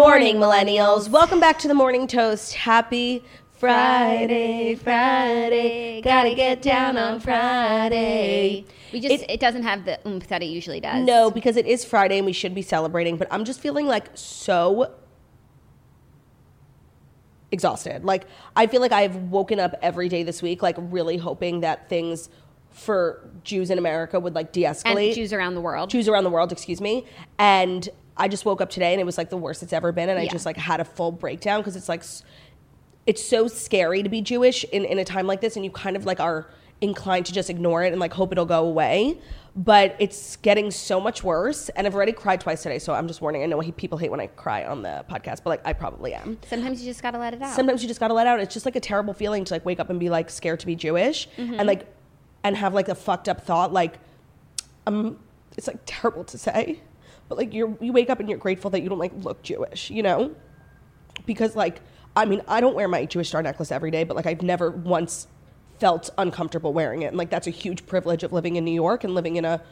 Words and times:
Morning, 0.00 0.36
millennials. 0.36 1.10
Welcome 1.10 1.40
back 1.40 1.58
to 1.58 1.68
the 1.68 1.74
Morning 1.74 2.06
Toast. 2.06 2.54
Happy 2.54 3.22
Friday, 3.52 4.74
Friday. 4.74 6.00
Gotta 6.00 6.34
get 6.34 6.62
down 6.62 6.96
on 6.96 7.20
Friday. 7.20 8.64
We 8.94 9.00
just 9.00 9.24
It- 9.24 9.30
it, 9.30 9.40
doesn't 9.40 9.62
have 9.62 9.84
the 9.84 9.98
oomph 10.08 10.26
that 10.28 10.42
it 10.42 10.46
usually 10.46 10.80
does. 10.80 11.04
No, 11.04 11.30
because 11.30 11.58
it 11.58 11.66
is 11.66 11.84
Friday 11.84 12.16
and 12.16 12.24
we 12.24 12.32
should 12.32 12.54
be 12.54 12.62
celebrating, 12.62 13.18
but 13.18 13.28
I'm 13.30 13.44
just 13.44 13.60
feeling 13.60 13.86
like 13.86 14.06
so 14.14 14.90
exhausted. 17.52 18.02
Like 18.02 18.24
I 18.56 18.68
feel 18.68 18.80
like 18.80 18.92
I've 18.92 19.16
woken 19.16 19.60
up 19.60 19.74
every 19.82 20.08
day 20.08 20.22
this 20.22 20.40
week 20.40 20.62
like 20.62 20.76
really 20.78 21.18
hoping 21.18 21.60
that 21.60 21.90
things 21.90 22.30
for 22.70 23.28
Jews 23.44 23.68
in 23.68 23.76
America 23.76 24.18
would 24.18 24.34
like 24.34 24.46
and 24.46 24.52
de-escalate. 24.54 25.14
Jews 25.14 25.34
around 25.34 25.56
the 25.56 25.60
world. 25.60 25.90
Jews 25.90 26.08
around 26.08 26.24
the 26.24 26.30
world, 26.30 26.52
excuse 26.52 26.80
me. 26.80 27.04
And 27.38 27.86
I 28.16 28.28
just 28.28 28.44
woke 28.44 28.60
up 28.60 28.70
today 28.70 28.92
and 28.92 29.00
it 29.00 29.04
was 29.04 29.16
like 29.18 29.30
the 29.30 29.36
worst 29.36 29.62
it's 29.62 29.72
ever 29.72 29.92
been 29.92 30.08
and 30.08 30.18
I 30.18 30.26
just 30.26 30.44
like 30.46 30.56
had 30.56 30.80
a 30.80 30.84
full 30.84 31.10
breakdown 31.12 31.60
because 31.60 31.76
it's 31.76 31.88
like 31.88 32.04
it's 33.06 33.24
so 33.24 33.48
scary 33.48 34.02
to 34.02 34.08
be 34.08 34.20
Jewish 34.20 34.64
in, 34.64 34.84
in 34.84 34.98
a 34.98 35.04
time 35.04 35.26
like 35.26 35.40
this 35.40 35.56
and 35.56 35.64
you 35.64 35.70
kind 35.70 35.96
of 35.96 36.04
like 36.04 36.20
are 36.20 36.50
inclined 36.82 37.26
to 37.26 37.32
just 37.32 37.50
ignore 37.50 37.82
it 37.84 37.92
and 37.92 38.00
like 38.00 38.12
hope 38.12 38.32
it'll 38.32 38.44
go 38.46 38.64
away. 38.66 39.18
But 39.56 39.96
it's 39.98 40.36
getting 40.36 40.70
so 40.70 41.00
much 41.00 41.24
worse 41.24 41.68
and 41.70 41.86
I've 41.86 41.94
already 41.94 42.12
cried 42.12 42.40
twice 42.40 42.62
today, 42.62 42.78
so 42.78 42.92
I'm 42.94 43.08
just 43.08 43.20
warning. 43.20 43.42
I 43.42 43.46
know 43.46 43.60
people 43.72 43.98
hate 43.98 44.10
when 44.10 44.20
I 44.20 44.28
cry 44.28 44.64
on 44.64 44.82
the 44.82 45.04
podcast, 45.10 45.38
but 45.42 45.46
like 45.46 45.66
I 45.66 45.72
probably 45.72 46.14
am. 46.14 46.38
Sometimes 46.46 46.80
you 46.82 46.90
just 46.90 47.02
gotta 47.02 47.18
let 47.18 47.34
it 47.34 47.42
out. 47.42 47.54
Sometimes 47.54 47.82
you 47.82 47.88
just 47.88 48.00
gotta 48.00 48.14
let 48.14 48.26
out. 48.26 48.38
It's 48.40 48.54
just 48.54 48.64
like 48.66 48.76
a 48.76 48.80
terrible 48.80 49.12
feeling 49.14 49.44
to 49.46 49.54
like 49.54 49.64
wake 49.64 49.80
up 49.80 49.90
and 49.90 49.98
be 49.98 50.08
like 50.10 50.30
scared 50.30 50.60
to 50.60 50.66
be 50.66 50.76
Jewish 50.76 51.28
Mm-hmm. 51.36 51.54
and 51.54 51.66
like 51.66 51.86
and 52.44 52.56
have 52.56 52.74
like 52.74 52.88
a 52.88 52.94
fucked 52.94 53.28
up 53.28 53.44
thought 53.44 53.72
like 53.72 53.98
um 54.86 55.18
it's 55.58 55.66
like 55.66 55.78
terrible 55.84 56.24
to 56.24 56.38
say, 56.38 56.80
but 57.30 57.38
like 57.38 57.54
you're 57.54 57.74
you 57.80 57.92
wake 57.92 58.10
up 58.10 58.20
and 58.20 58.28
you're 58.28 58.38
grateful 58.38 58.70
that 58.72 58.82
you 58.82 58.90
don't 58.90 58.98
like 58.98 59.12
look 59.22 59.40
Jewish, 59.42 59.88
you 59.88 60.02
know? 60.02 60.34
Because 61.24 61.56
like 61.56 61.80
I 62.16 62.24
mean, 62.24 62.42
I 62.48 62.60
don't 62.60 62.74
wear 62.74 62.88
my 62.88 63.06
Jewish 63.06 63.28
star 63.28 63.40
necklace 63.40 63.70
every 63.70 63.92
day, 63.92 64.02
but 64.02 64.16
like 64.16 64.26
I've 64.26 64.42
never 64.42 64.70
once 64.70 65.28
felt 65.78 66.10
uncomfortable 66.18 66.72
wearing 66.72 67.02
it. 67.02 67.06
And 67.06 67.16
like 67.16 67.30
that's 67.30 67.46
a 67.46 67.52
huge 67.52 67.86
privilege 67.86 68.24
of 68.24 68.32
living 68.32 68.56
in 68.56 68.64
New 68.64 68.74
York 68.74 69.04
and 69.04 69.14
living 69.14 69.36
in 69.36 69.44
a 69.44 69.62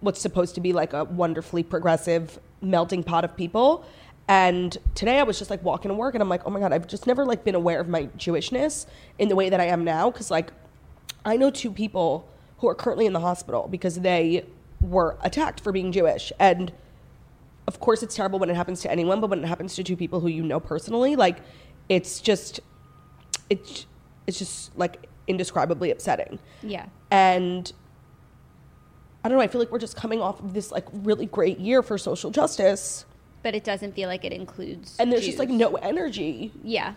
what's 0.00 0.20
supposed 0.20 0.54
to 0.54 0.60
be 0.60 0.72
like 0.72 0.92
a 0.92 1.04
wonderfully 1.04 1.64
progressive 1.64 2.38
melting 2.62 3.02
pot 3.02 3.24
of 3.24 3.36
people. 3.36 3.84
And 4.28 4.78
today 4.94 5.18
I 5.18 5.24
was 5.24 5.40
just 5.40 5.50
like 5.50 5.62
walking 5.64 5.88
to 5.88 5.96
work 5.96 6.14
and 6.14 6.22
I'm 6.22 6.28
like, 6.28 6.42
"Oh 6.46 6.50
my 6.50 6.60
god, 6.60 6.72
I've 6.72 6.86
just 6.86 7.08
never 7.08 7.24
like 7.24 7.42
been 7.42 7.56
aware 7.56 7.80
of 7.80 7.88
my 7.88 8.04
Jewishness 8.16 8.86
in 9.18 9.28
the 9.28 9.34
way 9.34 9.50
that 9.50 9.60
I 9.60 9.66
am 9.66 9.82
now 9.82 10.08
cuz 10.12 10.30
like 10.30 10.52
I 11.24 11.36
know 11.36 11.50
two 11.50 11.72
people 11.72 12.28
who 12.58 12.68
are 12.68 12.76
currently 12.76 13.06
in 13.06 13.12
the 13.12 13.20
hospital 13.20 13.66
because 13.68 13.96
they 14.00 14.44
were 14.80 15.16
attacked 15.22 15.58
for 15.58 15.72
being 15.72 15.90
Jewish 15.90 16.32
and 16.38 16.72
of 17.68 17.78
course 17.78 18.02
it's 18.02 18.16
terrible 18.16 18.38
when 18.40 18.50
it 18.50 18.56
happens 18.56 18.80
to 18.80 18.90
anyone, 18.90 19.20
but 19.20 19.30
when 19.30 19.44
it 19.44 19.46
happens 19.46 19.74
to 19.76 19.84
two 19.84 19.96
people 19.96 20.18
who 20.20 20.26
you 20.28 20.42
know 20.42 20.58
personally, 20.58 21.14
like 21.14 21.38
it's 21.88 22.20
just 22.20 22.58
it's 23.50 23.86
it's 24.26 24.38
just 24.38 24.76
like 24.76 25.06
indescribably 25.28 25.90
upsetting. 25.92 26.38
yeah. 26.62 26.86
And 27.10 27.70
I 29.24 29.28
don't 29.28 29.38
know, 29.38 29.44
I 29.44 29.48
feel 29.48 29.60
like 29.60 29.70
we're 29.70 29.78
just 29.78 29.96
coming 29.96 30.20
off 30.20 30.40
of 30.40 30.54
this 30.54 30.72
like 30.72 30.86
really 30.92 31.26
great 31.26 31.58
year 31.60 31.82
for 31.82 31.98
social 31.98 32.30
justice 32.30 33.04
But 33.42 33.54
it 33.54 33.64
doesn't 33.64 33.94
feel 33.94 34.08
like 34.08 34.24
it 34.24 34.32
includes. 34.32 34.96
and 34.98 35.12
there's 35.12 35.26
just 35.26 35.38
like 35.38 35.50
no 35.50 35.74
energy 35.76 36.52
Yeah. 36.64 36.94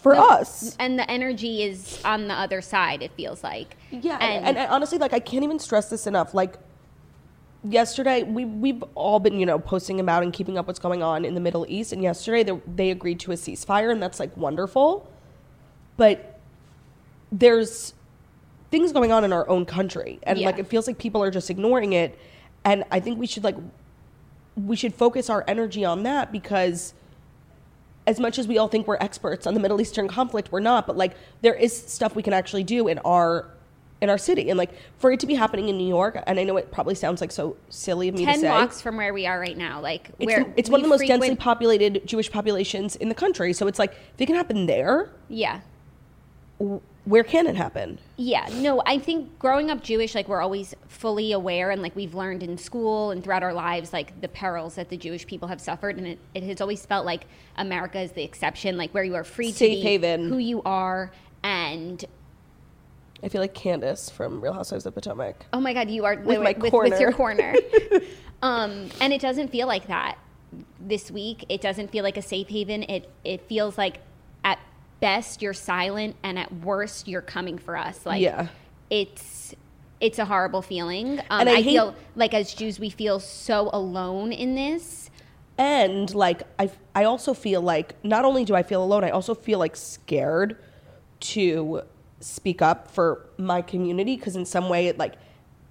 for 0.00 0.14
No- 0.14 0.28
us. 0.28 0.76
And 0.78 0.98
the 0.98 1.08
energy 1.10 1.62
is 1.64 2.00
on 2.04 2.28
the 2.28 2.34
other 2.34 2.60
side. 2.60 3.02
It 3.02 3.10
feels 3.16 3.42
like. 3.42 3.76
Yeah, 3.90 4.18
And, 4.20 4.46
and, 4.46 4.58
and 4.58 4.70
honestly, 4.70 4.98
like, 4.98 5.12
I 5.12 5.18
can't 5.20 5.42
even 5.42 5.58
stress 5.58 5.88
this 5.90 6.06
enough. 6.06 6.34
Like, 6.34 6.56
yesterday, 7.64 8.22
we 8.22 8.44
we've 8.44 8.82
all 8.94 9.18
been, 9.20 9.38
you 9.38 9.46
know, 9.46 9.58
posting 9.58 10.00
about 10.00 10.22
and 10.22 10.32
keeping 10.32 10.58
up 10.58 10.66
what's 10.66 10.78
going 10.78 11.02
on 11.02 11.24
in 11.24 11.34
the 11.34 11.40
Middle 11.40 11.66
East. 11.68 11.92
And 11.92 12.02
yesterday, 12.02 12.42
they, 12.42 12.60
they 12.74 12.90
agreed 12.90 13.20
to 13.20 13.32
a 13.32 13.34
ceasefire, 13.34 13.90
and 13.90 14.02
that's 14.02 14.20
like 14.20 14.36
wonderful. 14.36 15.10
But 15.96 16.38
there's 17.32 17.94
things 18.70 18.92
going 18.92 19.12
on 19.12 19.24
in 19.24 19.32
our 19.32 19.48
own 19.48 19.64
country, 19.64 20.18
and 20.22 20.40
like 20.40 20.58
it 20.58 20.66
feels 20.66 20.86
like 20.86 20.98
people 20.98 21.22
are 21.22 21.30
just 21.30 21.50
ignoring 21.50 21.92
it. 21.92 22.18
And 22.64 22.84
I 22.90 23.00
think 23.00 23.18
we 23.18 23.26
should 23.26 23.44
like 23.44 23.56
we 24.56 24.76
should 24.76 24.94
focus 24.94 25.30
our 25.30 25.44
energy 25.46 25.84
on 25.84 26.02
that 26.02 26.32
because 26.32 26.94
as 28.06 28.18
much 28.18 28.38
as 28.38 28.48
we 28.48 28.56
all 28.56 28.68
think 28.68 28.86
we're 28.86 28.96
experts 28.96 29.46
on 29.46 29.52
the 29.52 29.60
Middle 29.60 29.80
Eastern 29.80 30.08
conflict, 30.08 30.50
we're 30.50 30.60
not. 30.60 30.86
But 30.86 30.96
like, 30.96 31.14
there 31.42 31.54
is 31.54 31.76
stuff 31.76 32.16
we 32.16 32.22
can 32.22 32.32
actually 32.32 32.64
do 32.64 32.88
in 32.88 32.98
our 33.00 33.50
in 34.00 34.08
our 34.08 34.18
city, 34.18 34.48
and 34.48 34.56
like 34.58 34.70
for 34.98 35.10
it 35.12 35.20
to 35.20 35.26
be 35.26 35.34
happening 35.34 35.68
in 35.68 35.76
New 35.76 35.88
York, 35.88 36.22
and 36.26 36.38
I 36.38 36.44
know 36.44 36.56
it 36.56 36.70
probably 36.70 36.94
sounds 36.94 37.20
like 37.20 37.32
so 37.32 37.56
silly 37.68 38.08
of 38.08 38.14
me 38.14 38.24
to 38.24 38.30
ten 38.32 38.40
say. 38.40 38.48
blocks 38.48 38.80
from 38.80 38.96
where 38.96 39.12
we 39.12 39.26
are 39.26 39.40
right 39.40 39.56
now, 39.56 39.80
like 39.80 40.10
it's 40.18 40.26
where 40.26 40.52
it's 40.56 40.70
one 40.70 40.80
of 40.80 40.84
we 40.84 40.86
the 40.86 40.90
most 40.90 41.00
densely 41.06 41.28
frequent- 41.28 41.40
populated 41.40 42.02
Jewish 42.06 42.30
populations 42.30 42.94
in 42.96 43.08
the 43.08 43.14
country. 43.14 43.52
So 43.52 43.66
it's 43.66 43.78
like 43.78 43.92
if 44.14 44.20
it 44.20 44.26
can 44.26 44.36
happen 44.36 44.66
there, 44.66 45.10
Yeah. 45.28 45.60
where 47.04 47.24
can 47.24 47.46
it 47.46 47.56
happen? 47.56 47.98
Yeah, 48.16 48.48
no, 48.54 48.82
I 48.84 48.98
think 48.98 49.38
growing 49.38 49.70
up 49.70 49.82
Jewish, 49.82 50.14
like 50.14 50.28
we're 50.28 50.42
always 50.42 50.74
fully 50.88 51.32
aware 51.32 51.70
and 51.70 51.80
like 51.82 51.96
we've 51.96 52.14
learned 52.14 52.42
in 52.42 52.58
school 52.58 53.10
and 53.10 53.24
throughout 53.24 53.42
our 53.42 53.54
lives, 53.54 53.92
like 53.92 54.20
the 54.20 54.28
perils 54.28 54.74
that 54.74 54.90
the 54.90 54.96
Jewish 54.96 55.26
people 55.26 55.48
have 55.48 55.60
suffered. 55.60 55.96
And 55.96 56.06
it, 56.06 56.18
it 56.34 56.42
has 56.44 56.60
always 56.60 56.84
felt 56.84 57.06
like 57.06 57.26
America 57.56 57.98
is 58.00 58.12
the 58.12 58.22
exception, 58.22 58.76
like 58.76 58.92
where 58.92 59.04
you 59.04 59.14
are 59.14 59.24
free 59.24 59.52
to 59.52 59.58
be 59.64 59.80
haven. 59.80 60.28
who 60.28 60.38
you 60.38 60.62
are. 60.64 61.10
And 61.42 62.04
I 63.22 63.28
feel 63.28 63.40
like 63.40 63.54
Candiace 63.54 64.10
from 64.10 64.40
Real 64.40 64.52
Housewives 64.52 64.86
of 64.86 64.94
Potomac. 64.94 65.46
oh 65.52 65.60
my 65.60 65.72
God, 65.74 65.90
you 65.90 66.04
are 66.04 66.16
With 66.16 66.40
my 66.40 66.54
with, 66.58 66.72
with 66.72 67.00
your 67.00 67.12
corner. 67.12 67.54
corner. 67.54 68.00
um, 68.42 68.88
and 69.00 69.12
it 69.12 69.20
doesn't 69.20 69.48
feel 69.48 69.66
like 69.66 69.88
that 69.88 70.18
this 70.80 71.10
week. 71.10 71.44
It 71.48 71.60
doesn't 71.60 71.90
feel 71.90 72.04
like 72.04 72.16
a 72.16 72.22
safe 72.22 72.48
haven. 72.48 72.84
It, 72.84 73.10
it 73.24 73.42
feels 73.48 73.76
like 73.76 73.98
at 74.44 74.58
best 75.00 75.42
you're 75.42 75.52
silent 75.54 76.16
and 76.22 76.38
at 76.38 76.52
worst 76.52 77.08
you're 77.08 77.20
coming 77.22 77.58
for 77.58 77.76
us. 77.76 78.06
Like, 78.06 78.20
Yeah. 78.22 78.48
it's 78.90 79.54
it's 80.00 80.20
a 80.20 80.24
horrible 80.24 80.62
feeling. 80.62 81.18
Um, 81.28 81.40
And 81.40 81.48
I 81.48 81.54
I, 81.54 81.56
hate- 81.56 81.64
feel 81.72 81.94
like 82.14 82.32
as 82.34 82.54
Jews 82.54 82.78
we 82.78 82.88
feel 82.88 83.18
so 83.18 83.68
alone 83.72 84.30
in 84.32 84.54
this. 84.54 85.10
and 85.58 86.14
like 86.14 86.44
I, 86.60 86.70
I 86.94 87.02
also 87.02 87.34
feel 87.34 87.60
like 87.62 87.96
not 88.04 88.24
only 88.24 88.44
do 88.44 88.54
I 88.54 88.62
feel 88.62 88.82
alone, 88.82 89.02
I 89.02 89.10
also 89.10 89.34
feel 89.34 89.58
like 89.58 89.74
scared 89.74 90.56
to 91.20 91.82
speak 92.20 92.62
up 92.62 92.90
for 92.90 93.26
my 93.38 93.62
community 93.62 94.16
because 94.16 94.36
in 94.36 94.44
some 94.44 94.68
way 94.68 94.88
it 94.88 94.98
like 94.98 95.14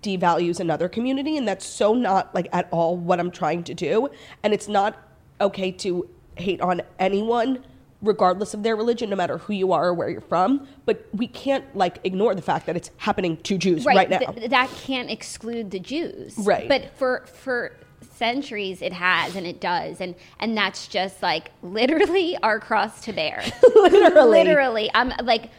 devalues 0.04 0.60
another 0.60 0.88
community, 0.88 1.38
and 1.38 1.48
that's 1.48 1.66
so 1.66 1.94
not 1.94 2.34
like 2.34 2.48
at 2.54 2.68
all 2.72 2.96
what 2.96 3.20
I'm 3.20 3.32
trying 3.32 3.64
to 3.66 3.74
do. 3.74 4.10
And 4.44 4.54
it's 4.54 4.68
not 4.68 4.98
okay 5.42 5.72
to 5.72 6.10
hate 6.36 6.62
on 6.62 6.82
anyone 7.00 7.64
regardless 8.02 8.54
of 8.54 8.62
their 8.62 8.76
religion 8.76 9.10
no 9.10 9.16
matter 9.16 9.40
who 9.40 9.54
you 9.54 9.72
are 9.72 9.88
or 9.88 9.94
where 9.94 10.08
you're 10.08 10.22
from 10.22 10.68
but 10.86 11.08
we 11.14 11.26
can't 11.28 11.76
like 11.76 11.98
ignore 12.04 12.36
the 12.36 12.42
fact 12.42 12.68
that 12.68 12.78
it's 12.78 12.92
happening 12.98 13.36
to 13.38 13.58
jews 13.58 13.86
right, 13.86 14.08
now 14.08 14.20
th- 14.20 14.52
that 14.52 14.70
can't 14.70 15.10
exclude 15.10 15.72
the 15.72 15.80
Jews. 15.80 16.36
Right. 16.38 16.68
But 16.68 16.92
for 16.98 17.26
for 17.26 17.74
centuries 18.14 18.82
it 18.82 18.94
has 18.94 19.36
and 19.36 19.46
it 19.46 19.60
does 19.60 20.02
and 20.02 20.16
and 20.40 20.58
that's 20.58 20.88
just 20.88 21.22
like 21.22 21.52
literally 21.62 22.38
our 22.44 22.60
cross 22.60 23.02
to 23.06 23.14
bear. 23.14 23.44
literally 23.76 24.30
literally. 24.30 24.92
I'm 24.94 25.12
like 25.24 25.50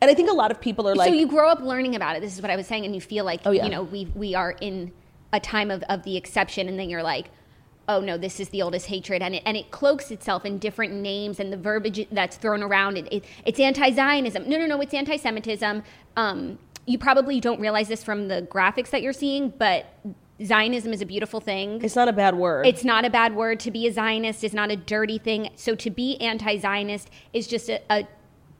and 0.00 0.10
i 0.10 0.14
think 0.14 0.30
a 0.30 0.34
lot 0.34 0.50
of 0.50 0.60
people 0.60 0.88
are 0.88 0.94
like 0.94 1.08
so 1.08 1.14
you 1.14 1.26
grow 1.26 1.48
up 1.48 1.60
learning 1.60 1.94
about 1.96 2.16
it. 2.16 2.20
This 2.20 2.34
is 2.34 2.42
what 2.42 2.50
I 2.50 2.56
was 2.56 2.66
saying, 2.66 2.84
and 2.84 2.94
you 2.94 3.00
feel 3.00 3.24
like 3.24 3.40
Oh, 3.44 3.50
yeah. 3.50 3.64
you 3.64 3.70
know 3.70 3.82
we 3.82 4.06
we 4.14 4.34
are 4.34 4.52
in 4.60 4.92
a 5.32 5.40
time 5.40 5.70
of, 5.70 5.82
of 5.90 6.02
the 6.04 6.16
exception 6.16 6.68
and 6.68 6.78
then 6.78 6.88
you're 6.88 7.02
like 7.02 7.30
oh 7.86 8.00
no 8.00 8.16
this 8.18 8.40
is 8.40 8.48
the 8.50 8.62
oldest 8.62 8.86
hatred 8.86 9.20
and 9.22 9.34
it, 9.34 9.42
and 9.44 9.56
it 9.56 9.70
cloaks 9.70 10.10
itself 10.10 10.44
in 10.44 10.58
different 10.58 10.92
names 10.94 11.38
and 11.40 11.52
the 11.52 11.56
verbiage 11.56 12.06
that's 12.12 12.36
thrown 12.36 12.62
around 12.62 12.96
it, 12.98 13.06
it 13.12 13.24
it's 13.44 13.60
anti-zionism 13.60 14.48
no 14.48 14.58
no 14.58 14.66
no 14.66 14.80
it's 14.80 14.94
anti-semitism 14.94 15.82
um, 16.16 16.58
you 16.86 16.96
probably 16.98 17.40
don't 17.40 17.60
realize 17.60 17.88
this 17.88 18.02
from 18.02 18.28
the 18.28 18.42
graphics 18.50 18.90
that 18.90 19.02
you're 19.02 19.12
seeing 19.12 19.50
but 19.50 19.94
zionism 20.44 20.92
is 20.92 21.00
a 21.02 21.06
beautiful 21.06 21.40
thing 21.40 21.82
It's 21.82 21.96
not 21.96 22.08
a 22.08 22.12
bad 22.12 22.34
word. 22.36 22.66
it's 22.66 22.84
not 22.84 23.04
a 23.04 23.10
bad 23.10 23.34
word 23.34 23.58
to 23.60 23.70
be 23.70 23.86
a 23.86 23.92
Zionist 23.92 24.44
is 24.44 24.54
not 24.54 24.70
a 24.70 24.76
dirty 24.76 25.18
thing. 25.18 25.50
So 25.56 25.74
to 25.74 25.90
be 25.90 26.16
anti-Zionist 26.20 27.10
is 27.32 27.46
just 27.46 27.68
a, 27.68 27.80
a 27.90 28.06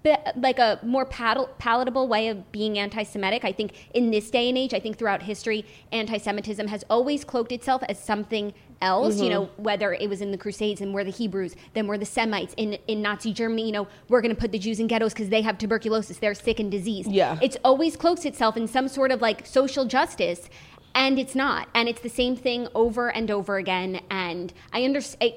bit 0.08 0.36
like 0.36 0.58
a 0.58 0.78
more 0.82 1.04
pal- 1.04 1.50
palatable 1.58 2.08
way 2.08 2.28
of 2.28 2.50
being 2.52 2.78
anti-Semitic. 2.78 3.44
I 3.44 3.52
think 3.52 3.72
in 3.94 4.10
this 4.10 4.30
day 4.30 4.48
and 4.48 4.56
age, 4.56 4.74
I 4.74 4.80
think 4.80 4.98
throughout 4.98 5.22
history, 5.22 5.64
anti-Semitism 5.92 6.68
has 6.68 6.84
always 6.90 7.24
cloaked 7.24 7.52
itself 7.52 7.82
as 7.88 7.98
something 7.98 8.54
else. 8.80 9.16
You 9.16 9.22
mm-hmm. 9.22 9.30
know, 9.30 9.50
whether 9.56 9.92
it 9.92 10.08
was 10.08 10.20
in 10.20 10.30
the 10.30 10.38
Crusades 10.38 10.80
and 10.80 10.94
we're 10.94 11.04
the 11.04 11.10
Hebrews, 11.10 11.56
then 11.74 11.86
we're 11.86 11.98
the 11.98 12.06
Semites. 12.06 12.54
In 12.56 12.74
in 12.86 13.02
Nazi 13.02 13.32
Germany, 13.32 13.66
you 13.66 13.72
know, 13.72 13.88
we're 14.08 14.20
going 14.20 14.34
to 14.34 14.40
put 14.40 14.52
the 14.52 14.58
Jews 14.58 14.80
in 14.80 14.86
ghettos 14.86 15.12
because 15.12 15.28
they 15.28 15.42
have 15.42 15.58
tuberculosis. 15.58 16.18
They're 16.18 16.34
sick 16.34 16.60
and 16.60 16.70
diseased. 16.70 17.10
Yeah. 17.10 17.38
it's 17.42 17.56
always 17.64 17.96
cloaks 17.96 18.24
itself 18.24 18.56
in 18.56 18.66
some 18.66 18.88
sort 18.88 19.10
of 19.10 19.20
like 19.20 19.46
social 19.46 19.84
justice 19.84 20.48
and 20.94 21.18
it's 21.18 21.34
not 21.34 21.68
and 21.74 21.88
it's 21.88 22.00
the 22.00 22.08
same 22.08 22.36
thing 22.36 22.68
over 22.74 23.10
and 23.10 23.30
over 23.30 23.56
again 23.56 24.00
and 24.10 24.52
i 24.72 24.84
understand 24.84 25.32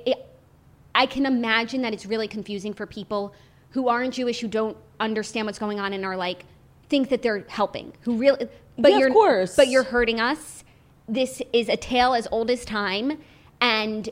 i 0.96 1.06
can 1.06 1.26
imagine 1.26 1.82
that 1.82 1.94
it's 1.94 2.06
really 2.06 2.28
confusing 2.28 2.74
for 2.74 2.86
people 2.86 3.34
who 3.72 3.88
aren't 3.88 4.14
jewish 4.14 4.40
who 4.40 4.48
don't 4.48 4.78
understand 5.00 5.46
what's 5.48 5.60
going 5.60 5.80
on 5.80 5.94
and 5.94 6.06
are 6.06 6.16
like 6.18 6.46
think 6.90 7.10
that 7.10 7.22
they're 7.22 7.46
helping 7.50 7.92
who 8.02 8.18
really 8.18 8.48
but 8.78 8.92
Yeah, 8.92 9.00
you're 9.00 9.12
course. 9.12 9.56
but 9.56 9.68
you're 9.68 9.84
hurting 9.84 10.20
us 10.20 10.64
this 11.08 11.42
is 11.52 11.68
a 11.70 11.76
tale 11.78 12.14
as 12.14 12.28
old 12.32 12.50
as 12.52 12.64
time 12.66 13.18
and 13.60 14.10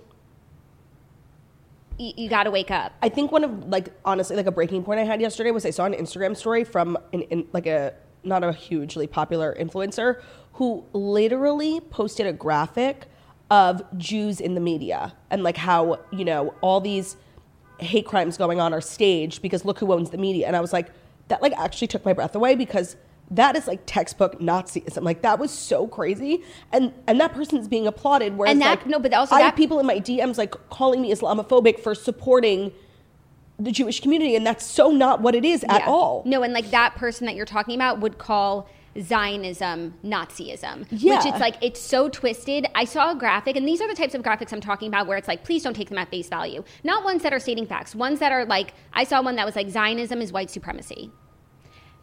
y- 1.99 2.13
you 2.17 2.29
got 2.29 2.43
to 2.43 2.51
wake 2.51 2.71
up 2.71 2.93
I 3.01 3.09
think 3.09 3.31
one 3.31 3.43
of 3.43 3.67
like 3.67 3.89
honestly 4.05 4.35
like 4.35 4.45
a 4.47 4.51
breaking 4.51 4.83
point 4.83 4.99
I 4.99 5.03
had 5.03 5.21
yesterday 5.21 5.51
was 5.51 5.65
I 5.65 5.69
saw 5.71 5.85
an 5.85 5.93
Instagram 5.93 6.35
story 6.35 6.63
from 6.63 6.97
an 7.13 7.21
in, 7.23 7.47
like 7.53 7.67
a 7.67 7.93
not 8.23 8.43
a 8.43 8.51
hugely 8.51 9.07
popular 9.07 9.55
influencer 9.59 10.21
who 10.53 10.83
literally 10.93 11.79
posted 11.79 12.25
a 12.25 12.33
graphic 12.33 13.05
of 13.49 13.81
Jews 13.97 14.41
in 14.41 14.55
the 14.55 14.61
media 14.61 15.13
and 15.29 15.41
like 15.43 15.57
how 15.57 15.99
you 16.11 16.25
know 16.25 16.53
all 16.61 16.81
these 16.81 17.15
hate 17.81 18.05
crimes 18.05 18.37
going 18.37 18.59
on 18.59 18.73
are 18.73 18.81
staged 18.81 19.41
because 19.41 19.65
look 19.65 19.79
who 19.79 19.91
owns 19.93 20.09
the 20.09 20.17
media 20.17 20.47
and 20.47 20.55
I 20.55 20.61
was 20.61 20.73
like 20.73 20.91
that 21.29 21.41
like 21.41 21.53
actually 21.57 21.87
took 21.87 22.03
my 22.05 22.13
breath 22.13 22.35
away 22.35 22.55
because 22.55 22.95
that 23.31 23.55
is 23.55 23.67
like 23.67 23.81
textbook 23.85 24.39
Nazism. 24.39 25.03
Like 25.03 25.21
that 25.21 25.37
was 25.37 25.51
so 25.51 25.85
crazy, 25.87 26.43
and 26.71 26.91
and 27.07 27.19
that 27.21 27.33
person's 27.33 27.67
being 27.67 27.85
applauded. 27.85 28.35
Whereas 28.35 28.53
And 28.53 28.61
that- 28.61 28.79
like, 28.79 28.87
no, 28.87 28.97
but 28.99 29.13
also 29.13 29.35
I 29.35 29.39
that- 29.39 29.45
have 29.45 29.55
people 29.55 29.79
in 29.79 29.85
my 29.85 29.99
DMs 29.99 30.37
like 30.39 30.55
calling 30.71 31.01
me 31.01 31.11
Islamophobic 31.13 31.79
for 31.79 31.93
supporting 31.93 32.71
the 33.59 33.71
Jewish 33.71 33.99
community, 33.99 34.35
and 34.35 34.47
that's 34.47 34.65
so 34.65 34.89
not 34.89 35.21
what 35.21 35.35
it 35.35 35.45
is 35.45 35.63
at 35.69 35.85
all. 35.87 36.23
No, 36.25 36.41
and 36.41 36.53
like 36.53 36.71
that 36.71 36.95
person 36.95 37.27
that 37.27 37.35
you're 37.35 37.45
talking 37.45 37.75
about 37.75 37.99
would 37.99 38.17
call 38.17 38.67
Zionism 38.99 39.93
Nazism. 40.03 40.87
Yeah. 40.91 41.17
Which 41.17 41.25
it's 41.25 41.39
like, 41.39 41.55
it's 41.61 41.79
so 41.79 42.09
twisted. 42.09 42.67
I 42.75 42.85
saw 42.85 43.11
a 43.11 43.15
graphic, 43.15 43.55
and 43.55 43.67
these 43.67 43.81
are 43.81 43.87
the 43.87 43.95
types 43.95 44.15
of 44.15 44.21
graphics 44.21 44.53
I'm 44.53 44.61
talking 44.61 44.87
about 44.87 45.07
where 45.07 45.17
it's 45.17 45.27
like, 45.27 45.43
please 45.43 45.63
don't 45.63 45.75
take 45.75 45.89
them 45.89 45.97
at 45.97 46.09
face 46.09 46.29
value. 46.29 46.63
Not 46.83 47.03
ones 47.03 47.23
that 47.23 47.33
are 47.33 47.39
stating 47.39 47.65
facts, 47.65 47.95
ones 47.95 48.19
that 48.19 48.31
are 48.31 48.45
like, 48.45 48.73
I 48.93 49.03
saw 49.03 49.21
one 49.21 49.35
that 49.35 49.45
was 49.45 49.55
like, 49.55 49.69
Zionism 49.69 50.21
is 50.21 50.31
white 50.31 50.49
supremacy. 50.49 51.11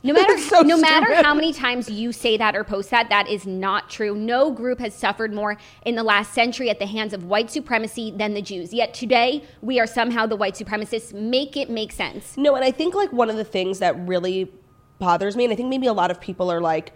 No 0.02 0.12
matter 0.12 0.38
so 0.38 0.60
no 0.60 0.76
matter 0.76 1.06
stupid. 1.06 1.24
how 1.24 1.34
many 1.34 1.52
times 1.52 1.90
you 1.90 2.12
say 2.12 2.36
that 2.36 2.54
or 2.54 2.62
post 2.62 2.90
that, 2.90 3.08
that 3.08 3.28
is 3.28 3.44
not 3.44 3.90
true. 3.90 4.14
No 4.14 4.52
group 4.52 4.78
has 4.78 4.94
suffered 4.94 5.34
more 5.34 5.56
in 5.84 5.96
the 5.96 6.04
last 6.04 6.32
century 6.32 6.70
at 6.70 6.78
the 6.78 6.86
hands 6.86 7.12
of 7.12 7.24
white 7.24 7.50
supremacy 7.50 8.12
than 8.12 8.34
the 8.34 8.42
Jews. 8.42 8.72
Yet 8.72 8.94
today, 8.94 9.42
we 9.62 9.80
are 9.80 9.86
somehow 9.86 10.26
the 10.26 10.36
white 10.36 10.54
supremacists. 10.54 11.12
Make 11.12 11.56
it 11.56 11.70
make 11.70 11.90
sense. 11.90 12.36
No, 12.36 12.54
and 12.54 12.64
I 12.64 12.70
think 12.70 12.94
like 12.94 13.12
one 13.12 13.30
of 13.30 13.36
the 13.36 13.44
things 13.44 13.80
that 13.80 13.98
really 14.06 14.52
bothers 14.98 15.37
me, 15.37 15.44
and 15.44 15.52
I 15.52 15.56
think 15.56 15.69
maybe 15.69 15.87
a 15.87 15.93
lot 15.93 16.10
of 16.10 16.20
people 16.20 16.50
are 16.50 16.60
like, 16.60 16.93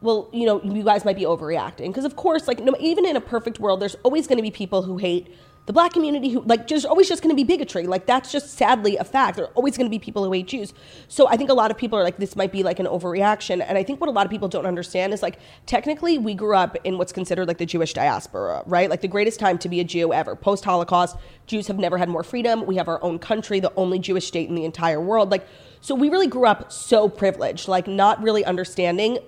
well, 0.00 0.28
you 0.32 0.46
know, 0.46 0.62
you 0.62 0.84
guys 0.84 1.04
might 1.04 1.16
be 1.16 1.24
overreacting. 1.24 1.88
Because 1.88 2.04
of 2.04 2.16
course, 2.16 2.46
like, 2.46 2.60
no, 2.60 2.74
even 2.78 3.04
in 3.04 3.16
a 3.16 3.20
perfect 3.20 3.58
world, 3.58 3.80
there's 3.80 3.96
always 4.04 4.26
going 4.26 4.38
to 4.38 4.42
be 4.42 4.50
people 4.50 4.82
who 4.82 4.96
hate 4.96 5.34
the 5.68 5.72
black 5.74 5.92
community 5.92 6.30
who 6.30 6.40
like 6.44 6.66
there's 6.66 6.86
always 6.86 7.10
just 7.10 7.22
going 7.22 7.28
to 7.28 7.36
be 7.36 7.44
bigotry. 7.44 7.86
Like 7.86 8.06
that's 8.06 8.32
just 8.32 8.54
sadly 8.54 8.96
a 8.96 9.04
fact. 9.04 9.36
There 9.36 9.44
are 9.44 9.52
always 9.52 9.76
going 9.76 9.84
to 9.84 9.90
be 9.90 9.98
people 9.98 10.24
who 10.24 10.32
hate 10.32 10.46
jews. 10.46 10.72
So 11.08 11.28
i 11.28 11.36
think 11.36 11.50
a 11.50 11.54
lot 11.54 11.70
of 11.70 11.76
people 11.76 11.98
are 11.98 12.02
like 12.02 12.16
this 12.16 12.36
might 12.36 12.50
be 12.50 12.62
like 12.62 12.78
an 12.78 12.86
overreaction 12.86 13.62
and 13.62 13.76
i 13.76 13.82
think 13.82 14.00
what 14.00 14.08
a 14.08 14.10
lot 14.10 14.24
of 14.24 14.30
people 14.30 14.48
don't 14.48 14.64
understand 14.64 15.12
is 15.12 15.22
like 15.22 15.38
technically 15.66 16.16
we 16.16 16.32
grew 16.32 16.56
up 16.56 16.78
in 16.84 16.96
what's 16.96 17.12
considered 17.12 17.46
like 17.46 17.58
the 17.58 17.66
jewish 17.66 17.92
diaspora 17.92 18.62
right? 18.64 18.88
Like 18.88 19.02
the 19.02 19.08
greatest 19.08 19.38
time 19.38 19.58
to 19.58 19.68
be 19.68 19.78
a 19.80 19.84
jew 19.84 20.10
ever 20.14 20.34
post 20.34 20.64
holocaust 20.64 21.16
jews 21.46 21.66
have 21.66 21.78
never 21.78 21.98
had 21.98 22.08
more 22.08 22.22
freedom. 22.22 22.64
We 22.64 22.76
have 22.76 22.88
our 22.88 23.02
own 23.04 23.18
country 23.18 23.60
the 23.60 23.74
only 23.74 23.98
jewish 23.98 24.26
state 24.26 24.48
in 24.48 24.54
the 24.54 24.64
entire 24.64 25.02
world. 25.02 25.30
Like 25.30 25.46
so 25.80 25.94
we 25.94 26.08
really 26.08 26.26
grew 26.26 26.46
up 26.46 26.72
so 26.72 27.08
privileged 27.08 27.68
like 27.68 27.86
not 27.86 28.22
really 28.22 28.44
understanding 28.44 29.18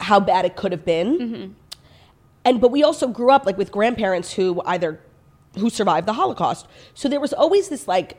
how 0.00 0.20
bad 0.20 0.44
it 0.44 0.56
could 0.56 0.72
have 0.72 0.84
been. 0.84 1.18
Mm-hmm. 1.18 1.52
And 2.44 2.60
but 2.60 2.70
we 2.70 2.82
also 2.82 3.08
grew 3.08 3.30
up 3.30 3.44
like 3.46 3.58
with 3.58 3.72
grandparents 3.72 4.32
who 4.32 4.62
either 4.64 5.00
who 5.58 5.70
survived 5.70 6.06
the 6.06 6.12
holocaust. 6.12 6.66
So 6.94 7.08
there 7.08 7.20
was 7.20 7.32
always 7.32 7.68
this 7.68 7.88
like 7.88 8.16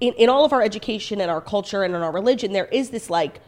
in, 0.00 0.12
in 0.14 0.28
all 0.28 0.44
of 0.44 0.52
our 0.52 0.62
education 0.62 1.20
and 1.20 1.30
our 1.30 1.40
culture 1.40 1.82
and 1.82 1.94
in 1.94 2.02
our 2.02 2.12
religion 2.12 2.52
there 2.52 2.66
is 2.66 2.90
this 2.90 3.08
like 3.08 3.40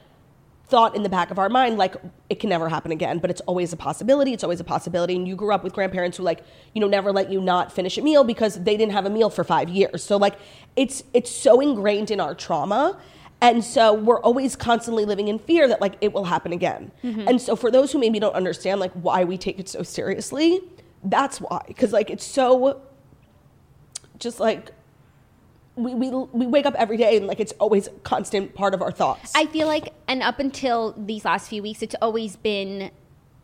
thought 0.69 0.97
in 0.97 1.03
the 1.03 1.09
back 1.09 1.31
of 1.31 1.39
our 1.39 1.49
mind 1.49 1.79
like 1.79 1.95
it 2.29 2.41
can 2.41 2.51
never 2.51 2.69
happen 2.69 2.91
again 2.91 3.21
but 3.21 3.31
it's 3.31 3.41
always 3.43 3.73
a 3.73 3.77
possibility 3.77 4.33
it's 4.33 4.45
always 4.45 4.61
a 4.61 4.65
possibility. 4.65 5.17
And 5.17 5.27
you 5.27 5.35
grew 5.35 5.53
up 5.53 5.65
with 5.65 5.73
grandparents 5.73 6.19
who 6.19 6.23
like 6.23 6.45
you 6.75 6.81
know 6.81 6.87
never 6.87 7.13
let 7.13 7.31
you 7.31 7.41
not 7.41 7.73
finish 7.73 7.99
a 7.99 8.03
meal 8.03 8.23
because 8.23 8.63
they 8.63 8.77
didn't 8.77 8.93
have 8.93 9.07
a 9.07 9.11
meal 9.11 9.31
for 9.31 9.45
five 9.45 9.69
years. 9.69 10.05
So 10.05 10.17
like 10.17 10.39
it's 10.77 11.03
it's 11.15 11.31
so 11.31 11.61
ingrained 11.61 12.11
in 12.11 12.21
our 12.21 12.35
trauma. 12.35 12.99
And 13.41 13.63
so 13.63 13.93
we're 13.93 14.21
always 14.21 14.57
constantly 14.57 15.05
living 15.05 15.29
in 15.29 15.39
fear 15.39 15.69
that 15.69 15.81
like 15.81 15.97
it 16.01 16.13
will 16.13 16.25
happen 16.25 16.53
again. 16.53 16.91
Mm-hmm. 17.05 17.29
And 17.29 17.41
so 17.41 17.55
for 17.55 17.71
those 17.71 17.93
who 17.93 17.99
maybe 17.99 18.19
don't 18.19 18.35
understand 18.35 18.81
like 18.81 18.93
why 18.93 19.25
we 19.25 19.37
take 19.37 19.59
it 19.59 19.69
so 19.69 19.83
seriously 19.83 20.61
that's 21.05 21.41
why. 21.41 21.63
Because 21.67 21.93
like 21.93 22.11
it's 22.11 22.25
so 22.25 22.83
just 24.19 24.41
like 24.41 24.73
we, 25.77 25.95
we, 25.95 26.09
we 26.11 26.47
wake 26.47 26.67
up 26.67 26.75
every 26.77 26.97
day 26.97 27.17
and 27.17 27.27
like 27.27 27.39
it's 27.39 27.53
always 27.53 27.87
a 27.87 27.91
constant 28.03 28.55
part 28.55 28.75
of 28.75 28.83
our 28.83 28.91
thoughts 28.91 29.33
I 29.35 29.47
feel 29.47 29.67
like, 29.67 29.93
and 30.09 30.23
up 30.23 30.39
until 30.39 30.93
these 30.97 31.25
last 31.25 31.49
few 31.49 31.63
weeks, 31.63 31.83
it's 31.83 31.95
always 32.03 32.37
been, 32.37 32.91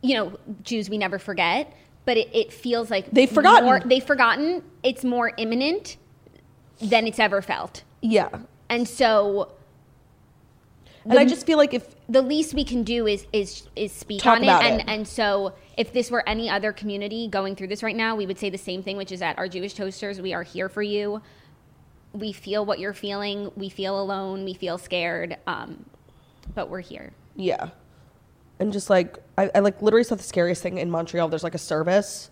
you 0.00 0.14
know, 0.14 0.38
Jews 0.62 0.90
we 0.90 0.98
never 0.98 1.18
forget. 1.18 1.76
But 2.04 2.16
it, 2.16 2.34
it 2.34 2.52
feels 2.52 2.90
like 2.90 3.08
They've 3.12 3.30
forgotten. 3.30 3.64
More, 3.64 3.78
they've 3.78 4.02
forgotten. 4.02 4.64
It's 4.82 5.04
more 5.04 5.30
imminent 5.36 5.98
than 6.80 7.06
it's 7.06 7.20
ever 7.20 7.40
felt, 7.40 7.84
yeah 8.00 8.28
and 8.72 8.88
so 8.88 9.52
and 11.04 11.18
i 11.18 11.24
just 11.24 11.46
feel 11.46 11.58
like 11.58 11.74
if 11.74 11.94
the 12.08 12.22
least 12.22 12.54
we 12.54 12.64
can 12.64 12.82
do 12.82 13.06
is 13.06 13.26
is 13.32 13.68
is 13.76 13.92
speak 13.92 14.24
on 14.24 14.42
it 14.42 14.48
and 14.48 14.80
it. 14.80 14.88
and 14.88 15.06
so 15.06 15.52
if 15.76 15.92
this 15.92 16.10
were 16.10 16.26
any 16.28 16.48
other 16.48 16.72
community 16.72 17.28
going 17.28 17.54
through 17.54 17.68
this 17.68 17.82
right 17.82 17.96
now 17.96 18.16
we 18.16 18.26
would 18.26 18.38
say 18.38 18.48
the 18.48 18.58
same 18.58 18.82
thing 18.82 18.96
which 18.96 19.12
is 19.12 19.20
that 19.20 19.38
our 19.38 19.46
jewish 19.46 19.74
toasters 19.74 20.20
we 20.20 20.32
are 20.32 20.42
here 20.42 20.68
for 20.68 20.82
you 20.82 21.20
we 22.12 22.32
feel 22.32 22.64
what 22.64 22.78
you're 22.78 22.92
feeling 22.92 23.50
we 23.56 23.68
feel 23.68 24.00
alone 24.00 24.44
we 24.44 24.54
feel 24.54 24.78
scared 24.78 25.36
um, 25.46 25.84
but 26.54 26.68
we're 26.68 26.80
here 26.80 27.12
Yeah. 27.36 27.70
And 28.60 28.72
just 28.72 28.90
like 28.90 29.18
I, 29.36 29.50
I 29.54 29.58
like 29.60 29.80
literally 29.82 30.04
saw 30.04 30.14
the 30.14 30.22
scariest 30.22 30.62
thing 30.62 30.78
in 30.78 30.90
Montreal. 30.90 31.28
There's 31.28 31.42
like 31.42 31.54
a 31.54 31.58
service 31.58 32.30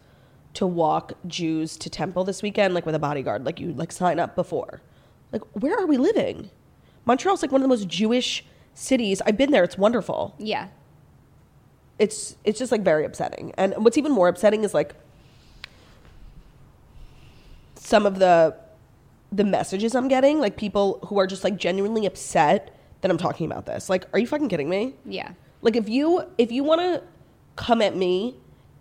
to 0.54 0.66
walk 0.66 1.14
Jews 1.26 1.76
to 1.78 1.90
temple 1.90 2.22
this 2.24 2.42
weekend, 2.42 2.74
like 2.74 2.86
with 2.86 2.94
a 2.94 2.98
bodyguard. 2.98 3.44
Like 3.44 3.58
you 3.58 3.72
like 3.72 3.90
sign 3.90 4.20
up 4.20 4.36
before. 4.36 4.80
Like 5.32 5.42
where 5.54 5.76
are 5.76 5.86
we 5.86 5.96
living? 5.96 6.50
Montreal's 7.04 7.42
like 7.42 7.50
one 7.50 7.60
of 7.60 7.64
the 7.64 7.68
most 7.68 7.88
Jewish 7.88 8.44
cities. 8.74 9.20
I've 9.26 9.36
been 9.36 9.50
there. 9.50 9.64
It's 9.64 9.78
wonderful. 9.78 10.34
yeah 10.38 10.68
It's 11.98 12.36
it's 12.44 12.58
just 12.58 12.70
like 12.70 12.82
very 12.82 13.04
upsetting. 13.04 13.52
And 13.56 13.74
what's 13.78 13.98
even 13.98 14.12
more 14.12 14.28
upsetting 14.28 14.62
is 14.62 14.74
like 14.74 14.94
some 17.74 18.06
of 18.06 18.18
the 18.18 18.54
the 19.32 19.44
messages 19.44 19.94
I'm 19.94 20.08
getting, 20.08 20.40
like 20.40 20.56
people 20.56 20.98
who 21.06 21.18
are 21.18 21.26
just 21.26 21.44
like 21.44 21.56
genuinely 21.56 22.06
upset 22.06 22.74
that 23.00 23.10
I'm 23.10 23.18
talking 23.18 23.46
about 23.46 23.66
this. 23.66 23.88
Like, 23.88 24.04
are 24.12 24.18
you 24.18 24.26
fucking 24.26 24.48
kidding 24.48 24.68
me? 24.68 24.94
yeah 25.04 25.32
Like 25.62 25.76
if 25.76 25.88
you 25.88 26.24
if 26.38 26.52
you 26.52 26.64
want 26.64 26.80
to 26.80 27.02
come 27.56 27.82
at 27.82 27.96
me 27.96 28.36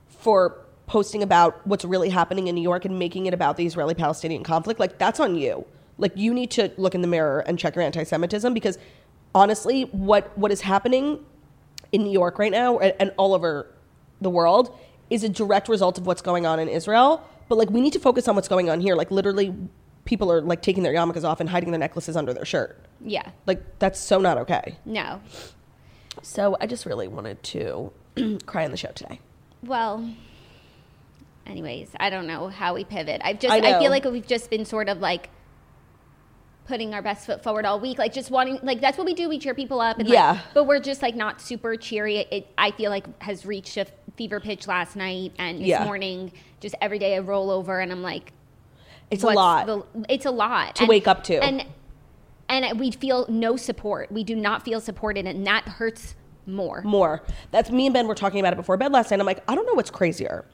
for 0.07 0.65
posting 0.87 1.21
about 1.21 1.65
what's 1.67 1.85
really 1.85 2.09
happening 2.09 2.47
in 2.47 2.55
New 2.55 2.61
York 2.61 2.83
and 2.83 2.97
making 2.97 3.27
it 3.27 3.33
about 3.33 3.57
the 3.57 3.65
Israeli-Palestinian 3.65 4.43
conflict, 4.43 4.79
like 4.79 4.97
that's 4.97 5.19
on 5.19 5.35
you. 5.35 5.65
Like 5.97 6.13
you 6.15 6.33
need 6.33 6.49
to 6.51 6.71
look 6.77 6.95
in 6.95 7.01
the 7.01 7.07
mirror 7.07 7.41
and 7.41 7.59
check 7.59 7.75
your 7.75 7.83
anti-Semitism 7.83 8.53
because 8.53 8.77
honestly, 9.35 9.83
what 9.83 10.35
what 10.37 10.51
is 10.51 10.61
happening 10.61 11.23
in 11.91 12.03
New 12.03 12.11
York 12.11 12.39
right 12.39 12.51
now 12.51 12.79
and, 12.79 12.93
and 12.99 13.11
all 13.17 13.33
over 13.33 13.67
the 14.21 14.29
world 14.29 14.75
is 15.09 15.23
a 15.23 15.29
direct 15.29 15.69
result 15.69 15.97
of 15.97 16.05
what's 16.05 16.21
going 16.21 16.45
on 16.45 16.59
in 16.59 16.67
Israel. 16.67 17.27
But 17.47 17.57
like 17.57 17.69
we 17.69 17.81
need 17.81 17.93
to 17.93 17.99
focus 17.99 18.27
on 18.27 18.35
what's 18.35 18.47
going 18.47 18.69
on 18.69 18.79
here. 18.79 18.95
Like 18.95 19.11
literally, 19.11 19.55
people 20.09 20.31
are 20.31 20.41
like 20.41 20.63
taking 20.63 20.81
their 20.81 20.91
yarmulkes 20.91 21.23
off 21.23 21.39
and 21.39 21.47
hiding 21.47 21.69
their 21.69 21.79
necklaces 21.79 22.17
under 22.17 22.33
their 22.33 22.43
shirt. 22.45 22.83
yeah 22.99 23.29
Like 23.45 23.61
that's 23.77 23.99
so 23.99 24.19
not 24.19 24.39
okay. 24.39 24.75
no 24.83 25.21
So 26.23 26.57
I 26.59 26.65
just 26.65 26.87
really 26.87 27.07
wanted 27.07 27.41
to 27.43 27.91
cry 28.47 28.65
on 28.65 28.71
the 28.71 28.77
show 28.77 28.89
today. 28.91 29.19
well, 29.63 30.03
anyways, 31.45 31.91
I 31.99 32.09
don't 32.09 32.25
know 32.25 32.47
how 32.47 32.73
we 32.73 32.83
pivot. 32.83 33.21
I've 33.23 33.39
just 33.39 33.53
I 33.53 33.75
I, 33.75 33.79
feel 33.79 33.91
like 33.91 34.03
we've 34.05 34.25
just 34.27 34.49
been 34.49 34.65
sort 34.65 34.89
of 34.89 34.99
like 34.99 35.29
putting 36.65 36.93
our 36.93 37.01
best 37.01 37.25
foot 37.25 37.41
forward 37.43 37.65
all 37.65 37.79
week, 37.79 37.97
like 37.99 38.13
just 38.13 38.29
wanting 38.31 38.59
like 38.63 38.81
that's 38.81 38.97
what 38.97 39.05
we 39.05 39.13
do. 39.13 39.29
We 39.29 39.37
cheer 39.39 39.53
people 39.55 39.79
up, 39.79 39.97
and 39.99 40.07
like, 40.09 40.13
Yeah. 40.15 40.39
but 40.55 40.65
we're 40.65 40.79
just 40.79 41.01
like 41.03 41.15
not 41.15 41.39
super 41.41 41.75
cheery. 41.75 42.17
It 42.17 42.47
I 42.57 42.71
feel 42.71 42.89
like 42.89 43.05
has 43.21 43.45
reached 43.45 43.77
a 43.77 43.85
fever 44.17 44.39
pitch 44.39 44.67
last 44.67 44.95
night 44.95 45.33
and 45.37 45.59
this 45.59 45.67
Yeah. 45.67 45.83
morning. 45.85 46.31
Just 46.59 46.75
every 46.81 46.99
day 46.99 47.15
I 47.15 47.19
roll 47.19 47.49
over 47.51 47.79
and 47.79 47.91
I'm 47.91 48.01
like, 48.01 48.33
It's 49.11 49.23
a 49.23 49.27
lot. 49.27 49.65
the- 49.67 49.85
it's 50.07 50.25
a 50.25 50.31
lot 50.31 50.75
To 50.75 50.85
wake 50.85 51.07
up 51.07 51.23
to. 51.25 51.43
and 51.43 51.65
and 52.47 52.79
we 52.79 52.89
feel 52.91 53.25
no 53.29 53.55
support. 53.57 54.11
We 54.11 54.23
do 54.23 54.35
not 54.35 54.63
feel 54.65 54.81
supported, 54.81 55.27
and 55.27 55.45
that 55.45 55.65
hurts 55.67 56.15
more. 56.47 56.81
more. 56.83 57.21
That's 57.51 57.69
me 57.69 57.85
and 57.85 57.93
Ben 57.93 58.07
were 58.07 58.15
talking 58.15 58.39
about 58.39 58.53
it 58.53 58.55
before 58.55 58.75
bed 58.75 58.91
last 58.91 59.11
night. 59.11 59.19
I'm 59.19 59.25
like, 59.27 59.43
I 59.47 59.53
don't 59.53 59.67
know 59.67 59.73
what's 59.75 59.91
crazier. 59.91 60.45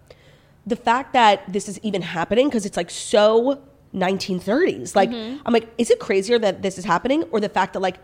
The 0.67 0.75
fact 0.75 1.13
that 1.13 1.43
this 1.51 1.69
is 1.69 1.79
even 1.83 2.01
happening 2.01 2.47
because 2.50 2.65
it's 2.65 2.75
like 2.75 2.89
so 2.89 3.62
1930s. 3.93 4.93
Like, 4.95 5.09
Mm-hmm. 5.09 5.41
I'm 5.45 5.53
like, 5.53 5.69
is 5.77 5.89
it 5.89 6.00
crazier 6.00 6.38
that 6.39 6.62
this 6.62 6.77
is 6.77 6.83
happening 6.85 7.24
or 7.31 7.39
the 7.39 7.47
fact 7.50 7.74
that 7.74 7.79
like 7.79 7.97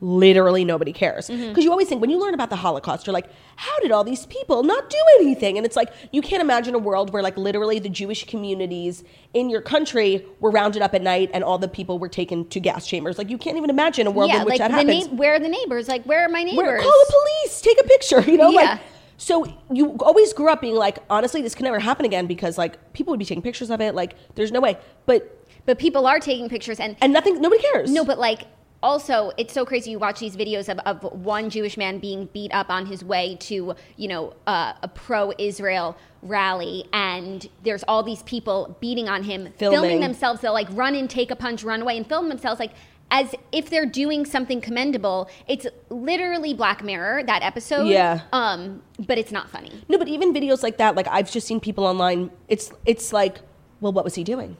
literally 0.00 0.64
nobody 0.64 0.92
cares? 0.92 1.26
Because 1.28 1.40
Mm-hmm. 1.42 1.60
you 1.60 1.70
always 1.70 1.88
think 1.88 2.00
when 2.00 2.10
you 2.10 2.18
learn 2.20 2.34
about 2.34 2.50
the 2.50 2.56
Holocaust, 2.56 3.06
you're 3.06 3.14
like, 3.14 3.28
how 3.56 3.78
did 3.80 3.90
all 3.90 4.04
these 4.04 4.26
people 4.26 4.62
not 4.62 4.88
do 4.90 4.96
anything? 5.20 5.56
And 5.56 5.66
it's 5.66 5.76
like, 5.76 5.92
you 6.12 6.22
can't 6.22 6.40
imagine 6.42 6.74
a 6.74 6.78
world 6.78 7.12
where 7.12 7.22
like 7.22 7.36
literally 7.36 7.78
the 7.78 7.88
Jewish 7.88 8.24
communities 8.26 9.04
in 9.34 9.50
your 9.50 9.60
country 9.60 10.24
were 10.40 10.50
rounded 10.50 10.82
up 10.82 10.94
at 10.94 11.02
night 11.02 11.30
and 11.34 11.42
all 11.42 11.58
the 11.58 11.68
people 11.68 11.98
were 11.98 12.08
taken 12.08 12.48
to 12.48 12.60
gas 12.60 12.86
chambers. 12.86 13.18
Like, 13.18 13.28
you 13.30 13.38
can't 13.38 13.56
even 13.56 13.70
imagine 13.70 14.06
a 14.06 14.10
world 14.10 14.30
yeah, 14.30 14.38
in 14.40 14.44
which 14.44 14.52
like 14.52 14.58
that 14.60 14.68
the 14.70 14.74
happens. 14.92 15.08
na- 15.08 15.14
where 15.16 15.34
are 15.34 15.38
the 15.40 15.48
neighbors? 15.48 15.88
Like 15.88 16.04
where 16.04 16.24
are 16.24 16.28
my 16.28 16.42
neighbors? 16.44 16.56
Where, 16.58 16.78
call 16.80 16.90
the 17.06 17.12
police, 17.42 17.60
take 17.60 17.80
a 17.80 17.84
picture, 17.84 18.20
you 18.30 18.36
know? 18.38 18.50
Yeah. 18.50 18.60
Like, 18.60 18.80
so 19.16 19.46
you 19.72 19.96
always 20.00 20.32
grew 20.32 20.48
up 20.48 20.60
being 20.60 20.76
like, 20.76 20.98
honestly, 21.10 21.42
this 21.42 21.54
can 21.56 21.64
never 21.64 21.80
happen 21.80 22.04
again 22.06 22.26
because 22.28 22.56
like 22.56 22.92
people 22.92 23.10
would 23.10 23.18
be 23.18 23.24
taking 23.24 23.42
pictures 23.42 23.68
of 23.70 23.80
it. 23.80 23.94
Like, 23.96 24.14
there's 24.36 24.52
no 24.52 24.60
way. 24.60 24.78
But 25.06 25.44
But 25.66 25.78
people 25.80 26.06
are 26.06 26.20
taking 26.20 26.48
pictures 26.48 26.78
and 26.78 26.96
and 27.00 27.12
nothing, 27.12 27.40
nobody 27.40 27.60
cares. 27.72 27.90
no, 27.90 28.04
but 28.04 28.20
like 28.20 28.42
also 28.82 29.32
it's 29.36 29.52
so 29.52 29.64
crazy 29.64 29.90
you 29.90 29.98
watch 29.98 30.20
these 30.20 30.36
videos 30.36 30.68
of, 30.68 30.78
of 30.80 31.02
one 31.12 31.50
Jewish 31.50 31.76
man 31.76 31.98
being 31.98 32.26
beat 32.32 32.52
up 32.52 32.70
on 32.70 32.86
his 32.86 33.04
way 33.04 33.36
to, 33.40 33.74
you 33.96 34.08
know, 34.08 34.34
uh, 34.46 34.74
a 34.82 34.88
pro 34.88 35.32
Israel 35.38 35.96
rally 36.22 36.84
and 36.92 37.48
there's 37.62 37.84
all 37.88 38.02
these 38.02 38.22
people 38.24 38.76
beating 38.80 39.08
on 39.08 39.22
him, 39.22 39.52
Filming. 39.56 39.80
filming 39.80 40.00
themselves, 40.00 40.40
they'll 40.40 40.52
like 40.52 40.68
run 40.72 40.94
and 40.94 41.08
take 41.08 41.30
a 41.30 41.36
punch, 41.36 41.62
run 41.64 41.82
away 41.82 41.96
and 41.96 42.06
film 42.06 42.28
themselves 42.28 42.60
like 42.60 42.72
as 43.10 43.34
if 43.52 43.70
they're 43.70 43.86
doing 43.86 44.26
something 44.26 44.60
commendable. 44.60 45.28
It's 45.46 45.66
literally 45.88 46.52
Black 46.54 46.84
Mirror, 46.84 47.24
that 47.24 47.42
episode. 47.42 47.84
Yeah. 47.86 48.20
Um, 48.32 48.82
but 48.98 49.18
it's 49.18 49.32
not 49.32 49.48
funny. 49.50 49.72
no, 49.88 49.98
but 49.98 50.08
even 50.08 50.34
videos 50.34 50.62
like 50.62 50.76
that, 50.78 50.94
like 50.94 51.08
I've 51.08 51.30
just 51.30 51.46
seen 51.46 51.58
people 51.60 51.84
online. 51.86 52.30
It's 52.48 52.70
it's 52.84 53.12
like, 53.12 53.38
well, 53.80 53.92
what 53.92 54.04
was 54.04 54.14
he 54.14 54.24
doing? 54.24 54.56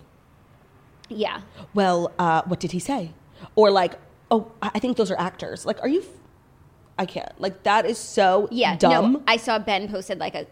Yeah. 1.09 1.43
Well, 1.75 2.13
uh, 2.19 2.43
what 2.47 2.61
did 2.61 2.73
he 2.73 2.79
say? 2.79 3.13
Or 3.55 3.71
like, 3.71 3.95
oh, 4.31 4.53
I 4.63 4.79
think 4.79 4.97
those 4.97 5.11
are 5.11 5.19
actors. 5.19 5.65
Like, 5.67 5.81
are 5.83 5.89
you? 5.89 6.01
f- 6.01 6.07
I 6.99 7.07
can't. 7.07 7.41
Like 7.41 7.63
that 7.63 7.87
is 7.87 7.97
so 7.99 8.49
Yeah, 8.51 8.77
dumb. 8.77 9.13
No, 9.15 9.23
I 9.27 9.37
saw 9.37 9.59
Ben 9.59 9.89
posted 9.89 10.19
like 10.19 10.35
a 10.35 10.47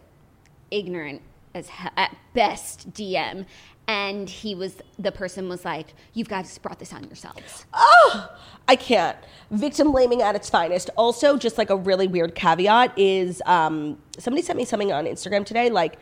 ignorant 0.70 1.22
as 1.54 1.68
he- 1.68 1.88
at 1.96 2.14
best 2.34 2.92
DM, 2.92 3.46
and 3.88 4.28
he 4.28 4.54
was 4.54 4.76
the 4.98 5.10
person 5.12 5.48
was 5.48 5.64
like, 5.64 5.94
"You've 6.14 6.28
guys 6.28 6.56
brought 6.58 6.78
this 6.78 6.92
on 6.92 7.04
yourselves." 7.04 7.66
oh, 7.74 8.30
I 8.68 8.76
can't. 8.76 9.16
Victim 9.50 9.90
blaming 9.92 10.22
at 10.22 10.34
its 10.36 10.48
finest. 10.50 10.90
Also, 10.96 11.36
just 11.36 11.56
like 11.58 11.70
a 11.70 11.76
really 11.76 12.06
weird 12.08 12.34
caveat 12.34 12.96
is 12.98 13.42
um, 13.46 13.98
somebody 14.18 14.42
sent 14.42 14.56
me 14.56 14.64
something 14.64 14.92
on 14.92 15.04
Instagram 15.06 15.44
today, 15.44 15.70
like 15.70 15.98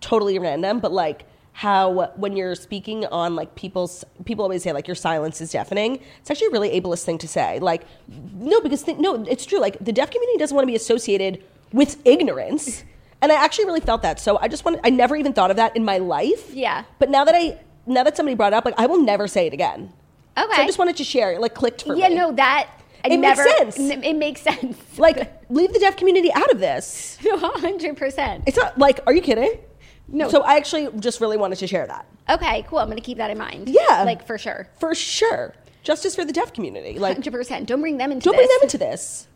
totally 0.00 0.38
random, 0.38 0.80
but 0.80 0.92
like 0.92 1.24
how 1.56 2.10
when 2.16 2.36
you're 2.36 2.56
speaking 2.56 3.06
on 3.06 3.36
like 3.36 3.54
people's 3.54 4.04
people 4.24 4.42
always 4.42 4.64
say 4.64 4.72
like 4.72 4.88
your 4.88 4.96
silence 4.96 5.40
is 5.40 5.52
deafening. 5.52 6.00
It's 6.20 6.28
actually 6.30 6.48
a 6.48 6.50
really 6.50 6.80
ableist 6.80 7.04
thing 7.04 7.16
to 7.18 7.28
say. 7.28 7.60
Like 7.60 7.82
no, 8.08 8.60
because 8.60 8.82
th- 8.82 8.98
no, 8.98 9.22
it's 9.24 9.46
true. 9.46 9.60
Like 9.60 9.78
the 9.82 9.92
deaf 9.92 10.10
community 10.10 10.36
doesn't 10.38 10.54
want 10.54 10.64
to 10.64 10.70
be 10.70 10.74
associated 10.74 11.42
with 11.72 11.96
ignorance. 12.04 12.82
And 13.22 13.30
I 13.30 13.36
actually 13.36 13.66
really 13.66 13.80
felt 13.80 14.02
that. 14.02 14.18
So 14.18 14.36
I 14.38 14.48
just 14.48 14.64
want 14.64 14.80
I 14.82 14.90
never 14.90 15.14
even 15.14 15.32
thought 15.32 15.52
of 15.52 15.56
that 15.56 15.76
in 15.76 15.84
my 15.84 15.98
life. 15.98 16.52
Yeah. 16.52 16.82
But 16.98 17.08
now 17.08 17.24
that 17.24 17.36
I 17.36 17.60
now 17.86 18.02
that 18.02 18.16
somebody 18.16 18.34
brought 18.34 18.52
it 18.52 18.56
up, 18.56 18.64
like 18.64 18.74
I 18.76 18.86
will 18.86 19.00
never 19.02 19.28
say 19.28 19.46
it 19.46 19.52
again. 19.52 19.92
Okay. 20.36 20.56
So 20.56 20.62
I 20.62 20.66
just 20.66 20.78
wanted 20.80 20.96
to 20.96 21.04
share 21.04 21.32
it. 21.34 21.40
Like 21.40 21.54
clicked 21.54 21.84
for 21.84 21.94
yeah, 21.94 22.08
me. 22.08 22.16
no, 22.16 22.32
that 22.32 22.68
I 23.04 23.08
It 23.10 23.18
makes 23.18 23.38
sense. 23.44 23.78
n- 23.78 24.02
It 24.02 24.14
makes 24.16 24.40
sense. 24.40 24.76
Like 24.98 25.32
leave 25.50 25.72
the 25.72 25.78
deaf 25.78 25.96
community 25.96 26.32
out 26.32 26.50
of 26.50 26.58
this. 26.58 27.16
No, 27.24 27.38
hundred 27.38 27.96
percent. 27.96 28.42
It's 28.48 28.56
not 28.56 28.76
like 28.76 28.98
are 29.06 29.14
you 29.14 29.22
kidding? 29.22 29.60
No. 30.08 30.28
So 30.28 30.42
I 30.42 30.56
actually 30.56 30.88
just 30.98 31.20
really 31.20 31.36
wanted 31.36 31.58
to 31.58 31.66
share 31.66 31.86
that. 31.86 32.06
Okay, 32.28 32.64
cool. 32.68 32.78
I'm 32.78 32.88
gonna 32.88 33.00
keep 33.00 33.18
that 33.18 33.30
in 33.30 33.38
mind. 33.38 33.68
Yeah. 33.68 34.02
like 34.04 34.26
for 34.26 34.38
sure, 34.38 34.68
For 34.78 34.94
sure. 34.94 35.54
Justice 35.82 36.14
for 36.14 36.24
the 36.24 36.32
deaf 36.32 36.52
community. 36.52 36.98
Like 36.98 37.14
hundred 37.14 37.32
percent. 37.32 37.68
Don't 37.68 37.80
bring 37.80 37.98
them 37.98 38.10
into 38.10 38.24
this. 38.30 38.32
don't 38.32 38.36
this. 38.36 38.46
bring 38.46 38.58
them 38.58 38.64
into 38.64 38.78
this. 38.78 39.28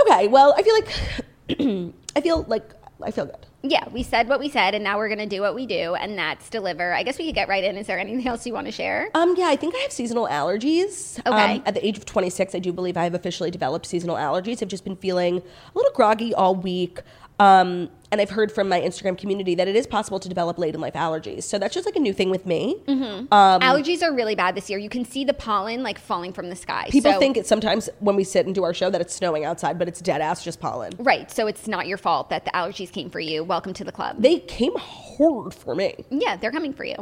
Okay, 0.00 0.28
well, 0.28 0.54
I 0.56 0.62
feel 0.62 0.74
like 0.74 1.94
I 2.16 2.20
feel 2.20 2.42
like 2.48 2.70
I 3.02 3.10
feel 3.10 3.26
good. 3.26 3.46
Yeah, 3.66 3.88
we 3.88 4.02
said 4.02 4.28
what 4.28 4.40
we 4.40 4.50
said, 4.50 4.74
and 4.74 4.84
now 4.84 4.98
we're 4.98 5.08
gonna 5.08 5.26
do 5.26 5.40
what 5.40 5.54
we 5.54 5.64
do, 5.64 5.94
and 5.94 6.18
that's 6.18 6.50
deliver. 6.50 6.92
I 6.92 7.02
guess 7.02 7.16
we 7.16 7.24
could 7.24 7.34
get 7.34 7.48
right 7.48 7.64
in. 7.64 7.78
Is 7.78 7.86
there 7.86 7.98
anything 7.98 8.26
else 8.28 8.46
you 8.46 8.52
want 8.52 8.66
to 8.66 8.72
share? 8.72 9.08
Um, 9.14 9.34
yeah, 9.38 9.46
I 9.46 9.56
think 9.56 9.74
I 9.74 9.78
have 9.78 9.92
seasonal 9.92 10.26
allergies. 10.26 11.18
Okay. 11.20 11.54
Um, 11.56 11.62
at 11.64 11.72
the 11.72 11.86
age 11.86 11.96
of 11.96 12.04
26, 12.04 12.54
I 12.54 12.58
do 12.58 12.74
believe 12.74 12.98
I 12.98 13.04
have 13.04 13.14
officially 13.14 13.50
developed 13.50 13.86
seasonal 13.86 14.16
allergies. 14.16 14.60
I've 14.60 14.68
just 14.68 14.84
been 14.84 14.96
feeling 14.96 15.38
a 15.38 15.42
little 15.78 15.92
groggy 15.92 16.34
all 16.34 16.54
week. 16.54 17.00
Um, 17.40 17.90
and 18.12 18.20
I've 18.20 18.30
heard 18.30 18.52
from 18.52 18.68
my 18.68 18.80
Instagram 18.80 19.18
community 19.18 19.56
that 19.56 19.66
it 19.66 19.74
is 19.74 19.88
possible 19.88 20.20
to 20.20 20.28
develop 20.28 20.56
late 20.56 20.74
in 20.76 20.80
life 20.80 20.94
allergies. 20.94 21.42
So 21.42 21.58
that's 21.58 21.74
just 21.74 21.84
like 21.84 21.96
a 21.96 22.00
new 22.00 22.12
thing 22.12 22.30
with 22.30 22.46
me. 22.46 22.76
Mm-hmm. 22.86 23.32
Um, 23.34 23.60
Allergies 23.60 24.02
are 24.04 24.14
really 24.14 24.36
bad 24.36 24.54
this 24.54 24.70
year. 24.70 24.78
You 24.78 24.88
can 24.88 25.04
see 25.04 25.24
the 25.24 25.34
pollen 25.34 25.82
like 25.82 25.98
falling 25.98 26.32
from 26.32 26.48
the 26.48 26.54
sky. 26.54 26.86
People 26.90 27.10
So- 27.12 27.18
think 27.18 27.36
it's 27.36 27.48
sometimes 27.48 27.90
when 27.98 28.14
we 28.14 28.22
sit 28.22 28.46
and 28.46 28.54
do 28.54 28.62
our 28.62 28.72
show 28.72 28.88
that 28.90 29.00
it's 29.00 29.12
snowing 29.14 29.44
outside, 29.44 29.80
but 29.80 29.88
it's 29.88 30.00
dead 30.00 30.20
ass 30.20 30.44
just 30.44 30.60
pollen. 30.60 30.92
right. 31.00 31.28
So 31.28 31.48
it's 31.48 31.66
not 31.66 31.88
your 31.88 31.98
fault 31.98 32.30
that 32.30 32.44
the 32.44 32.52
allergies 32.52 32.92
came 32.92 33.10
for 33.10 33.18
you. 33.20 33.42
Welcome 33.42 33.72
to 33.74 33.84
the 33.84 33.90
club. 33.92 34.16
They 34.22 34.38
came 34.38 34.74
hard 34.76 35.52
for 35.52 35.74
me. 35.74 36.04
yeah, 36.10 36.36
they're 36.36 36.52
coming 36.52 36.72
for 36.72 36.84
you. 36.84 36.94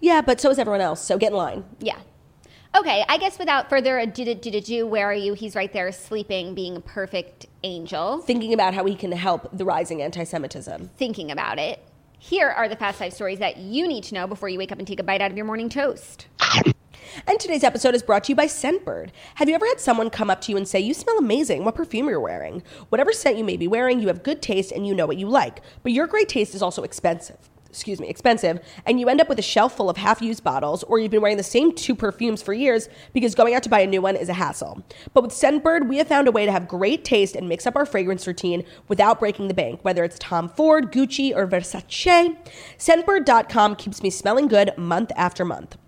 Yeah, 0.00 0.20
but 0.20 0.38
so 0.40 0.50
is 0.50 0.58
everyone 0.58 0.80
else. 0.82 1.00
So 1.02 1.16
get 1.16 1.30
in 1.32 1.38
line. 1.38 1.64
Yeah. 1.80 1.96
Okay, 2.74 3.04
I 3.06 3.18
guess 3.18 3.38
without 3.38 3.68
further 3.68 3.98
ado, 3.98 4.24
do, 4.24 4.50
do, 4.50 4.60
do, 4.60 4.86
where 4.86 5.10
are 5.10 5.14
you? 5.14 5.34
He's 5.34 5.54
right 5.54 5.70
there 5.72 5.92
sleeping, 5.92 6.54
being 6.54 6.76
a 6.76 6.80
perfect 6.80 7.46
angel, 7.64 8.18
Thinking 8.22 8.54
about 8.54 8.72
how 8.72 8.84
he 8.86 8.94
can 8.94 9.12
help 9.12 9.48
the 9.52 9.64
rising 9.64 10.00
anti 10.00 10.24
Semitism. 10.24 10.90
thinking 10.96 11.30
about 11.30 11.58
it. 11.58 11.84
Here 12.18 12.48
are 12.48 12.68
the 12.68 12.76
fast 12.76 12.98
five 12.98 13.12
stories 13.12 13.40
that 13.40 13.58
you 13.58 13.86
need 13.86 14.04
to 14.04 14.14
know 14.14 14.26
before 14.26 14.48
you 14.48 14.56
wake 14.58 14.72
up 14.72 14.78
and 14.78 14.86
take 14.86 15.00
a 15.00 15.02
bite 15.02 15.20
out 15.20 15.30
of 15.30 15.36
your 15.36 15.46
morning 15.46 15.68
toast. 15.68 16.26
And 17.26 17.38
today's 17.38 17.62
episode 17.62 17.94
is 17.94 18.02
brought 18.02 18.24
to 18.24 18.32
you 18.32 18.36
by 18.36 18.46
Scentbird. 18.46 19.10
Have 19.34 19.46
you 19.46 19.54
ever 19.54 19.66
had 19.66 19.80
someone 19.80 20.08
come 20.08 20.30
up 20.30 20.40
to 20.42 20.50
you 20.52 20.56
and 20.56 20.66
say, 20.66 20.80
You 20.80 20.94
smell 20.94 21.18
amazing, 21.18 21.62
what 21.62 21.74
perfume 21.74 22.08
you're 22.08 22.20
wearing? 22.20 22.62
Whatever 22.88 23.12
scent 23.12 23.36
you 23.36 23.44
may 23.44 23.58
be 23.58 23.68
wearing, 23.68 24.00
you 24.00 24.08
have 24.08 24.22
good 24.22 24.40
taste 24.40 24.72
and 24.72 24.86
you 24.86 24.94
know 24.94 25.04
what 25.04 25.18
you 25.18 25.28
like. 25.28 25.60
But 25.82 25.92
your 25.92 26.06
great 26.06 26.30
taste 26.30 26.54
is 26.54 26.62
also 26.62 26.84
expensive. 26.84 27.50
Excuse 27.72 28.00
me, 28.00 28.08
expensive, 28.08 28.60
and 28.84 29.00
you 29.00 29.08
end 29.08 29.22
up 29.22 29.30
with 29.30 29.38
a 29.38 29.42
shelf 29.42 29.74
full 29.74 29.88
of 29.88 29.96
half 29.96 30.20
used 30.20 30.44
bottles, 30.44 30.82
or 30.82 30.98
you've 30.98 31.10
been 31.10 31.22
wearing 31.22 31.38
the 31.38 31.42
same 31.42 31.74
two 31.74 31.94
perfumes 31.94 32.42
for 32.42 32.52
years 32.52 32.90
because 33.14 33.34
going 33.34 33.54
out 33.54 33.62
to 33.62 33.70
buy 33.70 33.80
a 33.80 33.86
new 33.86 34.02
one 34.02 34.14
is 34.14 34.28
a 34.28 34.34
hassle. 34.34 34.84
But 35.14 35.22
with 35.22 35.32
Scentbird, 35.32 35.88
we 35.88 35.96
have 35.96 36.06
found 36.06 36.28
a 36.28 36.32
way 36.32 36.44
to 36.44 36.52
have 36.52 36.68
great 36.68 37.02
taste 37.02 37.34
and 37.34 37.48
mix 37.48 37.66
up 37.66 37.74
our 37.74 37.86
fragrance 37.86 38.26
routine 38.26 38.64
without 38.88 39.18
breaking 39.18 39.48
the 39.48 39.54
bank, 39.54 39.80
whether 39.82 40.04
it's 40.04 40.18
Tom 40.18 40.50
Ford, 40.50 40.92
Gucci, 40.92 41.34
or 41.34 41.46
Versace. 41.46 42.36
Scentbird.com 42.76 43.76
keeps 43.76 44.02
me 44.02 44.10
smelling 44.10 44.48
good 44.48 44.76
month 44.76 45.10
after 45.16 45.42
month. 45.42 45.78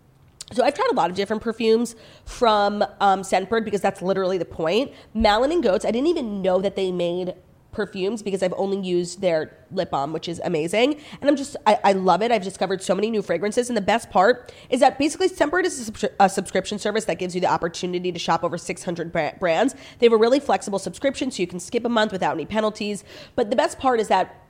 So 0.55 0.65
I've 0.65 0.75
tried 0.75 0.89
a 0.91 0.95
lot 0.95 1.11
of 1.11 1.17
different 1.17 1.43
perfumes 1.43 1.97
from 2.25 2.83
um, 3.01 3.21
Scentbird 3.21 3.65
because 3.65 3.83
that's 3.83 4.01
literally 4.01 4.39
the 4.39 4.47
point. 4.47 4.93
Malin 5.13 5.53
and 5.53 5.63
Goetz, 5.63 5.85
I 5.85 5.91
didn't 5.91 6.09
even 6.09 6.41
know 6.41 6.61
that 6.61 6.77
they 6.77 6.93
made 6.93 7.35
perfumes 7.75 8.23
because 8.23 8.43
I've 8.43 8.55
only 8.57 8.81
used 8.81 9.21
their 9.21 9.57
lip 9.71 9.91
balm, 9.91 10.13
which 10.13 10.29
is 10.29 10.41
amazing. 10.45 11.01
And 11.21 11.29
I'm 11.29 11.37
just, 11.37 11.57
I, 11.67 11.79
I 11.85 11.93
love 11.93 12.23
it. 12.23 12.31
I've 12.31 12.43
discovered 12.43 12.83
so 12.83 12.95
many 12.95 13.11
new 13.11 13.21
fragrances. 13.21 13.69
And 13.69 13.77
the 13.77 13.83
best 13.83 14.11
part 14.11 14.53
is 14.71 14.81
that 14.81 14.99
basically 14.99 15.29
Scentbird 15.29 15.65
is 15.65 15.91
a, 16.03 16.25
a 16.25 16.29
subscription 16.29 16.79
service 16.79 17.05
that 17.07 17.19
gives 17.19 17.35
you 17.35 17.41
the 17.41 17.51
opportunity 17.51 18.13
to 18.13 18.19
shop 18.19 18.45
over 18.45 18.57
600 18.57 19.13
brands. 19.13 19.75
They 19.99 20.07
have 20.07 20.13
a 20.13 20.17
really 20.17 20.41
flexible 20.41 20.79
subscription 20.79 21.31
so 21.31 21.43
you 21.43 21.47
can 21.47 21.61
skip 21.61 21.85
a 21.85 21.89
month 21.89 22.13
without 22.13 22.35
any 22.35 22.47
penalties. 22.47 23.05
But 23.37 23.51
the 23.51 23.57
best 23.57 23.79
part 23.79 24.01
is 24.01 24.09
that 24.09 24.41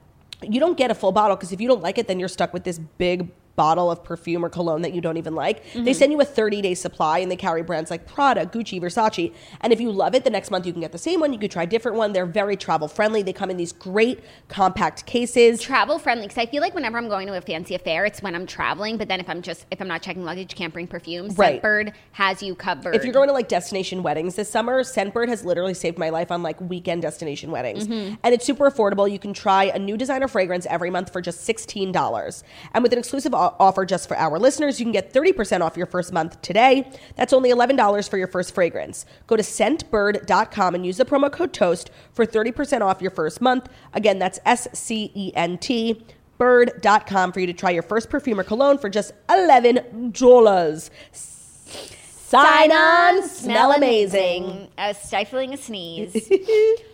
you 0.43 0.61
don't 0.61 0.76
get 0.76 0.90
a 0.90 0.95
full 0.95 1.12
bottle 1.12 1.37
because 1.37 1.52
if 1.52 1.61
you 1.61 1.69
don't 1.69 1.83
like 1.83 1.99
it, 1.99 2.07
then 2.07 2.21
you're 2.21 2.28
stuck 2.28 2.52
with 2.52 2.64
this 2.64 2.78
big 2.78 3.33
bottle 3.57 3.91
of 3.91 4.03
perfume 4.05 4.45
or 4.45 4.49
cologne 4.49 4.83
that 4.83 4.95
you 4.95 5.01
don't 5.01 5.17
even 5.17 5.35
like, 5.35 5.65
Mm-hmm. 5.65 5.85
they 5.85 5.93
send 5.93 6.13
you 6.13 6.21
a 6.21 6.25
30 6.25 6.63
day 6.63 6.75
supply 6.75 7.19
and 7.21 7.31
they 7.31 7.37
carry 7.37 7.63
brands 7.63 7.91
like 7.91 8.07
Prada, 8.07 8.47
Gucci, 8.47 8.81
Versace. 8.81 9.33
And 9.61 9.73
if 9.73 9.81
you 9.81 9.91
love 9.91 10.15
it, 10.15 10.25
the 10.25 10.31
next 10.31 10.51
month 10.51 10.67
you 10.67 10.73
can 10.73 10.81
get 10.81 10.93
the 10.93 10.99
same 10.99 11.21
one. 11.21 11.33
You 11.33 11.39
could 11.39 11.51
try 11.51 11.63
a 11.63 11.67
different 11.67 11.97
one. 11.97 12.13
They're 12.13 12.27
very 12.27 12.57
travel 12.57 12.89
friendly. 12.89 13.23
They 13.23 13.33
come 13.33 13.51
in 13.51 13.57
these 13.57 13.73
great 13.73 14.21
compact 14.49 15.07
cases. 15.07 15.61
travel 15.61 15.99
friendly 15.99 16.27
because 16.27 16.39
I 16.39 16.47
feel 16.47 16.61
like 16.61 16.75
whenever 16.75 16.99
I'm 16.99 17.09
going 17.09 17.27
to 17.29 17.37
a 17.37 17.41
fancy 17.41 17.75
affair, 17.75 18.05
it's 18.05 18.23
when 18.23 18.35
I'm 18.35 18.47
traveling. 18.47 18.97
But 18.99 19.09
then 19.09 19.21
if 19.21 19.29
I'm 19.29 19.43
just 19.43 19.67
if 19.71 19.81
I'm 19.81 19.89
not 19.89 20.03
checking 20.03 20.25
luggage, 20.25 20.55
can't 20.55 20.73
bring 20.73 20.87
perfume. 20.87 21.29
Right. 21.35 21.63
Scentbird 21.63 21.93
has 22.13 22.43
you 22.43 22.55
covered. 22.55 22.95
If 22.95 23.05
you're 23.05 23.13
going 23.13 23.29
to 23.29 23.35
like 23.35 23.49
destination 23.49 24.03
weddings 24.03 24.35
this 24.37 24.51
summer, 24.51 24.83
Scentbird 24.83 25.29
has 25.29 25.45
literally 25.45 25.75
saved 25.75 25.99
my 25.99 26.11
life 26.11 26.31
on 26.31 26.43
like 26.43 26.61
weekend 26.61 27.03
destination 27.03 27.51
weddings. 27.51 27.87
Mm-hmm. 27.89 28.15
And 28.23 28.35
it's 28.35 28.45
super 28.45 28.71
affordable. 28.71 29.11
You 29.11 29.19
can 29.19 29.33
try 29.35 29.65
a 29.65 29.79
new 29.79 29.97
designer 29.97 30.29
fragrance 30.29 30.67
every 30.67 30.91
month 30.91 31.13
for 31.13 31.21
just 31.21 31.47
$16. 31.49 32.43
And 32.73 32.83
with 32.83 32.93
an 32.93 32.99
exclusive 32.99 33.35
offer 33.59 33.85
just 33.85 34.09
for 34.09 34.17
our 34.17 34.39
listeners, 34.39 34.79
you 34.79 34.85
can 34.85 34.93
get 34.93 35.13
30% 35.13 35.61
off 35.61 35.77
your 35.77 35.87
first 35.87 36.13
month 36.13 36.41
today. 36.43 36.91
That's 37.17 37.33
only 37.33 37.51
$11 37.51 38.09
for 38.09 38.19
your 38.19 38.29
first 38.29 38.55
fragrance. 38.55 39.07
Go 39.27 39.37
to 39.37 39.43
scentbird.com 39.43 40.75
and 40.75 40.87
use 40.87 40.97
the 40.97 41.05
promo 41.05 41.31
code 41.31 41.53
TOAST 41.53 41.91
for 42.13 42.27
30% 42.27 42.81
off 42.83 43.01
your 43.01 43.11
first 43.11 43.41
month. 43.41 43.69
Again, 43.93 44.19
that's 44.19 44.39
S 44.45 44.69
C 44.73 45.11
E 45.15 45.33
N 45.35 45.59
T 45.59 46.05
bird.com 46.39 47.33
for 47.33 47.41
you 47.41 47.47
to 47.47 47.53
try 47.53 47.71
your 47.71 47.83
first 47.83 48.11
perfume 48.11 48.41
or 48.41 48.45
cologne 48.45 48.79
for 48.79 48.89
just 48.89 49.13
$11. 49.29 50.91
Sign 51.13 52.73
on, 52.73 53.29
smell 53.29 53.73
amazing. 53.73 54.69
I 54.77 54.89
was 54.89 54.99
stifling 54.99 55.55
a 55.55 55.57
sneeze. 55.57 56.29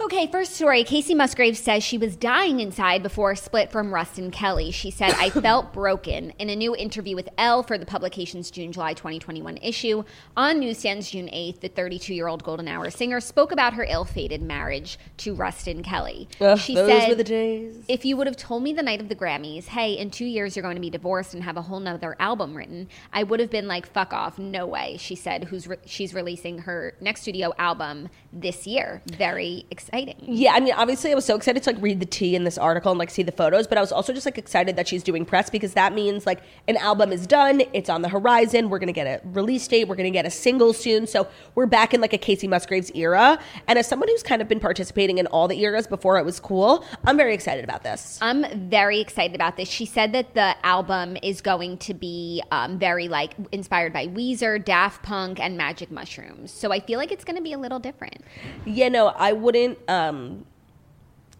Okay, 0.00 0.26
first 0.26 0.56
story. 0.56 0.82
Kacey 0.82 1.14
Musgraves 1.14 1.60
says 1.60 1.84
she 1.84 1.98
was 1.98 2.16
dying 2.16 2.58
inside 2.58 3.00
before 3.00 3.30
a 3.30 3.36
split 3.36 3.70
from 3.70 3.94
Ruston 3.94 4.32
Kelly. 4.32 4.72
She 4.72 4.90
said, 4.90 5.14
I 5.14 5.30
felt 5.40 5.72
broken. 5.72 6.30
In 6.40 6.50
a 6.50 6.56
new 6.56 6.74
interview 6.74 7.14
with 7.14 7.28
Elle 7.38 7.62
for 7.62 7.78
the 7.78 7.86
publication's 7.86 8.50
June 8.50 8.72
July 8.72 8.94
2021 8.94 9.56
issue, 9.58 10.02
on 10.36 10.58
newsstands 10.58 11.10
June 11.10 11.28
8th, 11.28 11.60
the 11.60 11.68
32 11.68 12.12
year 12.12 12.26
old 12.26 12.42
Golden 12.42 12.66
Hour 12.66 12.90
singer 12.90 13.20
spoke 13.20 13.52
about 13.52 13.74
her 13.74 13.84
ill 13.88 14.04
fated 14.04 14.42
marriage 14.42 14.98
to 15.18 15.32
Ruston 15.32 15.84
Kelly. 15.84 16.28
Ugh, 16.40 16.58
she 16.58 16.74
those 16.74 16.88
said, 16.88 17.08
were 17.10 17.14
the 17.14 17.24
days. 17.24 17.84
If 17.86 18.04
you 18.04 18.16
would 18.16 18.26
have 18.26 18.36
told 18.36 18.64
me 18.64 18.72
the 18.72 18.82
night 18.82 19.00
of 19.00 19.08
the 19.08 19.16
Grammys, 19.16 19.66
hey, 19.66 19.92
in 19.92 20.10
two 20.10 20.26
years 20.26 20.56
you're 20.56 20.64
going 20.64 20.76
to 20.76 20.82
be 20.82 20.90
divorced 20.90 21.34
and 21.34 21.44
have 21.44 21.56
a 21.56 21.62
whole 21.62 21.80
nother 21.80 22.16
album 22.18 22.56
written, 22.56 22.88
I 23.12 23.22
would 23.22 23.38
have 23.38 23.50
been 23.50 23.68
like, 23.68 23.86
fuck 23.86 24.12
off, 24.12 24.40
no 24.40 24.66
way. 24.66 24.96
She 24.98 25.14
said, 25.14 25.44
who's 25.44 25.68
re- 25.68 25.76
she's 25.86 26.12
releasing 26.12 26.58
her 26.58 26.94
next 27.00 27.22
studio 27.22 27.54
album 27.58 28.08
this 28.32 28.66
year. 28.66 29.00
Very 29.06 29.66
exciting. 29.88 30.16
Yeah, 30.20 30.52
I 30.52 30.60
mean, 30.60 30.74
obviously, 30.74 31.12
I 31.12 31.14
was 31.14 31.24
so 31.24 31.36
excited 31.36 31.62
to 31.62 31.70
like 31.72 31.82
read 31.82 32.00
the 32.00 32.06
tea 32.06 32.34
in 32.36 32.44
this 32.44 32.58
article 32.58 32.90
and 32.92 32.98
like 32.98 33.10
see 33.10 33.22
the 33.22 33.32
photos, 33.32 33.66
but 33.66 33.78
I 33.78 33.80
was 33.80 33.92
also 33.92 34.12
just 34.12 34.26
like 34.26 34.38
excited 34.38 34.76
that 34.76 34.88
she's 34.88 35.02
doing 35.02 35.24
press 35.24 35.50
because 35.50 35.74
that 35.74 35.92
means 35.92 36.26
like 36.26 36.40
an 36.68 36.76
album 36.76 37.12
is 37.12 37.26
done, 37.26 37.62
it's 37.72 37.88
on 37.88 38.02
the 38.02 38.08
horizon. 38.08 38.70
We're 38.70 38.78
gonna 38.78 38.92
get 38.92 39.06
a 39.06 39.26
release 39.28 39.66
date, 39.66 39.88
we're 39.88 39.96
gonna 39.96 40.10
get 40.10 40.26
a 40.26 40.30
single 40.30 40.72
soon, 40.72 41.06
so 41.06 41.28
we're 41.54 41.66
back 41.66 41.94
in 41.94 42.00
like 42.00 42.12
a 42.12 42.18
Kacey 42.18 42.48
Musgraves 42.48 42.90
era. 42.94 43.38
And 43.68 43.78
as 43.78 43.86
someone 43.86 44.08
who's 44.08 44.22
kind 44.22 44.42
of 44.42 44.48
been 44.48 44.60
participating 44.60 45.18
in 45.18 45.26
all 45.28 45.48
the 45.48 45.60
eras 45.62 45.86
before 45.86 46.18
it 46.18 46.24
was 46.24 46.40
cool, 46.40 46.84
I'm 47.04 47.16
very 47.16 47.34
excited 47.34 47.64
about 47.64 47.82
this. 47.82 48.18
I'm 48.20 48.68
very 48.68 49.00
excited 49.00 49.34
about 49.34 49.56
this. 49.56 49.68
She 49.68 49.86
said 49.86 50.12
that 50.12 50.34
the 50.34 50.54
album 50.64 51.16
is 51.22 51.40
going 51.40 51.78
to 51.78 51.94
be 51.94 52.42
um, 52.50 52.78
very 52.78 53.08
like 53.08 53.34
inspired 53.52 53.92
by 53.92 54.06
Weezer, 54.08 54.62
Daft 54.64 55.02
Punk, 55.02 55.40
and 55.40 55.56
Magic 55.56 55.90
Mushrooms. 55.90 56.50
So 56.50 56.72
I 56.72 56.80
feel 56.80 56.98
like 56.98 57.12
it's 57.12 57.24
going 57.24 57.36
to 57.36 57.42
be 57.42 57.52
a 57.52 57.58
little 57.58 57.78
different. 57.78 58.22
Yeah, 58.64 58.88
no, 58.88 59.08
I 59.08 59.32
wouldn't. 59.32 59.73
Um 59.88 60.44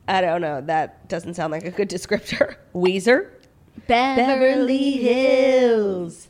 I 0.07 0.21
don't 0.21 0.41
know. 0.43 0.61
That 0.61 1.09
doesn't 1.09 1.35
sound 1.35 1.53
like 1.53 1.64
a 1.64 1.71
good 1.71 1.88
descriptor. 1.88 2.57
Weezer. 2.75 3.31
Beverly 3.87 4.93
Hills. 4.93 6.29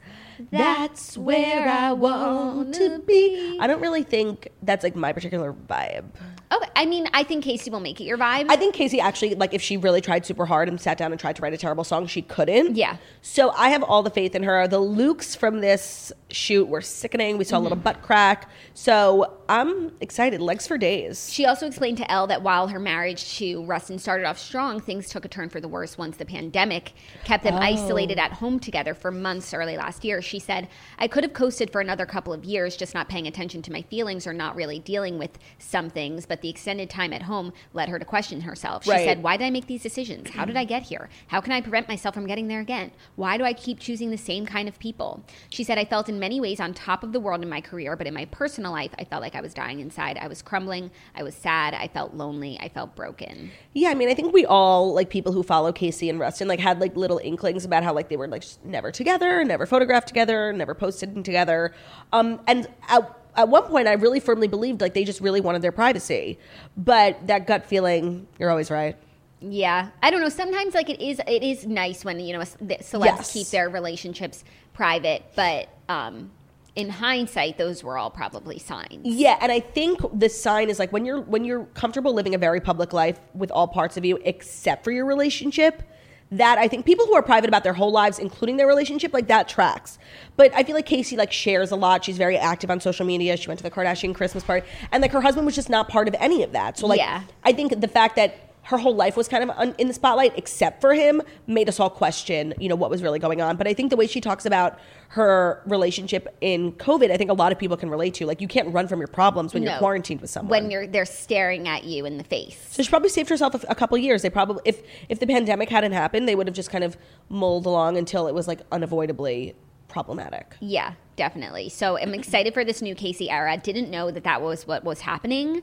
That's 0.50 1.16
where 1.16 1.68
I 1.68 1.92
want 1.92 2.74
to 2.74 3.00
be. 3.00 3.58
I 3.60 3.66
don't 3.66 3.80
really 3.80 4.02
think 4.02 4.48
that's 4.62 4.84
like 4.84 4.96
my 4.96 5.12
particular 5.12 5.52
vibe. 5.52 6.04
Okay, 6.52 6.70
I 6.76 6.86
mean, 6.86 7.08
I 7.12 7.22
think 7.24 7.44
Kacey 7.44 7.70
will 7.70 7.80
make 7.80 8.00
it 8.00 8.04
your 8.04 8.18
vibe. 8.18 8.46
I 8.48 8.56
think 8.56 8.74
Kacey 8.74 9.00
actually, 9.00 9.34
like, 9.34 9.54
if 9.54 9.62
she 9.62 9.76
really 9.76 10.00
tried 10.00 10.26
super 10.26 10.46
hard 10.46 10.68
and 10.68 10.80
sat 10.80 10.98
down 10.98 11.10
and 11.10 11.20
tried 11.20 11.36
to 11.36 11.42
write 11.42 11.54
a 11.54 11.56
terrible 11.56 11.84
song, 11.84 12.06
she 12.06 12.22
couldn't. 12.22 12.76
Yeah. 12.76 12.96
So 13.22 13.50
I 13.50 13.70
have 13.70 13.82
all 13.82 14.02
the 14.02 14.10
faith 14.10 14.34
in 14.34 14.42
her. 14.42 14.68
The 14.68 14.78
looks 14.78 15.34
from 15.34 15.60
this 15.60 16.12
shoot 16.30 16.68
were 16.68 16.80
sickening. 16.80 17.38
We 17.38 17.44
saw 17.44 17.58
a 17.58 17.60
little 17.60 17.76
mm-hmm. 17.76 17.84
butt 17.84 18.02
crack. 18.02 18.50
So 18.74 19.38
I'm 19.48 19.92
excited. 20.00 20.40
Legs 20.40 20.66
for 20.66 20.76
days. 20.76 21.32
She 21.32 21.46
also 21.46 21.66
explained 21.66 21.98
to 21.98 22.10
Elle 22.10 22.26
that 22.28 22.42
while 22.42 22.68
her 22.68 22.78
marriage 22.78 23.36
to 23.38 23.64
Ruston 23.64 23.98
started 23.98 24.26
off 24.26 24.38
strong, 24.38 24.80
things 24.80 25.08
took 25.08 25.24
a 25.24 25.28
turn 25.28 25.48
for 25.48 25.60
the 25.60 25.68
worse 25.68 25.96
once 25.96 26.16
the 26.16 26.24
pandemic 26.24 26.92
kept 27.24 27.44
them 27.44 27.54
oh. 27.54 27.58
isolated 27.58 28.18
at 28.18 28.32
home 28.32 28.58
together 28.58 28.94
for 28.94 29.10
months 29.10 29.54
early 29.54 29.76
last 29.76 30.04
year. 30.04 30.20
She 30.20 30.38
said, 30.38 30.68
I 30.98 31.08
could 31.08 31.24
have 31.24 31.32
coasted 31.32 31.70
for 31.70 31.80
another 31.80 32.06
couple 32.06 32.32
of 32.32 32.44
years, 32.44 32.76
just 32.76 32.94
not 32.94 33.08
paying 33.08 33.26
attention 33.26 33.62
to 33.62 33.72
my 33.72 33.82
feelings 33.82 34.26
or 34.26 34.32
not 34.32 34.56
really 34.56 34.78
dealing 34.78 35.18
with 35.18 35.38
some 35.58 35.90
things, 35.90 36.26
but 36.26 36.33
the 36.40 36.48
extended 36.48 36.88
time 36.90 37.12
at 37.12 37.22
home 37.22 37.52
led 37.72 37.88
her 37.88 37.98
to 37.98 38.04
question 38.04 38.42
herself. 38.42 38.84
She 38.84 38.90
Right. 38.90 39.04
said, 39.04 39.22
Why 39.22 39.36
did 39.36 39.44
I 39.44 39.50
make 39.50 39.66
these 39.66 39.82
decisions? 39.82 40.30
How 40.30 40.44
did 40.44 40.56
I 40.56 40.64
get 40.64 40.84
here? 40.84 41.08
How 41.28 41.40
can 41.40 41.52
I 41.52 41.60
prevent 41.60 41.88
myself 41.88 42.14
from 42.14 42.26
getting 42.26 42.48
there 42.48 42.60
again? 42.60 42.90
Why 43.16 43.36
do 43.36 43.44
I 43.44 43.52
keep 43.52 43.78
choosing 43.80 44.10
the 44.10 44.18
same 44.18 44.46
kind 44.46 44.68
of 44.68 44.78
people? 44.78 45.22
She 45.50 45.64
said, 45.64 45.78
I 45.78 45.84
felt 45.84 46.08
in 46.08 46.18
many 46.18 46.40
ways 46.40 46.60
on 46.60 46.74
top 46.74 47.02
of 47.02 47.12
the 47.12 47.20
world 47.20 47.42
in 47.42 47.48
my 47.48 47.60
career, 47.60 47.96
but 47.96 48.06
in 48.06 48.14
my 48.14 48.24
personal 48.26 48.72
life, 48.72 48.90
I 48.98 49.04
felt 49.04 49.22
like 49.22 49.34
I 49.34 49.40
was 49.40 49.54
dying 49.54 49.80
inside. 49.80 50.18
I 50.18 50.28
was 50.28 50.42
crumbling. 50.42 50.90
I 51.14 51.22
was 51.22 51.34
sad. 51.34 51.74
I 51.74 51.88
felt 51.88 52.14
lonely. 52.14 52.58
I 52.60 52.68
felt 52.68 52.94
broken. 52.94 53.50
Yeah, 53.72 53.90
I 53.90 53.94
mean, 53.94 54.08
I 54.08 54.14
think 54.14 54.32
we 54.32 54.44
all 54.46 54.92
like 54.94 55.10
people 55.10 55.32
who 55.32 55.42
follow 55.42 55.72
Kacey 55.72 56.08
and 56.10 56.18
Ruston 56.18 56.48
like 56.48 56.60
had 56.60 56.80
like 56.80 56.96
little 56.96 57.18
inklings 57.22 57.64
about 57.64 57.82
how 57.84 57.92
like 57.92 58.08
they 58.08 58.16
were 58.16 58.28
like 58.28 58.44
never 58.64 58.90
together, 58.90 59.44
never 59.44 59.66
photographed 59.66 60.08
together, 60.08 60.52
never 60.52 60.74
posted 60.74 61.24
together. 61.24 61.74
Um, 62.12 62.40
and 62.46 62.68
at, 62.88 63.10
at 63.36 63.48
one 63.48 63.64
point, 63.64 63.88
I 63.88 63.92
really 63.94 64.20
firmly 64.20 64.48
believed 64.48 64.80
like 64.80 64.94
they 64.94 65.04
just 65.04 65.20
really 65.20 65.40
wanted 65.40 65.62
their 65.62 65.72
privacy, 65.72 66.38
but 66.76 67.26
that 67.26 67.46
gut 67.46 67.66
feeling, 67.66 68.26
you're 68.38 68.50
always 68.50 68.70
right. 68.70 68.96
Yeah, 69.40 69.90
I 70.02 70.10
don't 70.10 70.20
know. 70.20 70.28
Sometimes 70.30 70.74
like 70.74 70.88
it 70.88 71.00
is 71.02 71.20
it 71.26 71.42
is 71.42 71.66
nice 71.66 72.04
when 72.04 72.18
you 72.18 72.32
know 72.32 72.44
the 72.60 72.76
celebs 72.76 73.04
Yes. 73.04 73.32
keep 73.32 73.46
their 73.48 73.68
relationships 73.68 74.42
private, 74.72 75.22
but 75.36 75.68
um, 75.88 76.30
in 76.76 76.88
hindsight, 76.88 77.58
those 77.58 77.84
were 77.84 77.98
all 77.98 78.10
probably 78.10 78.58
signs. 78.58 79.00
Yeah, 79.04 79.36
and 79.40 79.52
I 79.52 79.60
think 79.60 80.00
the 80.14 80.28
sign 80.28 80.70
is 80.70 80.78
like 80.78 80.92
when 80.92 81.04
you're 81.04 81.20
when 81.20 81.44
you're 81.44 81.64
comfortable 81.74 82.14
living 82.14 82.34
a 82.34 82.38
very 82.38 82.60
public 82.60 82.92
life 82.92 83.20
with 83.34 83.50
all 83.50 83.68
parts 83.68 83.96
of 83.96 84.04
you 84.04 84.18
except 84.24 84.82
for 84.82 84.90
your 84.92 85.04
relationship. 85.04 85.82
That 86.30 86.58
I 86.58 86.66
think 86.68 86.84
people 86.84 87.06
who 87.06 87.14
are 87.14 87.22
private 87.22 87.48
about 87.48 87.62
their 87.64 87.74
whole 87.74 87.92
lives, 87.92 88.18
including 88.18 88.56
their 88.56 88.66
relationship, 88.66 89.12
like 89.12 89.28
that 89.28 89.48
tracks. 89.48 89.98
But 90.36 90.52
I 90.54 90.64
feel 90.64 90.74
like 90.74 90.86
Kacey 90.86 91.16
like 91.16 91.32
shares 91.32 91.70
a 91.70 91.76
lot. 91.76 92.04
She's 92.04 92.16
very 92.18 92.36
active 92.36 92.70
on 92.70 92.80
social 92.80 93.06
media. 93.06 93.36
She 93.36 93.46
went 93.46 93.58
to 93.58 93.62
the 93.62 93.70
Kardashian 93.70 94.14
Christmas 94.14 94.42
party, 94.42 94.66
and 94.90 95.00
like 95.02 95.12
her 95.12 95.20
husband 95.20 95.46
was 95.46 95.54
just 95.54 95.70
not 95.70 95.88
part 95.88 96.08
of 96.08 96.14
any 96.18 96.42
of 96.42 96.52
that. 96.52 96.78
So 96.78 96.86
like, 96.86 96.98
Yeah. 96.98 97.22
I 97.44 97.52
think 97.52 97.80
the 97.80 97.88
fact 97.88 98.16
that 98.16 98.43
her 98.64 98.78
whole 98.78 98.94
life 98.94 99.16
was 99.16 99.28
kind 99.28 99.44
of 99.44 99.50
un- 99.56 99.74
in 99.78 99.88
the 99.88 99.94
spotlight 99.94 100.32
except 100.36 100.80
for 100.80 100.94
him 100.94 101.20
made 101.46 101.68
us 101.68 101.78
all 101.78 101.90
question 101.90 102.54
you 102.58 102.68
know 102.68 102.74
what 102.74 102.90
was 102.90 103.02
really 103.02 103.18
going 103.18 103.40
on. 103.40 103.56
But 103.56 103.66
i 103.68 103.74
think 103.74 103.90
the 103.90 103.96
way 103.96 104.06
she 104.06 104.20
talks 104.20 104.46
about 104.46 104.78
her 105.08 105.62
relationship 105.66 106.34
in 106.40 106.72
covid 106.72 107.10
i 107.10 107.16
think 107.16 107.30
a 107.30 107.34
lot 107.34 107.52
of 107.52 107.58
people 107.58 107.76
can 107.76 107.90
relate 107.90 108.14
to. 108.14 108.26
Like 108.26 108.40
you 108.40 108.48
can't 108.48 108.68
run 108.72 108.88
from 108.88 108.98
your 109.00 109.08
problems 109.08 109.54
when 109.54 109.62
you're 109.62 109.78
quarantined 109.78 110.20
with 110.20 110.30
someone. 110.30 110.50
When 110.50 110.70
you're 110.70 110.86
they're 110.86 111.04
staring 111.04 111.68
at 111.68 111.84
you 111.84 112.04
in 112.04 112.18
the 112.18 112.24
face. 112.24 112.58
so 112.70 112.82
she 112.82 112.88
probably 112.88 113.08
saved 113.10 113.28
herself 113.28 113.54
a, 113.54 113.60
a 113.68 113.74
couple 113.74 113.96
years. 113.98 114.22
They 114.22 114.30
probably 114.30 114.62
if 114.64 114.82
if 115.08 115.20
the 115.20 115.26
pandemic 115.26 115.68
hadn't 115.68 115.92
happened 115.92 116.26
they 116.28 116.34
would 116.34 116.46
have 116.46 116.56
just 116.56 116.70
kind 116.70 116.84
of 116.84 116.96
mulled 117.28 117.66
along 117.66 117.96
until 117.96 118.26
it 118.26 118.34
was 118.34 118.48
like 118.48 118.60
unavoidably 118.72 119.54
problematic. 119.88 120.56
Yeah, 120.60 120.94
definitely. 121.16 121.68
So 121.68 121.96
I'm 121.98 122.14
excited 122.14 122.52
for 122.52 122.64
this 122.64 122.82
new 122.82 122.94
Kacey 122.96 123.30
era. 123.30 123.56
Didn't 123.56 123.90
know 123.90 124.10
that 124.10 124.24
that 124.24 124.42
was 124.42 124.66
what 124.66 124.82
was 124.84 125.00
happening, 125.02 125.62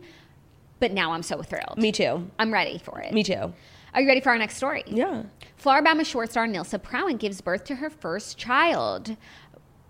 but 0.82 0.92
now 0.92 1.14
I'm 1.14 1.24
so 1.24 1.42
thrilled. 1.42 1.78
me 1.78 1.94
too 1.94 2.30
I'm 2.38 2.52
ready 2.52 2.78
for 2.78 3.00
it. 3.00 3.14
me 3.14 3.24
too 3.24 3.54
Are 3.94 4.02
you 4.02 4.08
ready 4.08 4.20
for 4.20 4.30
our 4.32 4.38
next 4.38 4.58
story? 4.58 4.84
yeah 4.88 5.24
Floribama 5.64 6.06
Shore 6.06 6.26
star 6.26 6.48
Nilsa 6.48 6.80
Prowant 6.82 7.20
gives 7.20 7.40
birth 7.40 7.64
to 7.66 7.76
her 7.76 7.90
first 7.90 8.38
child. 8.38 9.16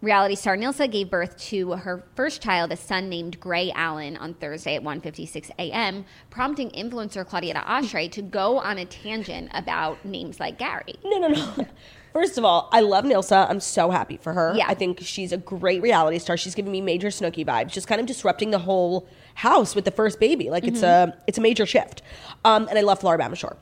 Reality 0.02 0.34
star 0.34 0.58
Nilsa 0.58 0.90
gave 0.90 1.12
birth 1.12 1.38
to 1.50 1.74
her 1.74 2.04
first 2.16 2.42
child, 2.42 2.72
a 2.72 2.76
son 2.76 3.08
named 3.08 3.40
Gray 3.40 3.72
Allen, 3.72 4.18
on 4.18 4.34
Thursday 4.34 4.76
at 4.76 4.84
1:56 4.84 5.52
a.m., 5.60 6.06
prompting 6.32 6.72
influencer 6.72 7.26
Claudia 7.26 7.54
Oshry 7.68 8.12
to 8.12 8.24
go 8.24 8.58
on 8.58 8.80
a 8.80 8.86
tangent 8.86 9.52
about 9.54 10.04
names 10.04 10.40
like 10.40 10.58
Gary. 10.58 10.96
No, 11.04 11.20
no, 11.20 11.28
no. 11.28 11.68
First 12.14 12.40
of 12.40 12.44
all, 12.44 12.68
I 12.72 12.82
love 12.82 13.06
Nilsa. 13.06 13.48
I'm 13.48 13.60
so 13.60 13.92
happy 13.92 14.18
for 14.18 14.34
her. 14.34 14.54
Yeah. 14.56 14.66
I 14.68 14.74
think 14.74 15.00
she's 15.02 15.32
a 15.32 15.38
great 15.38 15.84
reality 15.84 16.18
star. 16.18 16.36
She's 16.36 16.56
giving 16.56 16.72
me 16.72 16.82
major 16.82 17.08
Snooki 17.10 17.46
vibes, 17.46 17.72
just 17.72 17.88
kind 17.88 18.02
of 18.02 18.08
disrupting 18.08 18.50
the 18.50 18.60
whole 18.60 19.08
house 19.36 19.76
with 19.76 19.86
the 19.86 19.92
first 19.92 20.20
baby. 20.20 20.50
Like 20.50 20.66
it's 20.66 20.82
a 20.82 21.16
it's 21.28 21.38
a 21.38 21.42
major 21.42 21.68
shift. 21.68 22.02
Um, 22.44 22.68
and 22.68 22.78
I 22.78 22.82
love 22.82 23.00
Floribama 23.00 23.38
Shore. 23.38 23.56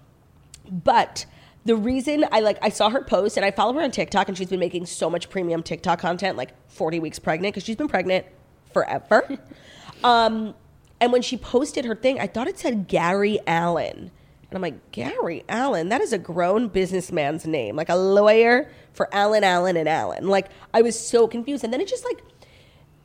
But 0.72 1.26
the 1.66 1.76
reason 1.76 2.26
I 2.32 2.40
like 2.40 2.58
I 2.62 2.70
saw 2.70 2.90
her 2.90 3.04
post 3.04 3.38
and 3.38 3.46
I 3.46 3.52
follow 3.52 3.74
her 3.74 3.82
on 3.82 3.92
TikTok 3.92 4.28
and 4.28 4.38
she's 4.38 4.50
been 4.50 4.60
making 4.60 4.86
so 4.86 5.10
much 5.10 5.30
premium 5.30 5.62
TikTok 5.64 6.00
content, 6.00 6.38
like 6.38 6.54
40 6.70 7.00
weeks 7.00 7.20
pregnant, 7.20 7.54
because 7.54 7.66
she's 7.66 7.76
been 7.76 7.88
pregnant 7.88 8.26
forever. 8.74 9.38
um, 10.04 10.56
and 11.02 11.12
when 11.12 11.22
she 11.22 11.38
posted 11.38 11.86
her 11.86 11.96
thing, 11.96 12.20
I 12.20 12.28
thought 12.28 12.48
it 12.48 12.60
said 12.60 12.88
Gary 12.88 13.40
Allen. 13.48 14.12
And 14.50 14.58
I'm 14.58 14.62
like, 14.62 14.92
Gary 14.92 15.44
Allen, 15.48 15.90
that 15.90 16.02
is 16.02 16.12
a 16.12 16.18
grown 16.18 16.70
businessman's 16.70 17.46
name, 17.46 17.76
like 17.76 17.90
a 17.90 17.96
lawyer 17.96 18.70
for 18.94 19.08
Allen, 19.14 19.44
Allen, 19.44 19.78
and 19.78 19.88
Allen. 19.88 20.28
Like, 20.28 20.48
I 20.74 20.82
was 20.82 21.00
so 21.00 21.28
confused. 21.28 21.64
And 21.64 21.72
then 21.72 21.82
it 21.82 21.88
just 21.88 22.04
like, 22.04 22.24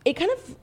it 0.04 0.14
kind 0.14 0.30
of 0.30 0.56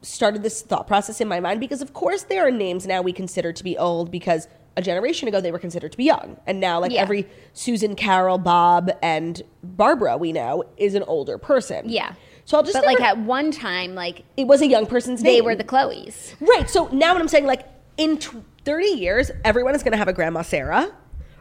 started 0.00 0.42
this 0.42 0.62
thought 0.62 0.86
process 0.86 1.20
in 1.20 1.28
my 1.28 1.38
mind 1.38 1.60
because, 1.60 1.82
of 1.82 1.92
course, 1.92 2.22
there 2.22 2.46
are 2.46 2.50
names 2.50 2.86
now 2.86 3.02
we 3.02 3.12
consider 3.12 3.52
to 3.52 3.62
be 3.62 3.76
old 3.76 4.10
because 4.10 4.48
a 4.78 4.82
generation 4.82 5.26
ago 5.28 5.40
they 5.40 5.50
were 5.52 5.58
considered 5.58 5.90
to 5.92 5.98
be 5.98 6.04
young. 6.04 6.36
And 6.46 6.60
now, 6.60 6.80
like, 6.80 6.92
Yeah. 6.92 7.02
every 7.02 7.26
Susan, 7.52 7.94
Carol, 7.96 8.38
Bob, 8.38 8.90
and 9.02 9.42
Barbara 9.62 10.16
we 10.16 10.32
know 10.32 10.64
is 10.76 10.94
an 10.94 11.02
older 11.02 11.36
person. 11.36 11.88
Yeah. 11.88 12.12
So 12.44 12.56
I'll 12.56 12.62
just 12.62 12.74
But 12.74 12.86
like 12.86 13.00
at 13.00 13.18
one 13.18 13.50
time, 13.50 13.94
like 13.94 14.22
it 14.38 14.46
was 14.46 14.62
a 14.62 14.66
young 14.66 14.86
person's 14.86 15.22
name. 15.22 15.34
they 15.34 15.40
were 15.42 15.54
the 15.54 15.64
Chloes. 15.64 16.34
Right. 16.40 16.70
So 16.70 16.88
now 16.92 17.12
what 17.12 17.20
I'm 17.20 17.28
saying, 17.28 17.44
like 17.44 17.66
in 17.98 18.16
tw 18.18 18.36
30 18.64 18.86
years, 18.86 19.30
everyone 19.44 19.74
is 19.74 19.82
going 19.82 19.92
to 19.92 19.98
have 19.98 20.08
a 20.08 20.12
grandma 20.12 20.42
Sarah 20.42 20.90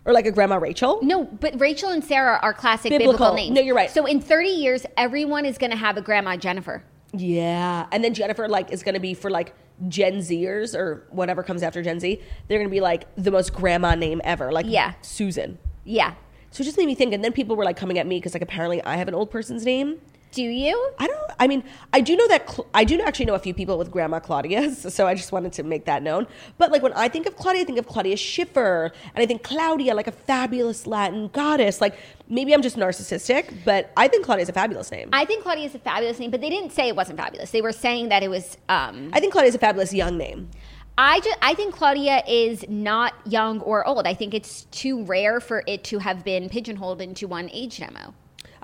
or 0.06 0.13
like 0.13 0.26
a 0.26 0.32
grandma 0.32 0.56
Rachel. 0.58 1.00
No, 1.04 1.23
but 1.26 1.60
Rachel 1.60 1.89
and 1.91 2.04
Sarah 2.04 2.39
are 2.41 2.54
classic 2.54 2.89
Biblical. 2.89 3.13
biblical, 3.13 3.36
names. 3.36 3.56
No, 3.56 3.62
you're 3.62 3.76
right. 3.76 3.91
So 3.91 4.06
in 4.06 4.19
30 4.19 4.50
years, 4.50 4.86
everyone 4.97 5.45
is 5.45 5.58
going 5.58 5.71
to 5.71 5.78
have 5.78 5.95
a 5.97 6.02
grandma 6.02 6.36
Jennifer. 6.38 6.84
Yeah. 7.13 7.86
And 7.91 8.04
then 8.04 8.13
Jennifer 8.13 8.47
like 8.50 8.71
is 8.71 8.84
going 8.84 8.95
to 8.95 9.00
be 9.02 9.13
for 9.13 9.30
like 9.30 9.54
Gen 9.87 10.17
Zers 10.19 10.75
or 10.75 11.05
whatever 11.09 11.43
comes 11.43 11.61
after 11.63 11.81
Gen 11.83 11.99
Z. 11.99 12.21
They're 12.47 12.57
to 12.69 12.71
be 12.71 12.81
like 12.81 13.05
the 13.15 13.31
most 13.31 13.53
grandma 13.53 13.95
name 13.95 14.21
ever, 14.23 14.51
like 14.51 14.65
Yeah. 14.67 14.93
Susan. 15.01 15.57
Yeah. 15.83 16.13
So 16.51 16.61
it 16.61 16.65
just 16.65 16.77
made 16.77 16.87
me 16.87 16.95
think. 16.95 17.13
And 17.13 17.23
then 17.23 17.31
people 17.33 17.55
were 17.55 17.65
like 17.65 17.77
coming 17.77 17.99
at 17.99 18.07
me 18.07 18.17
because 18.17 18.33
like 18.33 18.41
apparently 18.41 18.81
I 18.83 18.95
have 18.97 19.07
an 19.07 19.13
old 19.13 19.29
person's 19.29 19.65
name. 19.65 19.99
Do 20.31 20.43
you? 20.43 20.91
I 20.99 21.07
don't. 21.07 21.31
I 21.39 21.47
mean, 21.47 21.63
I 21.93 22.01
do 22.01 22.15
know 22.15 22.27
that 22.27 22.49
Cl- 22.49 22.67
I 22.73 22.83
do 22.83 22.99
actually 23.01 23.25
know 23.25 23.35
a 23.35 23.39
few 23.39 23.53
people 23.53 23.77
with 23.77 23.91
Grandma 23.91 24.19
Claudia's, 24.19 24.93
so 24.93 25.07
I 25.07 25.15
just 25.15 25.31
wanted 25.31 25.53
to 25.53 25.63
make 25.63 25.85
that 25.85 26.03
known. 26.03 26.27
But 26.57 26.71
like 26.71 26.81
when 26.83 26.93
I 26.93 27.07
think 27.07 27.27
of 27.27 27.35
Claudia, 27.35 27.61
I 27.61 27.65
think 27.65 27.79
of 27.79 27.87
Claudia 27.87 28.17
Schiffer, 28.17 28.91
and 29.15 29.23
I 29.23 29.25
think 29.25 29.43
Claudia 29.43 29.95
like 29.95 30.07
a 30.07 30.11
fabulous 30.11 30.85
Latin 30.85 31.29
goddess. 31.29 31.81
Like 31.81 31.97
maybe 32.29 32.53
I'm 32.53 32.61
just 32.61 32.77
narcissistic, 32.77 33.53
but 33.65 33.91
I 33.97 34.07
think 34.07 34.25
Claudia 34.25 34.43
is 34.43 34.49
a 34.49 34.53
fabulous 34.53 34.91
name. 34.91 35.09
I, 35.13 35.21
I 35.21 35.25
think 35.25 35.43
Claudia 35.43 35.65
is 35.65 35.75
a 35.75 35.79
fabulous 35.79 36.19
name, 36.19 36.31
but 36.31 36.41
they 36.41 36.49
didn't 36.49 36.71
say 36.71 36.87
it 36.87 36.95
wasn't 36.95 37.17
fabulous. 37.17 37.51
They 37.51 37.61
were 37.61 37.71
saying 37.71 38.09
that 38.09 38.23
it 38.23 38.29
was. 38.29 38.57
Um, 38.69 39.11
I 39.13 39.19
think 39.19 39.31
Claudia 39.31 39.49
is 39.49 39.55
a 39.55 39.59
fabulous 39.59 39.93
young 39.93 40.17
name. 40.17 40.49
I 40.97 41.19
just 41.19 41.37
I 41.41 41.53
think 41.53 41.75
Claudia 41.75 42.23
is 42.27 42.65
not 42.67 43.13
young 43.25 43.61
or 43.61 43.87
old. 43.87 44.07
I 44.07 44.15
think 44.15 44.33
it's 44.33 44.63
too 44.65 45.03
rare 45.03 45.39
for 45.39 45.63
it 45.67 45.83
to 45.85 45.99
have 45.99 46.23
been 46.23 46.49
pigeonholed 46.49 47.01
into 47.01 47.27
one 47.27 47.49
age 47.51 47.77
demo. 47.77 48.15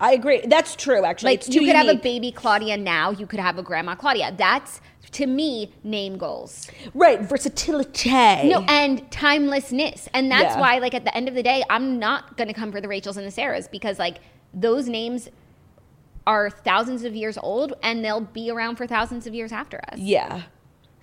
I 0.04 0.12
agree. 0.14 0.42
That's 0.46 0.76
true. 0.76 1.06
Actually, 1.06 1.32
Like 1.34 1.48
you 1.48 1.62
could 1.62 1.76
have 1.76 1.88
a 1.88 1.96
baby 1.96 2.32
Claudia 2.32 2.76
now, 2.78 3.12
you 3.12 3.26
could 3.26 3.40
have 3.40 3.58
a 3.58 3.64
grandma 3.64 3.96
Claudia. 3.96 4.34
That's 4.38 4.82
to 5.12 5.28
me 5.28 5.72
name 5.84 6.18
goals. 6.18 6.70
right 6.94 7.22
versatility. 7.22 8.10
No, 8.10 8.66
and 8.68 9.10
timelessness. 9.12 10.10
And 10.14 10.30
that's 10.32 10.56
Yeah. 10.56 10.60
why, 10.60 10.80
like, 10.80 10.94
at 10.96 11.06
the 11.06 11.16
end 11.16 11.28
of 11.30 11.36
the 11.36 11.44
day, 11.44 11.64
I'm 11.70 12.00
not 12.00 12.36
going 12.36 12.48
to 12.48 12.54
come 12.54 12.72
for 12.72 12.82
the 12.82 12.88
Rachels 12.88 13.16
and 13.16 13.26
the 13.26 13.32
Sarahs 13.32 13.70
because, 13.70 14.00
like, 14.00 14.18
those 14.54 14.88
names 14.90 15.30
are 16.26 16.50
thousands 16.50 17.04
of 17.04 17.16
years 17.16 17.38
old 17.38 17.74
and 17.84 18.04
they'll 18.04 18.22
be 18.22 18.50
around 18.50 18.78
for 18.78 18.88
thousands 18.88 19.28
of 19.28 19.34
years 19.36 19.52
after 19.52 19.80
us. 19.92 20.00
yeah. 20.00 20.44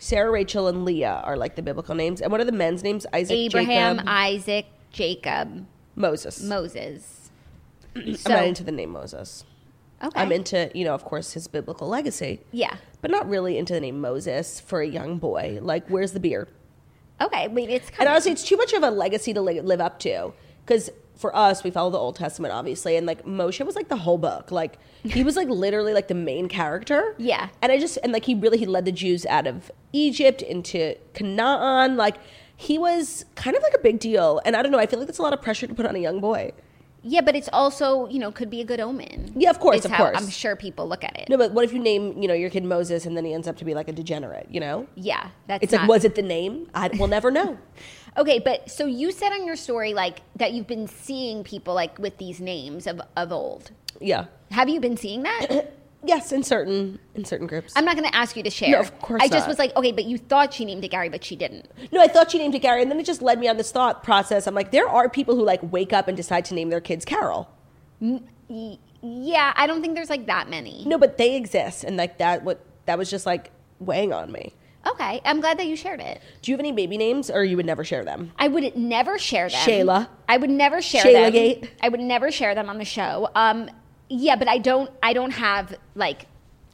Sarah, 0.02 0.30
Rachel, 0.30 0.66
and 0.66 0.84
Leah 0.86 1.20
are 1.24 1.36
like 1.36 1.56
the 1.56 1.62
biblical 1.62 1.94
names. 1.94 2.22
And 2.22 2.32
what 2.32 2.40
are 2.40 2.44
the 2.44 2.52
men's 2.52 2.82
names? 2.82 3.04
Isaac, 3.12 3.36
Abraham, 3.36 3.96
Jacob, 3.96 4.08
Isaac, 4.08 4.66
Jacob, 4.92 5.66
Moses. 5.94 6.42
Moses. 6.42 7.19
I'm 8.06 8.32
not 8.32 8.44
into 8.46 8.64
the 8.64 8.72
name 8.72 8.90
Moses. 8.90 9.44
Okay. 10.02 10.18
I'm 10.20 10.32
into, 10.32 10.70
you 10.74 10.84
know, 10.84 10.94
of 10.94 11.04
course, 11.04 11.32
his 11.34 11.46
biblical 11.46 11.86
legacy. 11.88 12.40
yeah. 12.52 12.76
but 13.02 13.10
not 13.10 13.28
really 13.28 13.58
into 13.58 13.72
the 13.74 13.80
name 13.80 14.00
Moses 14.00 14.58
for 14.60 14.80
a 14.80 14.86
young 14.88 15.18
boy. 15.18 15.58
Like, 15.60 15.86
where's 15.88 16.12
the 16.12 16.20
beer? 16.20 16.48
Okay. 17.20 17.48
Wait, 17.48 17.68
it's 17.68 17.88
And 17.88 17.96
kind 17.96 18.08
of. 18.08 18.12
honestly, 18.12 18.32
it's 18.32 18.44
too 18.44 18.56
much 18.56 18.72
of 18.72 18.82
a 18.82 18.90
legacy 18.90 19.34
to 19.34 19.40
li- 19.42 19.60
live 19.60 19.80
up 19.80 19.98
to. 20.00 20.32
Because 20.64 20.88
for 21.16 21.36
us, 21.36 21.62
we 21.62 21.70
follow 21.70 21.90
the 21.90 21.98
Old 21.98 22.16
Testament, 22.16 22.54
obviously, 22.54 22.96
and 22.96 23.06
like 23.06 23.26
Moshe 23.26 23.64
was 23.66 23.76
like 23.76 23.88
the 23.88 23.96
whole 23.96 24.16
book. 24.16 24.50
Like, 24.50 24.78
he 25.02 25.22
was 25.22 25.36
like 25.36 25.48
literally 25.48 25.92
like 25.92 26.08
the 26.08 26.14
main 26.14 26.48
character. 26.48 27.14
Yeah. 27.18 27.48
And 27.60 27.70
I 27.70 27.78
just 27.78 27.98
and 28.02 28.10
like 28.12 28.24
he 28.24 28.34
really 28.34 28.56
he 28.56 28.64
led 28.66 28.86
the 28.86 28.92
Jews 28.92 29.26
out 29.26 29.46
of 29.46 29.70
Egypt 29.92 30.40
into 30.40 30.94
Canaan. 31.12 31.96
Like, 31.98 32.16
he 32.56 32.78
was 32.78 33.26
kind 33.34 33.54
of 33.56 33.62
like 33.62 33.74
a 33.74 33.78
big 33.78 33.98
deal. 34.00 34.40
And 34.46 34.56
I 34.56 34.62
don't 34.62 34.72
know. 34.72 34.78
I 34.78 34.86
feel 34.86 34.98
like 34.98 35.08
that's 35.08 35.18
a 35.18 35.22
lot 35.22 35.34
of 35.34 35.42
pressure 35.42 35.66
to 35.66 35.74
put 35.74 35.84
on 35.84 35.94
a 35.94 35.98
young 35.98 36.20
boy. 36.20 36.52
Yeah, 37.02 37.20
but 37.20 37.34
it's 37.34 37.48
also, 37.52 38.08
you 38.08 38.18
know, 38.18 38.30
could 38.30 38.50
be 38.50 38.60
a 38.60 38.64
good 38.64 38.80
omen. 38.80 39.32
Yeah, 39.36 39.50
of 39.50 39.58
course, 39.58 39.78
It's 39.78 39.86
of 39.86 39.92
how 39.92 40.04
course. 40.04 40.18
I'm 40.18 40.28
sure 40.28 40.56
people 40.56 40.88
look 40.88 41.02
at 41.04 41.16
it. 41.18 41.28
No, 41.28 41.36
but 41.38 41.52
what 41.52 41.64
if 41.64 41.72
you 41.72 41.78
name 41.78 42.20
you 42.20 42.28
know 42.28 42.34
your 42.34 42.50
kid 42.50 42.64
Moses 42.64 43.06
and 43.06 43.16
then 43.16 43.24
he 43.24 43.32
ends 43.32 43.48
up 43.48 43.56
to 43.58 43.64
be 43.64 43.74
like 43.74 43.88
a 43.88 43.92
degenerate? 43.92 44.48
You 44.50 44.60
know. 44.60 44.86
Yeah. 44.94 45.28
That's 45.46 45.62
It's 45.64 45.72
not, 45.72 45.82
like, 45.82 45.88
was 45.88 46.04
it 46.04 46.14
the 46.14 46.22
name? 46.22 46.68
I, 46.74 46.90
we'll 46.94 47.08
never 47.08 47.30
know. 47.30 47.58
Okay, 48.16 48.40
but 48.40 48.68
so 48.68 48.86
you 48.86 49.12
said 49.12 49.30
on 49.30 49.46
your 49.46 49.54
story 49.54 49.94
like 49.94 50.22
that 50.34 50.52
you've 50.52 50.66
been 50.66 50.88
seeing 50.88 51.44
people 51.44 51.74
like 51.74 51.96
with 51.96 52.18
these 52.18 52.40
names 52.40 52.88
of, 52.88 53.00
of 53.16 53.30
old. 53.30 53.70
Yeah. 54.00 54.24
Have 54.50 54.68
you 54.68 54.80
been 54.80 54.96
seeing 54.96 55.22
that? 55.22 55.72
Yes, 56.02 56.32
in 56.32 56.42
certain 56.42 56.98
in 57.14 57.24
certain 57.24 57.46
groups. 57.46 57.72
I'm 57.76 57.84
not 57.84 57.96
going 57.96 58.08
to 58.08 58.16
ask 58.16 58.36
you 58.36 58.42
to 58.42 58.50
share. 58.50 58.70
No, 58.70 58.80
of 58.80 58.98
course 59.00 59.22
I 59.22 59.28
just 59.28 59.40
not. 59.40 59.48
was 59.48 59.58
like, 59.58 59.76
okay, 59.76 59.92
but 59.92 60.04
you 60.04 60.16
thought 60.16 60.54
she 60.54 60.64
named 60.64 60.82
it 60.82 60.88
Gary, 60.88 61.08
but 61.08 61.22
she 61.22 61.36
didn't. 61.36 61.68
no, 61.92 62.00
I 62.00 62.08
thought 62.08 62.30
she 62.30 62.38
named 62.38 62.54
it 62.54 62.60
Gary, 62.60 62.82
and 62.82 62.90
then 62.90 62.98
it 62.98 63.04
just 63.06 63.20
led 63.20 63.38
me 63.38 63.48
on 63.48 63.56
this 63.56 63.70
thought 63.70 64.02
process. 64.02 64.46
I'm 64.46 64.54
like, 64.54 64.70
there 64.70 64.88
are 64.88 65.08
people 65.08 65.36
who 65.36 65.44
like 65.44 65.60
wake 65.62 65.92
up 65.92 66.08
and 66.08 66.16
decide 66.16 66.44
to 66.46 66.54
name 66.54 66.70
their 66.70 66.80
kids 66.80 67.04
Carol. 67.04 67.50
Yeah, 69.02 69.52
I 69.56 69.66
don't 69.66 69.80
think 69.82 69.94
there's 69.94 70.10
like 70.10 70.26
that 70.26 70.48
many. 70.48 70.84
No, 70.86 70.98
but 70.98 71.18
they 71.18 71.36
exist, 71.36 71.84
and 71.84 71.96
like 71.96 72.18
that 72.18 72.44
what 72.44 72.64
that 72.86 72.98
was 72.98 73.10
just 73.10 73.26
like 73.26 73.50
weighing 73.78 74.12
on 74.12 74.32
me. 74.32 74.54
Okay, 74.86 75.20
I'm 75.26 75.40
glad 75.40 75.58
that 75.58 75.66
you 75.66 75.76
shared 75.76 76.00
it. 76.00 76.22
Do 76.40 76.50
you 76.50 76.54
have 76.54 76.60
any 76.60 76.72
baby 76.72 76.96
names, 76.96 77.30
or 77.30 77.44
you 77.44 77.56
would 77.56 77.66
never 77.66 77.84
share 77.84 78.04
them? 78.04 78.32
I 78.38 78.48
would 78.48 78.74
never 78.76 79.18
share 79.18 79.50
them. 79.50 79.58
Shayla. 79.60 80.08
I 80.28 80.38
would 80.38 80.48
never 80.48 80.80
share 80.80 81.04
Shayla 81.04 81.24
them. 81.24 81.32
Gate. 81.32 81.70
I 81.82 81.90
would 81.90 82.00
never 82.00 82.30
share 82.30 82.54
them 82.54 82.70
on 82.70 82.78
the 82.78 82.86
show. 82.86 83.28
Um, 83.34 83.68
yeah, 84.10 84.36
but 84.36 84.48
I 84.48 84.58
don't. 84.58 84.90
I 85.02 85.12
don't 85.12 85.30
have 85.30 85.74
like. 85.94 86.26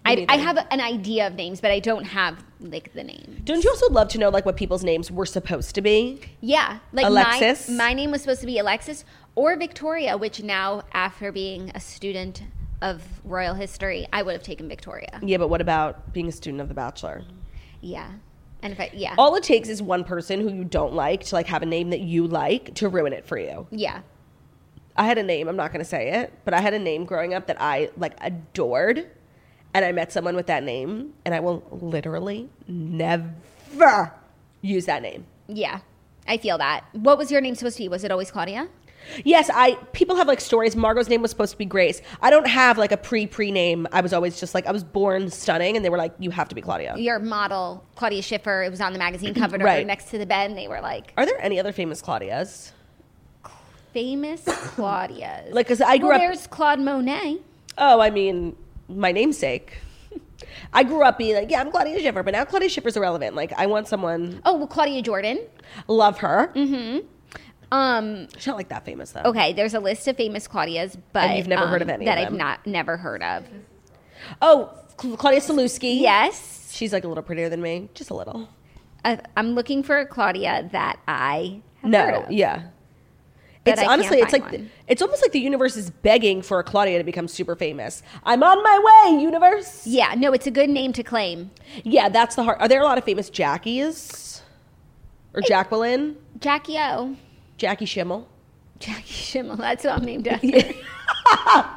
I, 0.05 0.25
I 0.29 0.37
have 0.37 0.57
an 0.71 0.81
idea 0.81 1.27
of 1.27 1.35
names, 1.35 1.61
but 1.61 1.73
I 1.73 1.81
don't 1.81 2.05
have 2.05 2.45
like 2.61 2.93
the 2.93 3.03
name. 3.03 3.41
Don't 3.43 3.65
you 3.65 3.71
also 3.71 3.89
love 3.91 4.09
to 4.11 4.19
know 4.19 4.29
like 4.29 4.47
what 4.47 4.57
people's 4.57 4.85
names 4.85 5.11
were 5.11 5.27
supposed 5.27 5.75
to 5.75 5.83
be? 5.83 6.21
Yeah, 6.41 6.79
like 6.93 7.07
Alexis? 7.07 7.69
My, 7.69 7.89
my 7.89 7.95
name 7.95 8.13
was 8.13 8.23
supposed 8.23 8.41
to 8.41 8.47
be 8.47 8.59
Alexis 8.59 9.05
or 9.35 9.57
Victoria, 9.57 10.17
which 10.17 10.43
now, 10.43 10.83
after 10.93 11.33
being 11.33 11.73
a 11.75 11.81
student 11.81 12.45
of 12.83 13.03
royal 13.25 13.55
history, 13.55 14.07
I 14.13 14.23
would 14.23 14.33
have 14.33 14.45
taken 14.45 14.69
Victoria. 14.69 15.21
Yeah, 15.23 15.39
but 15.39 15.49
what 15.49 15.61
about 15.61 16.13
being 16.13 16.29
a 16.29 16.33
student 16.33 16.61
of 16.61 16.69
The 16.69 16.75
Bachelor? 16.75 17.25
Yeah, 17.81 18.13
and 18.63 18.73
if 18.73 18.81
I 18.81 18.91
yeah 18.95 19.15
All 19.19 19.35
it 19.37 19.43
takes 19.43 19.69
is 19.69 19.83
one 19.83 20.05
person 20.05 20.41
who 20.41 20.55
you 20.55 20.65
don't 20.65 20.95
like 20.95 21.25
to 21.25 21.35
like 21.35 21.47
have 21.47 21.63
a 21.63 21.67
name 21.67 21.91
that 21.91 22.01
you 22.01 22.27
like 22.27 22.75
to 22.77 22.89
ruin 22.89 23.13
it 23.13 23.27
for 23.27 23.39
you. 23.39 23.67
yeah 23.71 24.01
I 24.99 25.05
had 25.05 25.19
a 25.19 25.23
name, 25.23 25.49
I'm 25.49 25.57
not 25.57 25.73
going 25.73 25.85
to 25.85 25.89
say 25.89 26.11
it, 26.11 26.33
but 26.45 26.55
I 26.55 26.61
had 26.61 26.75
a 26.75 26.79
name 26.79 27.05
growing 27.05 27.35
up 27.35 27.47
that 27.49 27.57
I 27.61 27.91
like 27.97 28.15
adored. 28.21 29.07
And 29.75 29.85
I 29.85 29.93
met 29.93 30.11
someone 30.11 30.37
with 30.37 30.47
that 30.47 30.63
name, 30.63 31.13
and 31.27 31.35
I 31.35 31.41
will 31.41 31.63
literally 31.71 32.49
never 32.67 34.13
use 34.63 34.87
that 34.87 35.03
name. 35.03 35.27
yeah. 35.49 35.81
I 36.29 36.39
feel 36.39 36.59
that. 36.59 36.85
What 36.93 37.19
was 37.19 37.31
your 37.31 37.41
name 37.41 37.55
supposed 37.55 37.77
to 37.77 37.85
be? 37.85 37.89
Was 37.89 38.03
it 38.03 38.11
always 38.11 38.33
Claudia? 38.33 38.67
Yes, 39.25 39.49
I 39.55 39.75
people 39.93 40.17
have 40.17 40.27
like 40.27 40.41
stories. 40.41 40.75
Margot's 40.75 41.09
name 41.09 41.23
was 41.23 41.31
supposed 41.31 41.53
to 41.53 41.57
be 41.59 41.65
Grace. 41.65 42.03
I 42.21 42.31
don't 42.31 42.49
have 42.49 42.79
like 42.79 42.91
a 42.91 42.97
pre 42.97 43.29
pre 43.29 43.53
name. 43.53 43.87
I 43.93 44.01
was 44.01 44.13
always 44.13 44.41
just 44.41 44.53
like 44.53 44.67
I 44.67 44.73
was 44.73 44.83
born 44.83 45.31
stunning, 45.31 45.77
and 45.77 45.85
they 45.85 45.89
were 45.89 45.99
like, 45.99 46.15
you 46.19 46.31
have 46.33 46.49
to 46.49 46.57
be 46.57 46.61
Claudia. 46.63 46.97
Your 46.99 47.21
model, 47.21 47.85
Claudia 47.95 48.23
Schiffer, 48.23 48.65
it 48.65 48.71
was 48.73 48.81
on 48.81 48.93
the 48.93 48.99
magazine 48.99 49.35
cover 49.35 49.57
Right. 49.61 49.87
next 49.87 50.11
to 50.11 50.19
the 50.19 50.27
bed, 50.27 50.51
and 50.51 50.59
they 50.59 50.67
were 50.67 50.81
like 50.81 51.13
Are 51.17 51.25
there 51.25 51.41
any 51.41 51.61
other 51.61 51.71
famous 51.71 52.03
Claudias? 52.03 52.73
Famous 53.97 54.43
Claudias. 54.77 55.53
Like, 55.55 55.67
'cause 55.69 55.81
I 55.81 55.97
grew 55.97 56.09
well, 56.11 56.17
up- 56.17 56.21
There's 56.21 56.47
Claude 56.47 56.81
Monet. 56.81 57.39
Oh, 57.79 57.99
I 58.01 58.11
mean, 58.11 58.55
my 58.89 59.11
namesake. 59.11 59.79
I 60.73 60.83
grew 60.83 61.03
up 61.03 61.17
being 61.17 61.35
like, 61.35 61.51
yeah, 61.51 61.61
I'm 61.63 61.71
Claudia 61.71 61.99
Schiffer, 62.01 62.23
but 62.23 62.33
now 62.33 62.45
Claudia 62.45 62.69
Schiffer's 62.69 62.95
irrelevant. 62.97 63.35
Like, 63.37 63.53
I 63.55 63.65
want 63.67 63.89
someone 63.89 64.43
Oh, 64.45 64.57
well, 64.59 64.67
Claudia 64.67 65.01
Jordan. 65.01 65.39
love 65.89 66.19
her. 66.19 66.53
Mm-hmm. 66.55 67.07
Um, 67.73 68.29
She's 68.37 68.47
not 68.47 68.57
like 68.57 68.69
that 68.69 68.85
famous 68.85 69.13
though. 69.13 69.23
okay, 69.23 69.53
there's 69.55 69.73
a 69.75 69.81
list 69.81 70.07
of 70.09 70.17
famous 70.17 70.47
Claudias, 70.47 70.97
but 71.13 71.25
And 71.31 71.39
you've 71.39 71.49
never 71.49 71.67
heard 71.67 71.81
of 71.83 71.89
um, 71.89 71.95
any 71.95 72.05
that 72.05 72.19
of 72.19 72.27
I've 72.27 72.33
not 72.33 72.67
never 72.67 72.97
heard 72.99 73.23
of. 73.23 73.45
Oh, 74.43 74.71
Claudia 74.97 75.41
Salewski. 75.41 76.01
Yes, 76.01 76.71
She's 76.73 76.93
like 76.93 77.05
a 77.05 77.09
little 77.09 77.23
prettier 77.25 77.49
than 77.49 77.63
me, 77.63 77.89
just 77.95 78.11
a 78.11 78.15
little. 78.15 78.49
I, 79.05 79.19
I'm 79.37 79.55
looking 79.55 79.83
for 79.83 79.99
a 79.99 80.07
Claudia 80.07 80.69
that 80.73 80.99
I 81.09 81.61
have 81.83 81.91
No, 81.91 82.27
yeah. 82.29 82.65
It's 83.67 83.81
I 83.81 83.87
honestly, 83.87 84.19
it's 84.19 84.33
like 84.33 84.51
one. 84.51 84.71
it's 84.87 85.03
almost 85.03 85.23
like 85.23 85.33
the 85.33 85.41
universe 85.41 85.77
is 85.77 85.91
begging 85.91 86.43
for 86.43 86.63
Claudia 86.63 86.99
to 86.99 87.05
become 87.05 87.29
super 87.29 87.57
famous. 87.57 88.03
I'm 88.25 88.43
on 88.43 88.63
my 88.63 89.09
way, 89.11 89.21
universe. 89.23 89.87
Yeah, 89.87 90.15
no, 90.17 90.33
it's 90.33 90.47
a 90.47 90.51
good 90.51 90.71
name 90.71 90.93
to 90.95 91.03
claim. 91.03 91.51
Yeah, 91.85 92.09
that's 92.09 92.37
the 92.37 92.45
heart. 92.45 92.59
Are 92.61 92.69
there 92.69 92.81
a 92.81 92.85
lot 92.85 92.99
of 92.99 93.05
famous 93.05 93.29
Jackies 93.31 94.43
or 95.35 95.41
Jacqueline, 95.43 96.17
Jackie 96.41 96.77
O. 96.79 97.17
Jackie 97.59 97.87
Schimmel? 97.87 98.29
Jackie 98.79 99.13
Schimmel. 99.13 99.57
That's 99.57 99.85
what 99.85 99.95
I'm 99.95 100.05
named 100.05 100.29
after. 100.29 100.49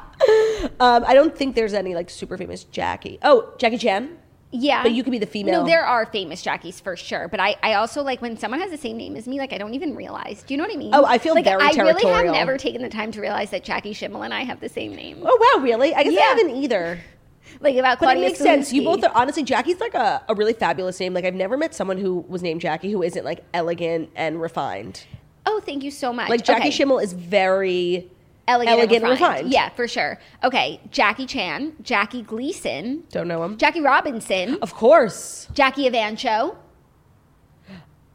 Um, 0.80 1.02
I 1.06 1.14
don't 1.14 1.34
think 1.34 1.54
there's 1.54 1.72
any 1.72 1.94
like 1.94 2.10
super 2.10 2.36
famous 2.36 2.64
Jackie. 2.64 3.18
Oh, 3.22 3.54
Jackie 3.56 3.78
Chan. 3.78 4.18
Yeah. 4.52 4.82
But 4.82 4.92
you 4.92 5.04
could 5.04 5.12
be 5.12 5.18
the 5.18 5.26
female. 5.26 5.60
No, 5.62 5.66
there 5.66 5.84
are 5.84 6.06
famous 6.06 6.42
Jackies 6.42 6.80
for 6.80 6.96
sure. 6.96 7.28
But 7.28 7.40
I, 7.40 7.56
I 7.62 7.74
also 7.74 8.02
like 8.02 8.20
when 8.20 8.36
someone 8.36 8.60
has 8.60 8.70
the 8.70 8.78
same 8.78 8.96
name 8.96 9.16
as 9.16 9.28
me, 9.28 9.38
like 9.38 9.52
I 9.52 9.58
don't 9.58 9.74
even 9.74 9.94
realize. 9.94 10.42
Do 10.42 10.54
you 10.54 10.58
know 10.58 10.64
what 10.64 10.72
I 10.74 10.76
mean? 10.76 10.90
Oh, 10.94 11.04
I 11.04 11.18
feel 11.18 11.34
like, 11.34 11.44
very 11.44 11.62
I 11.62 11.70
really 11.82 12.04
have 12.04 12.26
never 12.26 12.58
taken 12.58 12.82
the 12.82 12.88
time 12.88 13.12
to 13.12 13.20
realize 13.20 13.50
that 13.50 13.62
Jackie 13.62 13.92
Schimmel 13.92 14.22
and 14.22 14.34
I 14.34 14.42
have 14.42 14.60
the 14.60 14.68
same 14.68 14.94
name. 14.94 15.22
Oh 15.24 15.54
wow, 15.56 15.62
really? 15.62 15.94
I 15.94 16.02
guess 16.02 16.12
Yeah. 16.12 16.20
I 16.20 16.24
haven't 16.24 16.50
either. 16.50 17.00
Like 17.58 17.76
about 17.76 17.98
But 17.98 18.16
it 18.16 18.20
makes 18.20 18.38
sense. 18.38 18.72
You 18.72 18.84
both 18.84 19.02
are 19.02 19.10
honestly 19.12 19.42
Jackie's 19.42 19.80
like 19.80 19.94
a, 19.94 20.22
a 20.28 20.34
really 20.36 20.52
fabulous 20.52 21.00
name. 21.00 21.12
Like 21.12 21.24
I've 21.24 21.34
never 21.34 21.56
met 21.56 21.74
someone 21.74 21.98
who 21.98 22.24
was 22.28 22.42
named 22.42 22.60
Jackie 22.60 22.92
who 22.92 23.02
isn't 23.02 23.24
like 23.24 23.44
elegant 23.52 24.08
and 24.14 24.40
refined. 24.40 25.04
Oh, 25.44 25.60
thank 25.60 25.82
you 25.82 25.90
so 25.90 26.12
much. 26.12 26.28
Like 26.30 26.44
Jackie 26.44 26.68
Okay. 26.68 26.70
Schimmel 26.70 27.00
is 27.00 27.12
very 27.12 28.08
elegant, 28.50 28.78
elegant 28.78 29.02
and 29.04 29.10
refined. 29.12 29.34
refined. 29.34 29.52
Yeah, 29.52 29.68
for 29.70 29.86
sure. 29.88 30.18
Okay, 30.44 30.80
Jackie 30.90 31.26
Chan, 31.26 31.72
Jackie 31.82 32.22
Gleason, 32.22 33.04
don't 33.10 33.28
know 33.28 33.42
him. 33.44 33.56
Jackie 33.56 33.80
Robinson, 33.80 34.58
of 34.62 34.74
course. 34.74 35.48
Jackie 35.54 35.88
Evancho. 35.88 36.56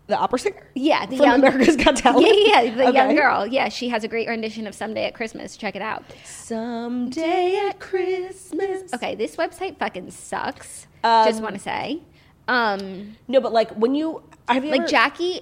The 0.08 0.16
opera 0.16 0.38
singer? 0.38 0.68
Yeah, 0.76 1.08
the 1.08 1.18
From 1.18 1.26
young 1.26 1.40
America's 1.40 1.76
Got 1.78 1.96
Talent? 1.96 2.28
Yeah, 2.28 2.62
yeah, 2.62 2.76
the 2.76 2.92
young 2.94 3.16
girl. 3.16 3.48
Yeah, 3.48 3.70
she 3.70 3.90
has 3.90 4.04
a 4.04 4.08
great 4.08 4.28
rendition 4.28 4.68
of 4.68 4.76
"Someday 4.76 5.06
at 5.08 5.16
Christmas." 5.16 5.58
Check 5.58 5.76
it 5.76 5.82
out. 5.82 6.04
Someday 6.24 7.56
at 7.68 7.80
Christmas. 7.80 8.94
Okay, 8.94 9.16
this 9.16 9.36
website 9.36 9.80
fucking 9.80 10.12
sucks. 10.12 10.86
Um, 11.04 11.28
Just 11.28 11.42
want 11.42 11.56
to 11.56 11.60
say, 11.62 12.02
um, 12.48 13.16
No, 13.28 13.42
but 13.42 13.52
like 13.52 13.72
when 13.72 13.96
you 13.96 14.22
have 14.48 14.64
you 14.64 14.70
like 14.70 14.82
ever, 14.82 14.88
Jackie 14.88 15.42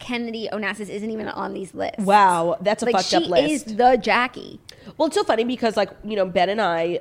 Kennedy 0.00 0.48
Onassis 0.52 0.88
isn't 0.88 1.10
even 1.10 1.28
on 1.28 1.54
these 1.54 1.72
lists. 1.74 1.98
Wow, 2.00 2.56
that's 2.60 2.82
a 2.82 2.86
like 2.86 2.96
fucked 2.96 3.14
up 3.14 3.28
list. 3.30 3.46
She 3.46 3.52
is 3.52 3.64
the 3.64 3.96
Jackie. 3.96 4.58
Well, 4.98 5.06
it's 5.06 5.14
so 5.16 5.22
funny 5.22 5.44
because 5.44 5.76
like 5.76 5.90
you 6.02 6.16
know 6.16 6.26
Ben 6.26 6.48
and 6.48 6.60
I, 6.60 7.00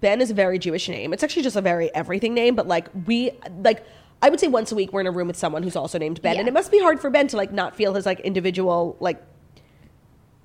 Ben 0.00 0.20
is 0.22 0.30
a 0.30 0.34
very 0.34 0.58
Jewish 0.58 0.88
name. 0.88 1.12
It's 1.12 1.22
actually 1.22 1.42
just 1.42 1.56
a 1.56 1.60
very 1.60 1.94
everything 1.94 2.32
name, 2.32 2.54
but 2.54 2.66
like 2.66 2.88
we 3.06 3.32
like 3.58 3.84
I 4.22 4.30
would 4.30 4.40
say 4.40 4.48
once 4.48 4.72
a 4.72 4.74
week 4.74 4.92
we're 4.92 5.02
in 5.02 5.06
a 5.06 5.10
room 5.10 5.26
with 5.26 5.36
someone 5.36 5.62
who's 5.62 5.76
also 5.76 5.98
named 5.98 6.22
Ben, 6.22 6.34
Yeah. 6.34 6.40
and 6.40 6.48
it 6.48 6.54
must 6.54 6.70
be 6.70 6.78
hard 6.80 7.00
for 7.00 7.10
Ben 7.10 7.26
to 7.28 7.36
like 7.36 7.52
not 7.52 7.76
feel 7.76 7.92
his 7.92 8.06
like 8.06 8.20
individual 8.20 8.96
like 9.00 9.22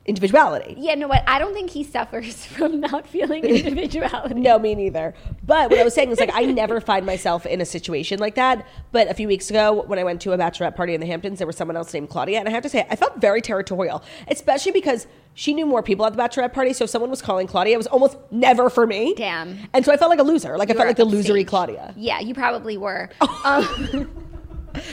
individuality. 0.05 0.75
Yeah, 0.77 0.95
no, 0.95 1.07
what? 1.07 1.23
I 1.27 1.39
don't 1.39 1.53
think 1.53 1.69
he 1.69 1.83
suffers 1.83 2.45
from 2.47 2.79
not 2.79 3.07
feeling 3.07 3.43
individuality. 3.45 4.35
No, 4.35 4.57
me 4.59 4.75
neither. 4.75 5.13
But 5.45 5.69
what 5.69 5.79
I 5.79 5.83
was 5.83 5.93
saying 5.93 6.11
is 6.11 6.19
like 6.19 6.31
I 6.33 6.43
never 6.43 6.81
find 6.81 7.05
myself 7.05 7.45
in 7.45 7.61
a 7.61 7.65
situation 7.65 8.19
like 8.19 8.35
that. 8.35 8.65
But 8.91 9.09
a 9.09 9.13
few 9.13 9.27
weeks 9.27 9.49
ago, 9.49 9.83
when 9.83 9.99
I 9.99 10.03
went 10.03 10.21
to 10.21 10.31
a 10.33 10.37
bachelorette 10.37 10.75
party 10.75 10.93
in 10.93 11.01
the 11.01 11.07
Hamptons, 11.07 11.37
there 11.37 11.47
was 11.47 11.55
someone 11.55 11.77
else 11.77 11.93
named 11.93 12.09
Claudia, 12.09 12.39
and 12.39 12.47
I 12.47 12.51
have 12.51 12.63
to 12.63 12.69
say 12.69 12.85
I 12.89 12.95
felt 12.95 13.17
very 13.17 13.41
territorial, 13.41 14.03
especially 14.27 14.71
because 14.71 15.07
she 15.33 15.53
knew 15.53 15.65
more 15.65 15.81
people 15.81 16.05
at 16.05 16.13
the 16.15 16.21
bachelorette 16.21 16.53
party. 16.53 16.73
So 16.73 16.83
if 16.85 16.89
someone 16.89 17.09
was 17.09 17.21
calling 17.21 17.47
Claudia, 17.47 17.73
it 17.75 17.77
was 17.77 17.87
almost 17.87 18.17
never 18.31 18.69
for 18.69 18.85
me. 18.85 19.13
Damn. 19.15 19.57
And 19.73 19.85
so 19.85 19.93
I 19.93 19.97
felt 19.97 20.09
like 20.09 20.19
a 20.19 20.23
loser. 20.23 20.57
Like 20.57 20.69
I 20.69 20.73
felt 20.73 20.87
like 20.87 20.97
the 20.97 21.05
losery. 21.05 21.45
Claudia. 21.45 21.93
Yeah, 21.97 22.19
you 22.19 22.33
probably 22.33 22.77
were. 22.77 23.09
Um, 23.43 24.09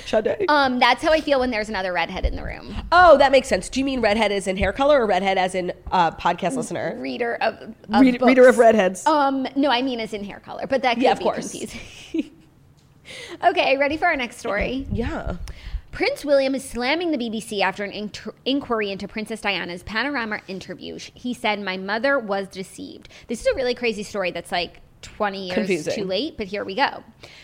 Sade. 0.06 0.44
um, 0.48 0.78
that's 0.78 1.02
how 1.02 1.12
I 1.12 1.20
feel 1.20 1.40
when 1.40 1.50
there's 1.50 1.68
another 1.68 1.92
redhead 1.92 2.24
in 2.24 2.36
the 2.36 2.42
room. 2.44 2.74
oh, 2.92 3.16
that 3.18 3.32
makes 3.32 3.48
sense. 3.48 3.68
Do 3.68 3.80
you 3.80 3.84
mean 3.84 4.00
redhead 4.00 4.32
as 4.32 4.46
in 4.46 4.56
hair 4.56 4.72
color 4.72 5.00
or 5.02 5.06
redhead 5.06 5.38
as 5.38 5.54
in 5.54 5.72
uh, 5.92 6.10
podcast 6.12 6.56
listener? 6.56 6.96
Reader 6.98 7.36
of, 7.40 7.54
of 7.62 7.74
Read- 8.00 8.20
reader 8.22 8.48
of 8.48 8.58
redheads. 8.58 9.06
Um, 9.06 9.46
no, 9.56 9.70
I 9.70 9.82
mean 9.82 10.00
as 10.00 10.12
in 10.12 10.24
hair 10.24 10.40
color, 10.40 10.66
but 10.66 10.82
that 10.82 10.94
could 10.94 11.02
Yeah, 11.02 11.12
of 11.12 11.18
be 11.18 11.24
course. 11.24 11.50
confusing. 11.50 12.30
okay, 13.44 13.76
ready 13.76 13.96
for 13.96 14.06
our 14.06 14.16
next 14.16 14.38
story? 14.38 14.86
yeah. 14.92 15.36
Prince 15.90 16.22
William 16.22 16.54
is 16.54 16.62
slamming 16.68 17.10
the 17.12 17.16
BBC 17.16 17.60
after 17.62 17.82
an 17.82 17.92
inter- 17.92 18.34
inquiry 18.44 18.90
into 18.92 19.08
Princess 19.08 19.40
Diana's 19.40 19.82
panorama 19.82 20.40
interview. 20.46 20.98
He 21.14 21.32
said, 21.32 21.60
My 21.60 21.78
mother 21.78 22.18
was 22.18 22.46
deceived. 22.46 23.08
This 23.26 23.40
is 23.40 23.46
a 23.46 23.54
really 23.54 23.74
crazy 23.74 24.02
story 24.02 24.30
that's 24.30 24.52
like 24.52 24.80
20 25.02 25.46
years 25.46 25.54
Confusing. 25.54 25.94
too 25.94 26.04
late, 26.04 26.36
but 26.36 26.46
here 26.46 26.64
we 26.64 26.74
go. 26.74 27.02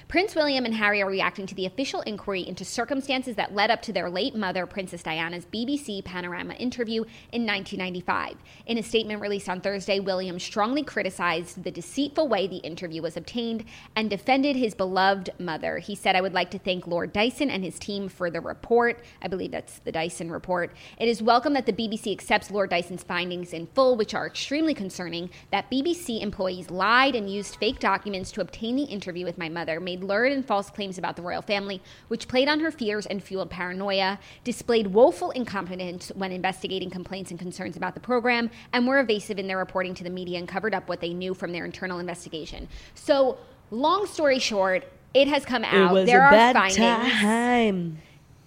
Prince 0.08 0.34
William 0.34 0.64
and 0.64 0.74
Harry 0.74 1.02
are 1.02 1.08
reacting 1.08 1.46
to 1.46 1.54
the 1.54 1.66
official 1.66 2.00
inquiry 2.02 2.46
into 2.46 2.64
circumstances 2.64 3.36
that 3.36 3.54
led 3.54 3.70
up 3.70 3.82
to 3.82 3.92
their 3.92 4.10
late 4.10 4.34
mother, 4.34 4.66
Princess 4.66 5.02
Diana's 5.02 5.46
BBC 5.46 6.04
panorama 6.04 6.54
interview 6.54 7.02
in 7.32 7.46
1995. 7.46 8.36
In 8.66 8.78
a 8.78 8.82
statement 8.82 9.20
released 9.20 9.48
on 9.48 9.60
Thursday, 9.60 10.00
William 10.00 10.38
strongly 10.38 10.82
criticized 10.82 11.62
the 11.64 11.70
deceitful 11.70 12.28
way 12.28 12.46
the 12.46 12.58
interview 12.58 13.02
was 13.02 13.16
obtained 13.16 13.64
and 13.96 14.10
defended 14.10 14.56
his 14.56 14.74
beloved 14.74 15.30
mother. 15.38 15.78
He 15.78 15.94
said, 15.94 16.16
I 16.16 16.20
would 16.20 16.34
like 16.34 16.50
to 16.52 16.58
thank 16.58 16.86
Lord 16.86 17.12
Dyson 17.12 17.50
and 17.50 17.64
his 17.64 17.78
team 17.78 18.08
for 18.08 18.30
the 18.30 18.40
report. 18.40 19.02
I 19.22 19.28
believe 19.28 19.50
that's 19.50 19.80
the 19.80 19.92
Dyson 19.92 20.30
report. 20.30 20.74
It 20.98 21.08
is 21.08 21.22
welcome 21.22 21.54
that 21.54 21.66
the 21.66 21.72
BBC 21.72 22.12
accepts 22.12 22.50
Lord 22.50 22.70
Dyson's 22.70 23.02
findings 23.02 23.52
in 23.52 23.66
full, 23.68 23.96
which 23.96 24.14
are 24.14 24.26
extremely 24.26 24.74
concerning. 24.74 25.30
That 25.50 25.70
BBC 25.70 26.22
employees 26.22 26.70
lied 26.70 27.14
and 27.14 27.30
used 27.30 27.43
fake 27.52 27.80
documents 27.80 28.30
to 28.30 28.40
obtain 28.40 28.76
the 28.76 28.84
interview 28.84 29.24
with 29.24 29.36
my 29.36 29.48
mother, 29.48 29.80
made 29.80 30.04
lurid 30.04 30.32
and 30.32 30.46
false 30.46 30.70
claims 30.70 30.98
about 30.98 31.16
the 31.16 31.22
royal 31.22 31.42
family, 31.42 31.82
which 32.06 32.28
played 32.28 32.48
on 32.48 32.60
her 32.60 32.70
fears 32.70 33.06
and 33.06 33.20
fueled 33.20 33.50
paranoia, 33.50 34.20
displayed 34.44 34.86
woeful 34.86 35.32
incompetence 35.32 36.12
when 36.14 36.30
investigating 36.30 36.90
complaints 36.90 37.32
and 37.32 37.40
concerns 37.40 37.76
about 37.76 37.94
the 37.94 38.00
program, 38.00 38.48
and 38.72 38.86
were 38.86 39.00
evasive 39.00 39.40
in 39.40 39.48
their 39.48 39.58
reporting 39.58 39.94
to 39.94 40.04
the 40.04 40.10
media 40.10 40.38
and 40.38 40.46
covered 40.46 40.74
up 40.74 40.88
what 40.88 41.00
they 41.00 41.12
knew 41.12 41.34
from 41.34 41.50
their 41.50 41.64
internal 41.64 41.98
investigation. 41.98 42.68
So, 42.94 43.38
long 43.72 44.06
story 44.06 44.38
short, 44.38 44.84
it 45.12 45.26
has 45.26 45.44
come 45.44 45.64
out. 45.64 46.06
there 46.06 46.22
are 46.22 46.30
findings 46.52 46.76
time. 46.76 47.98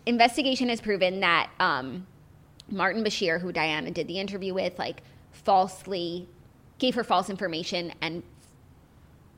investigation 0.07 0.69
has 0.69 0.81
proven 0.81 1.19
that 1.19 1.49
um, 1.59 2.07
Martin 2.71 3.03
Bashir, 3.03 3.41
who 3.41 3.51
Diana 3.51 3.91
did 3.91 4.07
the 4.07 4.19
interview 4.19 4.53
with, 4.53 4.79
like 4.79 5.03
falsely 5.31 6.27
gave 6.79 6.95
her 6.95 7.03
false 7.03 7.29
information 7.29 7.93
and 8.01 8.23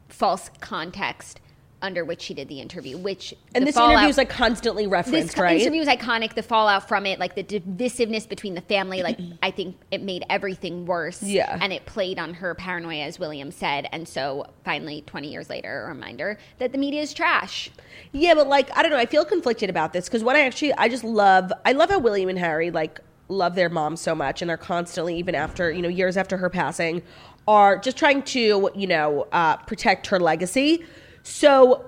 false 0.09 0.49
context 0.59 1.39
under 1.81 2.03
which 2.03 2.21
she 2.21 2.33
did 2.33 2.49
the 2.49 2.59
interview. 2.59 2.97
Which 2.97 3.33
And 3.55 3.65
this 3.65 3.75
fallout- 3.75 3.91
interview 3.93 4.09
is 4.09 4.17
like 4.17 4.29
constantly 4.29 4.85
referenced, 4.85 5.37
co- 5.37 5.43
right? 5.43 5.61
interview 5.61 5.79
is 5.81 5.87
iconic. 5.87 6.33
The 6.35 6.43
fallout 6.43 6.89
from 6.89 7.05
it, 7.05 7.19
like 7.19 7.35
the 7.35 7.43
divisiveness 7.43 8.27
between 8.27 8.53
the 8.53 8.59
family, 8.59 9.01
like 9.01 9.17
I 9.41 9.51
think 9.51 9.77
it 9.89 10.01
made 10.01 10.25
everything 10.29 10.85
worse. 10.85 11.23
Yeah. 11.23 11.57
and 11.61 11.71
it 11.71 11.85
played 11.85 12.19
on 12.19 12.33
her 12.33 12.53
paranoia, 12.53 13.05
as 13.05 13.17
William 13.17 13.49
said. 13.49 13.87
And 13.93 14.05
so, 14.09 14.45
finally, 14.65 15.03
twenty 15.07 15.31
years 15.31 15.49
later, 15.49 15.85
a 15.85 15.87
reminder 15.87 16.37
that 16.57 16.73
the 16.73 16.77
media 16.77 17.01
is 17.01 17.13
trash. 17.13 17.71
Yeah, 18.11 18.33
but 18.33 18.49
like 18.49 18.75
I 18.77 18.81
don't 18.81 18.91
know, 18.91 18.97
I 18.97 19.05
feel 19.05 19.23
conflicted 19.23 19.69
about 19.69 19.93
this 19.93 20.09
because 20.09 20.21
what 20.21 20.35
I 20.35 20.41
actually 20.41 20.73
I 20.73 20.89
just 20.89 21.05
love 21.05 21.53
I 21.65 21.71
love 21.71 21.89
how 21.91 21.99
William 21.99 22.27
and 22.27 22.39
Harry 22.39 22.71
like 22.71 22.99
love 23.29 23.53
their 23.55 23.69
mom 23.69 23.95
so 23.95 24.15
much 24.15 24.41
and 24.41 24.49
they're 24.49 24.57
constantly 24.57 25.15
even 25.15 25.35
after 25.35 25.71
you 25.71 25.83
know 25.83 25.87
years 25.87 26.17
after 26.17 26.35
her 26.37 26.49
passing 26.49 27.01
are 27.49 27.79
just 27.79 27.97
trying 27.97 28.21
to 28.21 28.69
you 28.75 28.85
know 28.87 29.27
uh, 29.31 29.57
protect 29.57 30.07
her 30.07 30.19
legacy. 30.19 30.85
So 31.23 31.83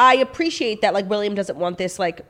I 0.00 0.16
appreciate 0.16 0.80
that 0.80 0.94
like 0.94 1.08
William 1.08 1.34
doesn't 1.34 1.58
want 1.58 1.76
this 1.76 1.98
like 1.98 2.22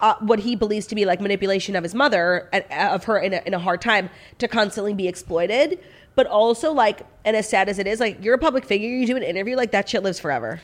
uh, 0.00 0.14
what 0.20 0.38
he 0.40 0.56
believes 0.56 0.86
to 0.86 0.94
be 0.94 1.04
like 1.04 1.20
manipulation 1.20 1.76
of 1.76 1.82
his 1.84 1.94
mother 1.94 2.48
and 2.52 2.64
of 2.72 3.04
her 3.04 3.18
in 3.18 3.34
a, 3.34 3.42
in 3.46 3.54
a 3.54 3.58
hard 3.58 3.80
time 3.82 4.08
to 4.38 4.48
constantly 4.48 4.94
be 4.94 5.06
exploited. 5.06 5.78
But 6.14 6.26
also 6.26 6.72
like 6.72 7.02
and 7.24 7.36
as 7.36 7.48
sad 7.48 7.68
as 7.68 7.78
it 7.78 7.86
is, 7.86 8.00
like 8.00 8.24
you're 8.24 8.34
a 8.34 8.38
public 8.38 8.64
figure, 8.64 8.88
you 8.88 9.06
do 9.06 9.16
an 9.16 9.22
interview 9.22 9.54
like 9.56 9.70
that 9.72 9.88
shit 9.90 10.02
lives 10.02 10.18
forever. 10.18 10.60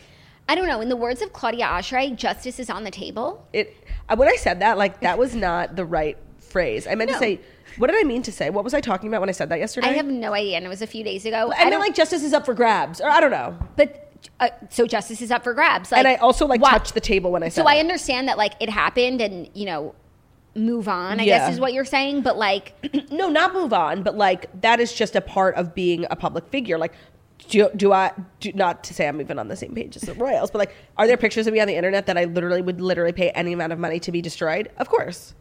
I 0.49 0.55
don't 0.55 0.67
know. 0.67 0.81
In 0.81 0.89
the 0.89 0.97
words 0.97 1.21
of 1.21 1.35
Claudia 1.35 1.67
Oshry, 1.67 2.17
justice 2.17 2.59
is 2.59 2.71
on 2.71 2.83
the 2.85 2.91
table. 2.91 3.47
it 3.53 3.77
uh, 4.09 4.17
when 4.17 4.29
I 4.29 4.37
said 4.37 4.61
that, 4.61 4.79
like 4.79 5.01
that 5.03 5.19
was 5.19 5.35
not 5.35 5.77
the 5.77 5.85
right 5.85 6.17
phrase. 6.39 6.87
I 6.87 6.95
meant 6.95 7.11
No. 7.11 7.15
to 7.17 7.21
say, 7.21 7.41
what 7.79 7.91
did 7.91 7.99
I 7.99 8.05
mean 8.07 8.23
to 8.23 8.33
say? 8.33 8.51
What 8.51 8.65
was 8.65 8.75
I 8.75 8.81
talking 8.81 9.09
about 9.09 9.21
when 9.21 9.29
I 9.29 9.33
said 9.33 9.49
that 9.49 9.59
yesterday? 9.59 9.89
I 9.89 9.93
have 9.93 10.07
no 10.07 10.35
idea, 10.35 10.57
and 10.57 10.65
it 10.67 10.69
was 10.69 10.83
a 10.83 10.87
few 10.87 11.03
days 11.05 11.25
ago. 11.25 11.53
I 11.57 11.65
I 11.67 11.71
don't 11.71 11.81
like 11.81 11.95
justice 11.95 12.23
is 12.23 12.33
up 12.33 12.45
for 12.45 12.55
grabs, 12.55 13.01
or 13.01 13.09
I 13.09 13.21
don't 13.21 13.31
know. 13.31 13.57
but 13.77 14.05
uh, 14.41 14.49
so 14.69 14.87
justice 14.87 15.23
is 15.23 15.31
up 15.31 15.45
for 15.45 15.55
grabs. 15.55 15.93
Like, 15.93 16.01
and 16.01 16.09
I 16.09 16.17
also 16.17 16.47
like 16.47 16.61
why- 16.61 16.71
touched 16.71 16.95
the 16.95 17.01
table 17.01 17.31
when 17.33 17.43
I 17.43 17.49
said. 17.49 17.63
So 17.63 17.69
I 17.69 17.75
it. 17.75 17.81
understand 17.81 18.29
that 18.29 18.37
like 18.37 18.55
it 18.61 18.69
happened, 18.69 19.21
and 19.21 19.49
you 19.55 19.67
know, 19.67 19.95
move 20.55 20.89
on. 20.89 21.21
I 21.21 21.25
Yeah. 21.25 21.39
guess 21.39 21.55
is 21.55 21.61
what 21.61 21.73
you're 21.73 21.85
saying. 21.85 22.23
But 22.23 22.37
like, 22.37 22.75
no, 23.11 23.29
not 23.29 23.55
move 23.55 23.73
on, 23.73 24.03
but 24.03 24.17
like 24.17 24.49
that 24.63 24.81
is 24.81 24.93
just 24.93 25.15
a 25.17 25.21
part 25.21 25.55
of 25.55 25.75
being 25.75 26.05
a 26.11 26.17
public 26.17 26.49
figure. 26.49 26.79
Like, 26.79 26.95
do, 27.49 27.69
do 27.77 27.93
I 27.93 28.11
do 28.41 28.53
not 28.55 28.83
to 28.85 28.95
say 28.95 29.07
I'm 29.07 29.21
even 29.21 29.39
on 29.39 29.47
the 29.49 29.57
same 29.57 29.73
page 29.75 29.95
as 29.97 30.03
the 30.03 30.15
royals, 30.15 30.51
but 30.51 30.59
like, 30.59 30.75
are 30.97 31.07
there 31.07 31.17
pictures 31.17 31.47
of 31.47 31.53
me 31.55 31.61
on 31.61 31.69
the 31.69 31.77
internet 31.77 32.07
that 32.07 32.19
I 32.19 32.25
literally 32.25 32.61
would 32.63 32.81
literally 32.81 33.13
pay 33.13 33.31
any 33.31 33.53
amount 33.53 33.73
of 33.73 33.79
money 33.79 34.01
to 34.01 34.11
be 34.11 34.21
destroyed? 34.21 34.69
Of 34.79 34.89
course. 34.89 35.35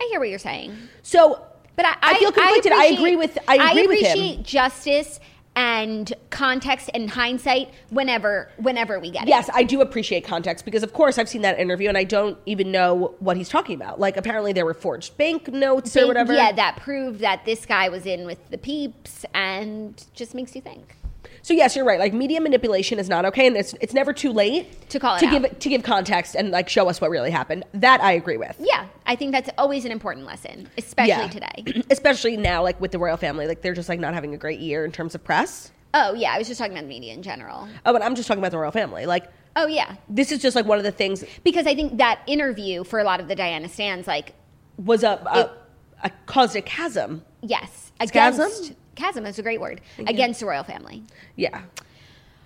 I 0.00 0.08
hear 0.10 0.18
what 0.18 0.30
you're 0.30 0.38
saying. 0.38 0.76
So, 1.02 1.46
But 1.80 1.86
I, 2.02 2.12
I 2.12 2.18
feel 2.18 2.32
conflicted. 2.32 2.72
I 2.72 2.84
appreciate- 2.84 2.98
agree 2.98 3.16
with- 3.16 3.38
I 3.48 3.70
agree 3.70 3.86
with 3.86 4.00
him. 4.00 4.06
appreciate 4.18 4.42
justice 4.42 5.20
and 5.56 6.12
context 6.30 6.90
and 6.94 7.10
hindsight 7.10 7.70
whenever 7.90 8.50
whenever 8.58 9.00
we 9.00 9.10
get 9.10 9.22
it. 9.24 9.28
Yes, 9.28 9.48
I 9.52 9.62
do 9.64 9.80
appreciate 9.80 10.22
context 10.24 10.64
because, 10.64 10.82
of 10.82 10.92
course, 10.92 11.18
I've 11.18 11.28
seen 11.28 11.42
that 11.42 11.58
interview 11.58 11.88
and 11.88 11.98
I 11.98 12.04
don't 12.04 12.38
even 12.46 12.70
know 12.70 13.14
what 13.18 13.36
he's 13.36 13.48
talking 13.48 13.74
about. 13.74 13.98
Like, 13.98 14.16
apparently 14.16 14.52
there 14.52 14.64
were 14.64 14.74
forged 14.74 15.16
bank 15.16 15.48
notes 15.48 15.96
or 15.96 16.06
whatever. 16.06 16.34
Yeah, 16.34 16.52
that 16.52 16.76
proved 16.76 17.20
that 17.20 17.44
this 17.44 17.66
guy 17.66 17.88
was 17.88 18.06
in 18.06 18.26
with 18.26 18.38
the 18.50 18.58
peeps, 18.58 19.24
and 19.34 20.02
just 20.14 20.34
makes 20.34 20.54
you 20.54 20.60
think. 20.60 20.96
So 21.42 21.54
yes, 21.54 21.74
you're 21.76 21.84
right. 21.84 21.98
Like, 21.98 22.12
media 22.12 22.40
manipulation 22.40 22.98
is 22.98 23.08
not 23.08 23.24
okay, 23.26 23.46
and 23.46 23.56
it's 23.56 23.74
it's 23.80 23.94
never 23.94 24.12
too 24.12 24.32
late 24.32 24.88
To 24.90 24.98
call 25.00 25.16
it 25.16 25.20
to 25.20 25.26
out. 25.26 25.42
give 25.42 25.58
to 25.58 25.68
give 25.68 25.82
context 25.82 26.34
and 26.34 26.50
like 26.50 26.68
show 26.68 26.88
us 26.88 27.00
what 27.00 27.10
really 27.10 27.30
happened. 27.30 27.64
That 27.74 28.00
I 28.02 28.12
agree 28.12 28.36
with. 28.36 28.56
Yeah, 28.58 28.86
I 29.06 29.16
think 29.16 29.32
that's 29.32 29.48
always 29.58 29.84
an 29.84 29.92
important 29.92 30.26
lesson, 30.26 30.68
especially 30.78 31.08
Yeah. 31.08 31.28
today. 31.28 31.82
Especially 31.90 32.36
now, 32.36 32.62
like 32.62 32.80
with 32.80 32.92
the 32.92 32.98
royal 32.98 33.16
family, 33.16 33.46
like 33.46 33.62
they're 33.62 33.74
just 33.74 33.88
like 33.88 34.00
not 34.00 34.14
having 34.14 34.34
a 34.34 34.38
great 34.38 34.60
year 34.60 34.84
in 34.84 34.92
terms 34.92 35.14
of 35.14 35.24
press. 35.24 35.72
Oh 35.94 36.14
yeah, 36.14 36.32
I 36.32 36.38
was 36.38 36.46
just 36.46 36.58
talking 36.58 36.72
about 36.74 36.82
the 36.82 36.88
media 36.88 37.12
in 37.14 37.22
general. 37.22 37.68
Oh, 37.84 37.92
but 37.92 38.02
I'm 38.02 38.14
just 38.14 38.28
talking 38.28 38.40
about 38.40 38.52
the 38.52 38.58
royal 38.58 38.70
family. 38.72 39.06
Like, 39.06 39.24
Oh 39.56 39.66
yeah, 39.66 39.96
This 40.08 40.30
is 40.30 40.40
just 40.40 40.54
like 40.54 40.66
one 40.66 40.78
of 40.78 40.84
the 40.84 40.92
things 40.92 41.24
because 41.42 41.66
I 41.66 41.74
think 41.74 41.98
that 41.98 42.20
interview 42.28 42.84
for 42.84 43.00
a 43.00 43.04
lot 43.04 43.18
of 43.18 43.26
the 43.26 43.34
Diana 43.34 43.68
stands, 43.68 44.06
like 44.06 44.34
was 44.76 45.02
a, 45.02 45.20
a, 45.26 45.50
a 46.06 46.10
caused 46.26 46.54
a 46.54 46.62
chasm. 46.62 47.24
yes, 47.42 47.90
a 47.98 48.06
Chasm? 48.06 48.44
against 48.46 48.72
chasm 49.00 49.24
is 49.24 49.38
a 49.38 49.42
great 49.42 49.60
word 49.60 49.80
against 49.98 50.40
the 50.40 50.46
royal 50.46 50.62
family. 50.62 51.02
Yeah. 51.34 51.62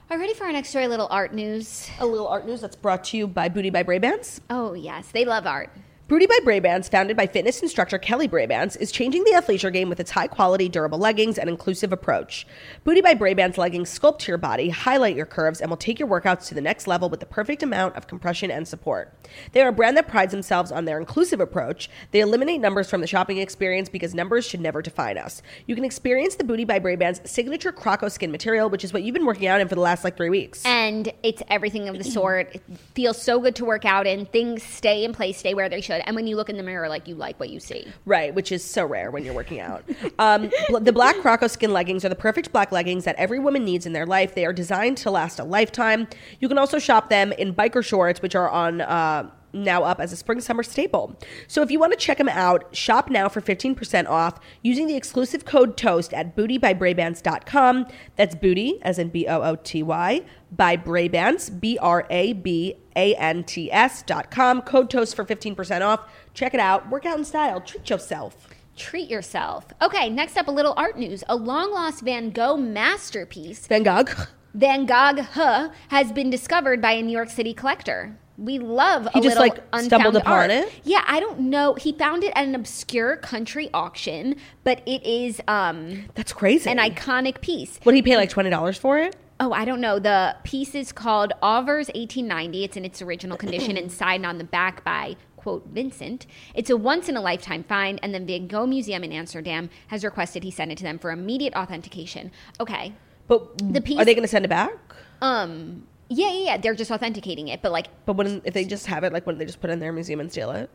Are 0.08 0.16
you 0.16 0.20
ready 0.20 0.34
for 0.34 0.44
our 0.44 0.52
next 0.52 0.68
story? 0.68 0.84
A 0.84 0.88
little 0.88 1.08
art 1.10 1.34
news. 1.34 1.90
A 1.98 2.06
little 2.06 2.28
art 2.28 2.46
news 2.46 2.60
that's 2.60 2.76
brought 2.76 3.04
to 3.04 3.16
you 3.16 3.26
by 3.26 3.48
Booty 3.48 3.70
by 3.70 3.82
Brabants. 3.82 4.40
Oh 4.48 4.74
yes, 4.74 5.10
they 5.10 5.24
love 5.24 5.46
art. 5.46 5.70
Booty 6.06 6.26
by 6.26 6.38
Brabants, 6.44 6.90
founded 6.90 7.16
by 7.16 7.26
fitness 7.26 7.62
instructor 7.62 7.96
Kelly 7.96 8.28
Brabants, 8.28 8.76
is 8.78 8.92
changing 8.92 9.24
the 9.24 9.30
athleisure 9.30 9.72
game 9.72 9.88
with 9.88 9.98
its 9.98 10.10
high 10.10 10.26
quality, 10.26 10.68
durable 10.68 10.98
leggings 10.98 11.38
and 11.38 11.48
inclusive 11.48 11.94
approach. 11.94 12.46
Booty 12.84 13.00
by 13.00 13.14
Brabants 13.14 13.56
leggings 13.56 13.98
sculpt 13.98 14.26
your 14.26 14.36
body, 14.36 14.68
highlight 14.68 15.16
your 15.16 15.24
curves, 15.24 15.62
and 15.62 15.70
will 15.70 15.78
take 15.78 15.98
your 15.98 16.06
workouts 16.06 16.46
to 16.48 16.54
the 16.54 16.60
next 16.60 16.86
level 16.86 17.08
with 17.08 17.20
the 17.20 17.26
perfect 17.26 17.62
amount 17.62 17.96
of 17.96 18.06
compression 18.06 18.50
and 18.50 18.68
support. 18.68 19.14
They 19.52 19.62
are 19.62 19.68
a 19.68 19.72
brand 19.72 19.96
that 19.96 20.06
prides 20.06 20.32
themselves 20.32 20.70
on 20.70 20.84
their 20.84 20.98
inclusive 20.98 21.40
approach. 21.40 21.88
They 22.10 22.20
eliminate 22.20 22.60
numbers 22.60 22.90
from 22.90 23.00
the 23.00 23.06
shopping 23.06 23.38
experience 23.38 23.88
because 23.88 24.14
numbers 24.14 24.44
should 24.44 24.60
never 24.60 24.82
define 24.82 25.16
us. 25.16 25.40
You 25.66 25.74
can 25.74 25.86
experience 25.86 26.34
the 26.34 26.44
Booty 26.44 26.66
by 26.66 26.80
Brabants 26.80 27.26
signature 27.26 27.72
Croco 27.72 28.12
skin 28.12 28.30
material, 28.30 28.68
which 28.68 28.84
is 28.84 28.92
what 28.92 29.04
you've 29.04 29.14
been 29.14 29.24
working 29.24 29.46
out 29.46 29.62
in 29.62 29.68
for 29.68 29.74
the 29.74 29.80
last 29.80 30.04
like 30.04 30.18
three 30.18 30.28
weeks. 30.28 30.66
And 30.66 31.10
it's 31.22 31.42
everything 31.48 31.88
of 31.88 31.96
the 31.96 32.04
sort. 32.04 32.54
It 32.54 32.62
feels 32.94 33.22
so 33.22 33.40
good 33.40 33.56
to 33.56 33.64
work 33.64 33.86
out 33.86 34.06
in. 34.06 34.26
Things 34.26 34.62
stay 34.62 35.02
in 35.02 35.14
place, 35.14 35.38
stay 35.38 35.54
where 35.54 35.70
they 35.70 35.80
should. 35.80 35.93
And 36.04 36.16
when 36.16 36.26
you 36.26 36.36
look 36.36 36.48
in 36.48 36.56
the 36.56 36.62
mirror, 36.62 36.88
like 36.88 37.08
you 37.08 37.14
like 37.14 37.38
what 37.40 37.50
you 37.50 37.60
see. 37.60 37.86
Right, 38.04 38.34
which 38.34 38.52
is 38.52 38.64
so 38.64 38.84
rare 38.84 39.10
when 39.10 39.24
you're 39.24 39.34
working 39.34 39.60
out. 39.60 39.84
Um, 40.18 40.50
the 40.80 40.92
black 40.92 41.16
Croco 41.16 41.50
skin 41.50 41.72
leggings 41.72 42.04
are 42.04 42.08
the 42.08 42.14
perfect 42.14 42.52
black 42.52 42.72
leggings 42.72 43.04
that 43.04 43.16
every 43.16 43.38
woman 43.38 43.64
needs 43.64 43.86
in 43.86 43.92
their 43.92 44.06
life. 44.06 44.34
They 44.34 44.44
are 44.44 44.52
designed 44.52 44.96
to 44.98 45.10
last 45.10 45.38
a 45.38 45.44
lifetime. 45.44 46.06
You 46.40 46.48
can 46.48 46.58
also 46.58 46.78
shop 46.78 47.08
them 47.08 47.32
in 47.32 47.54
biker 47.54 47.84
shorts, 47.84 48.22
which 48.22 48.34
are 48.34 48.48
on. 48.48 48.80
Uh, 48.80 49.30
now 49.54 49.84
up 49.84 50.00
as 50.00 50.12
a 50.12 50.16
spring 50.16 50.40
summer 50.40 50.62
staple. 50.62 51.16
So 51.46 51.62
if 51.62 51.70
you 51.70 51.78
want 51.78 51.92
to 51.92 51.98
check 51.98 52.18
them 52.18 52.28
out, 52.28 52.74
shop 52.74 53.08
now 53.08 53.28
for 53.28 53.40
15% 53.40 54.08
off 54.08 54.40
using 54.62 54.86
the 54.86 54.96
exclusive 54.96 55.44
code 55.44 55.76
TOAST 55.76 56.12
at 56.12 56.36
bootybybrabants.com. 56.36 57.86
That's 58.16 58.34
booty, 58.34 58.78
as 58.82 58.98
in 58.98 59.08
B 59.08 59.26
O 59.26 59.42
O 59.42 59.56
T 59.56 59.82
Y, 59.82 60.22
by 60.52 60.76
Brabants, 60.76 61.60
B 61.60 61.78
R 61.78 62.06
A 62.10 62.32
B 62.32 62.76
A 62.96 63.14
N 63.14 63.44
T 63.44 63.72
S 63.72 64.02
dot 64.02 64.30
com. 64.30 64.62
Code 64.62 64.90
TOAST 64.90 65.14
for 65.14 65.24
15% 65.24 65.82
off. 65.82 66.00
Check 66.34 66.54
it 66.54 66.60
out. 66.60 66.90
Work 66.90 67.06
out 67.06 67.18
in 67.18 67.24
style. 67.24 67.60
Treat 67.60 67.88
yourself. 67.88 68.48
Treat 68.76 69.08
yourself. 69.08 69.66
Okay, 69.80 70.10
next 70.10 70.36
up, 70.36 70.48
a 70.48 70.50
little 70.50 70.74
art 70.76 70.98
news. 70.98 71.22
A 71.28 71.36
long 71.36 71.72
lost 71.72 72.02
Van 72.02 72.30
Gogh 72.30 72.56
masterpiece, 72.56 73.66
Van 73.68 73.84
Gogh. 73.84 74.26
Van 74.54 74.86
Gogh 74.86 75.22
huh, 75.22 75.70
has 75.88 76.12
been 76.12 76.30
discovered 76.30 76.80
by 76.80 76.92
a 76.92 77.02
New 77.02 77.12
York 77.12 77.30
City 77.30 77.54
collector. 77.54 78.18
We 78.36 78.58
love 78.58 79.08
He 79.12 79.20
a 79.20 79.22
just, 79.22 79.38
little 79.38 79.56
like, 79.72 79.84
stumbled 79.84 80.16
upon 80.16 80.32
art. 80.32 80.50
it? 80.50 80.72
Yeah, 80.82 81.04
I 81.06 81.20
don't 81.20 81.38
know. 81.40 81.74
He 81.74 81.92
found 81.92 82.24
it 82.24 82.32
at 82.34 82.46
an 82.46 82.54
obscure 82.54 83.16
country 83.16 83.70
auction, 83.72 84.36
but 84.64 84.82
it 84.86 85.04
is 85.06 85.40
um, 85.46 86.06
That's 86.14 86.32
crazy. 86.32 86.68
an 86.68 86.78
iconic 86.78 87.40
piece. 87.40 87.78
Would 87.84 87.94
he 87.94 88.02
pay 88.02 88.16
like 88.16 88.30
twenty 88.30 88.50
dollars 88.50 88.76
for 88.76 88.98
it? 88.98 89.14
Oh, 89.40 89.52
I 89.52 89.64
don't 89.64 89.80
know. 89.80 89.98
The 89.98 90.36
piece 90.44 90.74
is 90.76 90.92
called 90.92 91.32
Auvers 91.42 91.88
1890. 91.94 92.64
It's 92.64 92.76
in 92.76 92.84
its 92.84 93.02
original 93.02 93.36
condition 93.36 93.76
and 93.76 93.90
signed 93.90 94.24
on 94.24 94.38
the 94.38 94.44
back 94.44 94.84
by, 94.84 95.16
quote, 95.36 95.66
Vincent. 95.72 96.26
It's 96.54 96.70
a 96.70 96.76
once 96.76 97.08
in 97.08 97.16
a 97.16 97.20
lifetime 97.20 97.64
find, 97.64 97.98
and 98.02 98.14
the 98.14 98.20
Van 98.20 98.46
Gogh 98.46 98.66
Museum 98.66 99.02
in 99.02 99.10
Amsterdam 99.12 99.70
has 99.88 100.04
requested 100.04 100.44
he 100.44 100.52
send 100.52 100.70
it 100.70 100.78
to 100.78 100.84
them 100.84 101.00
for 101.00 101.10
immediate 101.10 101.52
authentication. 101.54 102.30
Okay. 102.60 102.94
But 103.26 103.58
The 103.72 103.80
piece- 103.80 103.98
are 103.98 104.04
they 104.04 104.14
going 104.14 104.22
to 104.22 104.28
send 104.28 104.44
it 104.44 104.48
back? 104.48 104.72
Um, 105.20 105.84
yeah, 106.14 106.30
yeah, 106.32 106.44
yeah. 106.44 106.56
They're 106.56 106.74
just 106.74 106.90
authenticating 106.90 107.48
it, 107.48 107.60
but 107.62 107.72
like, 107.72 107.86
But 108.06 108.16
when 108.16 108.40
if 108.44 108.54
they 108.54 108.64
just 108.64 108.86
have 108.86 109.04
it, 109.04 109.12
like, 109.12 109.26
wouldn't 109.26 109.38
they 109.40 109.46
just 109.46 109.60
put 109.60 109.70
it 109.70 109.74
in 109.74 109.78
their 109.80 109.92
museum 109.92 110.20
and 110.20 110.30
steal 110.30 110.50
it? 110.50 110.70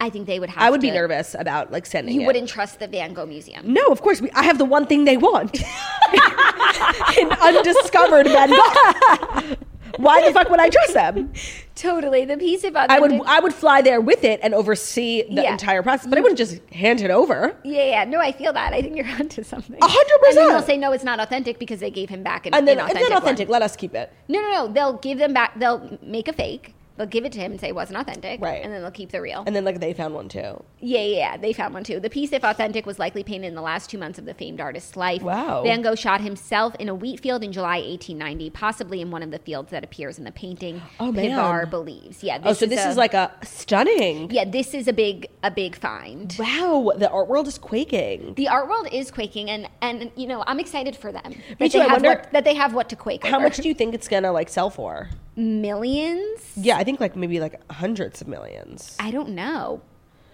I 0.00 0.10
think 0.10 0.26
they 0.26 0.40
would 0.40 0.48
have 0.50 0.60
I 0.60 0.68
would 0.70 0.80
be 0.80 0.88
to- 0.88 0.94
nervous 0.94 1.36
about 1.38 1.70
like 1.70 1.86
sending. 1.86 2.14
You 2.14 2.22
it. 2.22 2.26
wouldn't 2.26 2.48
trust 2.48 2.80
the 2.80 2.88
Van 2.88 3.12
Gogh 3.14 3.26
Museum. 3.26 3.72
No, 3.72 3.86
of 3.86 4.02
course. 4.02 4.20
We, 4.20 4.30
I 4.32 4.42
have 4.42 4.58
the 4.58 4.64
one 4.64 4.84
thing 4.86 5.04
they 5.04 5.16
want: 5.16 5.62
an 7.18 7.30
undiscovered 7.40 8.26
Van 8.26 8.50
Gogh. 8.50 9.56
Why 10.02 10.26
the 10.26 10.32
fuck 10.32 10.50
would 10.50 10.60
I 10.60 10.68
trust 10.68 10.94
them? 10.94 11.32
Totally. 11.74 12.24
The 12.24 12.36
piece 12.36 12.64
of 12.64 12.76
I 12.76 12.98
would 13.00 13.12
I 13.26 13.40
would 13.40 13.54
fly 13.54 13.80
there 13.82 14.00
with 14.00 14.24
it 14.24 14.40
and 14.42 14.52
oversee 14.54 15.22
the 15.22 15.42
Yeah. 15.42 15.52
entire 15.52 15.82
process, 15.82 16.06
but 16.06 16.18
I 16.18 16.20
wouldn't 16.20 16.38
just 16.38 16.60
hand 16.70 17.00
it 17.00 17.10
over. 17.10 17.56
Yeah, 17.64 17.84
yeah. 17.84 18.04
No, 18.04 18.18
I 18.20 18.32
feel 18.32 18.52
that. 18.52 18.72
I 18.72 18.82
think 18.82 18.96
you're 18.96 19.06
onto 19.20 19.42
something. 19.42 19.78
A 19.80 19.86
hundred 19.88 20.26
And 20.28 20.36
then 20.36 20.48
they'll 20.48 20.62
say 20.62 20.76
no, 20.76 20.92
it's 20.92 21.04
not 21.04 21.18
authentic 21.20 21.58
because 21.58 21.80
they 21.80 21.90
gave 21.90 22.08
him 22.08 22.22
back 22.22 22.46
an 22.46 22.54
And 22.54 22.66
then 22.68 22.78
inauthentic 22.78 22.90
it's 23.00 23.10
not 23.10 23.22
authentic, 23.22 23.48
one. 23.48 23.52
let 23.52 23.62
us 23.62 23.76
keep 23.76 23.94
it. 23.94 24.12
No, 24.28 24.40
no, 24.40 24.50
no. 24.50 24.68
They'll 24.72 24.98
give 24.98 25.18
them 25.18 25.32
back. 25.32 25.58
They'll 25.58 25.98
make 26.02 26.28
a 26.28 26.32
fake. 26.32 26.74
They'll 26.96 27.06
give 27.06 27.24
it 27.24 27.32
to 27.32 27.40
him 27.40 27.52
and 27.52 27.60
say 27.60 27.68
it 27.68 27.74
wasn't 27.74 27.98
authentic. 27.98 28.40
Right. 28.40 28.62
And 28.62 28.72
then 28.72 28.82
they'll 28.82 28.90
keep 28.90 29.10
the 29.12 29.20
real. 29.22 29.44
And 29.46 29.56
then 29.56 29.64
like 29.64 29.80
they 29.80 29.94
found 29.94 30.14
one 30.14 30.28
too. 30.28 30.62
yeah, 30.80 31.00
yeah, 31.00 31.16
yeah. 31.16 31.36
They 31.38 31.52
found 31.54 31.72
one 31.74 31.84
too. 31.84 32.00
The 32.00 32.10
piece, 32.10 32.32
if 32.32 32.44
authentic, 32.44 32.84
was 32.84 32.98
likely 32.98 33.24
painted 33.24 33.46
in 33.48 33.54
the 33.54 33.62
last 33.62 33.88
two 33.90 33.96
months 33.98 34.18
of 34.18 34.24
the 34.26 34.34
famed 34.34 34.60
artist's 34.60 34.94
life. 34.96 35.22
Wow. 35.22 35.62
Van 35.62 35.80
Gogh 35.82 35.94
shot 35.94 36.20
himself 36.20 36.74
in 36.76 36.88
a 36.88 36.94
wheat 36.94 37.20
field 37.20 37.42
in 37.42 37.50
July 37.52 37.78
1890, 37.78 38.50
possibly 38.50 39.00
in 39.00 39.10
one 39.10 39.22
of 39.22 39.30
the 39.30 39.38
fields 39.38 39.70
that 39.70 39.82
appears 39.84 40.18
in 40.18 40.24
the 40.24 40.32
painting. 40.32 40.82
Oh, 41.00 41.10
man. 41.10 41.30
Pivar 41.30 41.68
believes. 41.70 42.22
Yeah. 42.22 42.38
oh, 42.44 42.52
so 42.52 42.66
this 42.66 42.84
a- 42.84 42.88
is 42.90 42.96
like 42.98 43.14
a 43.14 43.32
stunning. 43.42 44.30
Yeah, 44.30 44.44
this 44.44 44.74
is 44.74 44.86
a 44.86 44.92
big, 44.92 45.28
a 45.42 45.50
big 45.50 45.76
find. 45.76 46.34
Wow, 46.38 46.92
the 46.96 47.08
art 47.10 47.28
world 47.28 47.48
is 47.48 47.56
quaking. 47.58 48.34
The 48.34 48.48
art 48.48 48.68
world 48.68 48.88
is 48.92 49.10
quaking, 49.10 49.48
and 49.48 49.68
and 49.80 50.10
you 50.16 50.26
know 50.26 50.44
I'm 50.46 50.60
excited 50.60 50.94
for 50.96 51.10
them. 51.10 51.22
Me 51.30 51.36
That 51.58 51.70
too. 51.72 51.78
They 51.78 51.80
I 51.80 51.82
have 51.84 51.92
wonder- 51.92 52.08
what, 52.20 52.32
that 52.32 52.44
they 52.44 52.54
have 52.54 52.74
what 52.74 52.88
to 52.90 52.96
quake. 52.96 53.24
How 53.24 53.36
over. 53.36 53.44
much 53.44 53.56
do 53.56 53.68
you 53.68 53.74
think 53.74 53.94
it's 53.94 54.08
gonna 54.08 54.30
like 54.32 54.48
sell 54.50 54.68
for? 54.68 55.08
millions? 55.34 56.52
Yeah, 56.56 56.81
I 56.82 56.84
think 56.84 56.98
like 56.98 57.14
maybe 57.14 57.38
like 57.38 57.60
hundreds 57.70 58.20
of 58.20 58.26
millions. 58.26 58.96
I 58.98 59.12
don't 59.12 59.28
know, 59.30 59.80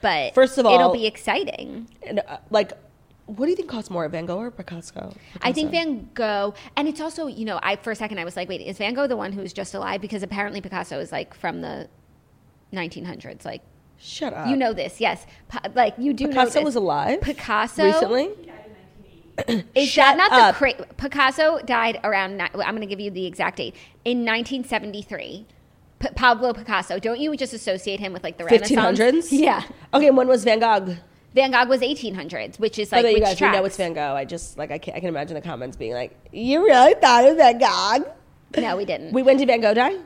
but 0.00 0.34
First 0.34 0.56
of 0.56 0.64
all, 0.64 0.74
it'll 0.74 0.92
be 0.94 1.06
exciting. 1.06 1.86
And 2.06 2.20
uh, 2.26 2.38
like, 2.50 2.72
what 3.26 3.44
do 3.44 3.50
you 3.50 3.56
think 3.56 3.68
costs 3.68 3.90
more, 3.90 4.08
Van 4.08 4.24
Gogh 4.24 4.38
or 4.38 4.50
Picasso? 4.50 5.12
I 5.42 5.52
think 5.52 5.70
Van 5.70 6.08
Gogh, 6.14 6.54
and 6.74 6.88
it's 6.88 7.02
also 7.02 7.26
you 7.26 7.44
know 7.44 7.60
I 7.62 7.76
for 7.76 7.90
a 7.90 7.94
second 7.96 8.18
I 8.18 8.24
was 8.24 8.34
like, 8.34 8.48
wait, 8.48 8.62
is 8.62 8.78
Van 8.78 8.94
Gogh 8.94 9.06
the 9.06 9.16
one 9.18 9.32
who's 9.32 9.52
just 9.52 9.74
alive? 9.74 10.00
Because 10.00 10.22
apparently 10.22 10.62
Picasso 10.62 10.98
is 10.98 11.12
like 11.12 11.34
from 11.34 11.60
the 11.60 11.86
1900s. 12.72 13.44
Like 13.44 13.60
Shut 13.98 14.32
up. 14.32 14.48
you 14.48 14.56
know 14.56 14.72
this, 14.72 15.00
yes, 15.02 15.26
Pa- 15.48 15.60
like 15.74 15.94
you 15.98 16.14
do. 16.14 16.24
know 16.24 16.30
Picasso 16.30 16.60
this. 16.60 16.64
was 16.64 16.76
alive 16.76 17.20
Picasso 17.20 17.84
recently. 17.84 18.30
Is 19.74 19.88
Shut 19.88 20.16
that 20.16 20.30
not 20.30 20.32
up. 20.32 20.54
the 20.54 20.58
cra- 20.58 20.86
Picasso 20.96 21.60
died 21.60 22.00
around? 22.02 22.38
ni- 22.38 22.44
I'm 22.54 22.74
going 22.74 22.80
to 22.80 22.86
give 22.86 22.98
you 22.98 23.10
the 23.12 23.24
exact 23.26 23.58
date 23.58 23.76
in 24.04 24.24
1973. 24.24 25.46
P- 25.98 26.08
Pablo 26.14 26.52
Picasso. 26.52 26.98
Don't 26.98 27.18
you 27.20 27.36
just 27.36 27.52
associate 27.52 28.00
him 28.00 28.12
with 28.12 28.22
like 28.22 28.38
the 28.38 28.44
Fifteen 28.44 28.78
Renaissance? 28.78 29.32
Yeah. 29.32 29.62
Okay, 29.92 30.08
and 30.08 30.16
when 30.16 30.28
was 30.28 30.44
Van 30.44 30.58
Gogh? 30.60 30.96
Van 31.34 31.50
Gogh 31.50 31.66
was 31.66 31.80
1800s, 31.80 32.58
which 32.58 32.78
is 32.78 32.90
like 32.90 33.02
the 33.02 33.08
way, 33.08 33.14
you 33.14 33.20
guys, 33.20 33.40
we 33.40 33.50
know 33.50 33.64
it's 33.64 33.76
Van 33.76 33.92
Gogh. 33.92 34.14
I 34.14 34.24
just 34.24 34.56
like 34.58 34.70
I 34.70 34.78
can, 34.78 34.94
I 34.94 35.00
can 35.00 35.08
imagine 35.08 35.34
the 35.34 35.40
comments 35.40 35.76
being 35.76 35.92
like, 35.92 36.16
"You 36.32 36.64
really 36.64 36.94
thought 36.94 37.24
it 37.24 37.28
was 37.28 37.36
Van 37.36 37.58
Gogh?" 37.58 38.12
No, 38.60 38.76
we 38.76 38.84
didn't. 38.84 39.12
We 39.12 39.22
went 39.22 39.38
to 39.40 39.46
Van 39.46 39.60
Gogh 39.60 39.74
die. 39.74 39.96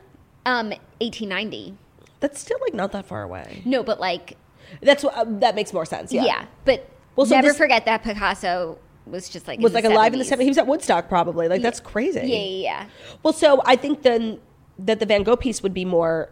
um, 0.46 0.70
1890. 1.00 1.76
That's 2.20 2.40
still 2.40 2.58
like 2.60 2.74
not 2.74 2.92
that 2.92 3.06
far 3.06 3.22
away. 3.22 3.62
No, 3.64 3.82
but 3.82 4.00
like 4.00 4.36
That's 4.80 5.04
what 5.04 5.14
uh, 5.16 5.24
that 5.40 5.54
makes 5.54 5.72
more 5.72 5.84
sense. 5.84 6.12
Yeah, 6.12 6.24
yeah, 6.24 6.44
but 6.64 6.88
Well, 7.16 7.26
so 7.26 7.34
never 7.36 7.48
this- 7.48 7.56
forget 7.58 7.84
that 7.84 8.02
Picasso 8.02 8.78
was 9.06 9.28
just 9.28 9.46
like 9.48 9.58
was 9.60 9.72
like 9.74 9.84
alive 9.84 10.12
in 10.12 10.18
the 10.20 10.24
70s. 10.24 10.38
70s. 10.38 10.42
He 10.42 10.48
was 10.48 10.58
at 10.58 10.66
Woodstock 10.66 11.08
probably. 11.08 11.48
Like 11.48 11.62
that's 11.62 11.80
crazy. 11.80 12.20
Yeah, 12.20 12.24
yeah, 12.38 12.44
yeah. 12.62 12.86
Well, 13.22 13.32
so 13.32 13.60
I 13.64 13.76
think 13.76 14.02
then 14.02 14.40
that 14.78 15.00
the 15.00 15.06
Van 15.06 15.22
Gogh 15.22 15.36
piece 15.36 15.62
would 15.62 15.74
be 15.74 15.84
more 15.84 16.28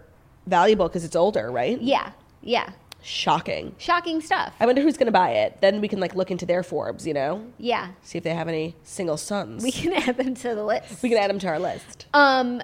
valuable 0.47 0.89
because 0.89 1.05
it's 1.05 1.17
older, 1.17 1.51
right? 1.51 1.81
Yeah, 1.81 2.13
yeah. 2.43 2.71
Shocking. 3.03 3.75
Shocking 3.79 4.21
stuff. 4.21 4.55
I 4.61 4.67
wonder 4.67 4.83
who's 4.83 4.97
going 4.99 5.07
to 5.07 5.13
buy 5.13 5.31
it. 5.31 5.61
Then 5.63 5.81
we 5.81 5.89
can 5.89 6.01
like 6.01 6.15
look 6.15 6.31
into 6.31 6.45
their 6.45 6.63
Forbes, 6.63 7.07
you 7.07 7.15
know, 7.15 7.47
Yeah, 7.59 7.89
see 8.03 8.19
if 8.19 8.25
they 8.25 8.35
have 8.35 8.47
any 8.49 8.77
single 8.85 9.17
sons. 9.17 9.63
we 9.63 9.73
can 9.73 9.93
add 10.09 10.17
them 10.19 10.35
to 10.35 10.55
the 10.55 10.63
list. 10.65 11.03
we 11.03 11.09
can 11.09 11.17
add 11.19 11.31
them 11.31 11.39
to 11.39 11.49
our 11.49 11.59
list. 11.59 12.07
Um, 12.13 12.63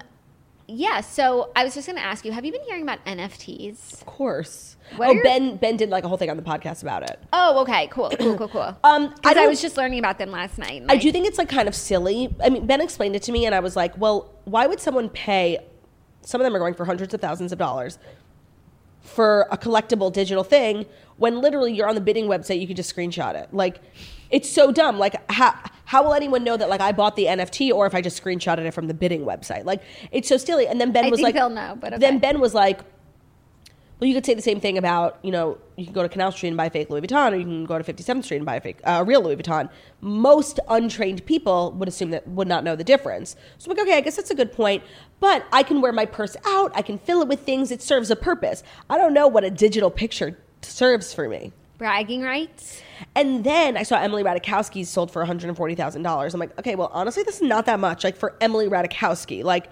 yeah. 0.67 1.01
So 1.01 1.51
I 1.55 1.63
was 1.63 1.73
just 1.73 1.87
going 1.87 1.97
to 1.97 2.05
ask 2.05 2.25
you: 2.25 2.31
Have 2.31 2.45
you 2.45 2.51
been 2.51 2.63
hearing 2.63 2.83
about 2.83 3.03
NFTs? 3.05 3.93
Of 3.93 4.05
course. 4.05 4.75
What 4.95 5.09
oh, 5.09 5.11
your- 5.11 5.23
Ben 5.23 5.57
Ben 5.57 5.77
did 5.77 5.89
like 5.89 6.03
a 6.03 6.07
whole 6.07 6.17
thing 6.17 6.29
on 6.29 6.37
the 6.37 6.43
podcast 6.43 6.81
about 6.81 7.03
it. 7.03 7.19
Oh, 7.33 7.61
okay, 7.61 7.87
cool, 7.87 8.09
cool, 8.17 8.37
cool, 8.37 8.47
cool. 8.47 8.77
Um, 8.83 9.13
I 9.25 9.33
I, 9.33 9.47
was 9.47 9.61
just 9.61 9.77
learning 9.77 9.99
about 9.99 10.17
them 10.17 10.31
last 10.31 10.57
night. 10.57 10.81
and 10.81 10.91
I 10.91 10.97
do 10.97 11.11
think 11.11 11.27
it's 11.27 11.37
like 11.37 11.49
kind 11.49 11.67
of 11.67 11.75
silly. 11.75 12.33
I 12.43 12.49
mean, 12.49 12.65
Ben 12.65 12.81
explained 12.81 13.15
it 13.15 13.23
to 13.23 13.31
me, 13.31 13.45
and 13.45 13.53
I 13.53 13.59
was 13.59 13.75
like, 13.75 13.97
well, 13.97 14.33
why 14.45 14.67
would 14.67 14.79
someone 14.79 15.09
pay? 15.09 15.59
Some 16.21 16.41
of 16.41 16.45
them 16.45 16.55
are 16.55 16.59
going 16.59 16.73
for 16.73 16.85
hundreds 16.85 17.13
of 17.13 17.21
thousands 17.21 17.51
of 17.51 17.57
dollars 17.57 17.99
for 19.01 19.47
a 19.51 19.57
collectible 19.57 20.11
digital 20.11 20.43
thing 20.43 20.85
when 21.17 21.41
literally 21.41 21.73
you're 21.73 21.87
on 21.87 21.95
the 21.95 22.01
bidding 22.01 22.25
website, 22.25 22.59
you 22.59 22.67
could 22.67 22.75
just 22.75 22.93
screenshot 22.93 23.35
it. 23.35 23.53
Like, 23.53 23.79
it's 24.29 24.49
so 24.49 24.71
dumb. 24.71 24.97
Like, 24.97 25.29
how 25.31 25.55
how 25.85 26.03
will 26.03 26.13
anyone 26.13 26.43
know 26.43 26.57
that 26.57 26.69
like 26.69 26.81
I 26.81 26.91
bought 26.91 27.15
the 27.15 27.25
NFT 27.25 27.71
or 27.71 27.85
if 27.85 27.95
I 27.95 28.01
just 28.01 28.21
screenshotted 28.21 28.65
it 28.65 28.73
from 28.73 28.87
the 28.87 28.93
bidding 28.93 29.21
website? 29.21 29.65
Like, 29.65 29.81
it's 30.11 30.27
so 30.27 30.37
silly. 30.37 30.67
And 30.67 30.81
then 30.81 30.91
Ben 30.91 31.05
I 31.05 31.09
was 31.09 31.21
like, 31.21 31.33
they'll 31.33 31.49
know, 31.49 31.77
but 31.79 31.93
okay. 31.93 31.99
then 31.99 32.19
Ben 32.19 32.39
was 32.41 32.53
like, 32.53 32.81
Well, 33.99 34.07
you 34.07 34.13
could 34.13 34.25
say 34.25 34.33
the 34.33 34.41
same 34.41 34.59
thing 34.59 34.77
about, 34.77 35.17
you 35.23 35.31
know, 35.31 35.57
you 35.77 35.85
can 35.85 35.93
go 35.93 36.03
to 36.03 36.09
Canal 36.09 36.31
Street 36.33 36.49
and 36.49 36.57
buy 36.57 36.65
a 36.65 36.69
fake 36.69 36.89
Louis 36.89 37.01
Vuitton, 37.01 37.31
or 37.31 37.35
you 37.37 37.45
can 37.45 37.65
go 37.65 37.79
to 37.79 37.93
57th 37.93 38.25
Street 38.25 38.37
and 38.37 38.45
buy 38.45 38.55
a 38.55 38.61
fake, 38.61 38.79
uh, 38.83 39.03
real 39.07 39.23
Louis 39.23 39.37
Vuitton. 39.37 39.69
Most 40.01 40.59
untrained 40.67 41.25
people 41.25 41.71
would 41.73 41.87
assume 41.87 42.09
that 42.11 42.27
would 42.27 42.49
not 42.49 42.65
know 42.65 42.75
the 42.75 42.83
difference. 42.83 43.37
So 43.57 43.71
I'm 43.71 43.77
like, 43.77 43.87
okay, 43.87 43.97
I 43.97 44.01
guess 44.01 44.17
that's 44.17 44.31
a 44.31 44.35
good 44.35 44.51
point. 44.51 44.83
But 45.21 45.45
I 45.53 45.63
can 45.63 45.79
wear 45.79 45.93
my 45.93 46.05
purse 46.05 46.35
out. 46.45 46.71
I 46.75 46.81
can 46.81 46.97
fill 46.97 47.21
it 47.21 47.27
with 47.29 47.41
things. 47.41 47.71
It 47.71 47.81
serves 47.81 48.11
a 48.11 48.15
purpose. 48.15 48.61
I 48.89 48.97
don't 48.97 49.13
know 49.13 49.27
what 49.27 49.43
a 49.45 49.49
digital 49.49 49.89
picture 49.89 50.37
serves 50.61 51.13
for 51.13 51.29
me. 51.29 51.53
Bragging 51.77 52.21
rights. 52.21 52.81
And 53.15 53.43
then 53.43 53.77
I 53.77 53.83
saw 53.83 53.97
Emily 53.97 54.23
Ratajkowski's 54.23 54.89
sold 54.89 55.11
for 55.11 55.23
$140,000. 55.23 56.33
I'm 56.33 56.39
like, 56.39 56.57
okay, 56.59 56.75
well, 56.75 56.89
honestly, 56.91 57.23
this 57.23 57.35
is 57.35 57.41
not 57.43 57.65
that 57.67 57.79
much. 57.79 58.03
Like 58.03 58.17
for 58.17 58.35
Emily 58.41 58.67
Ratajkowski, 58.67 59.43
like 59.43 59.69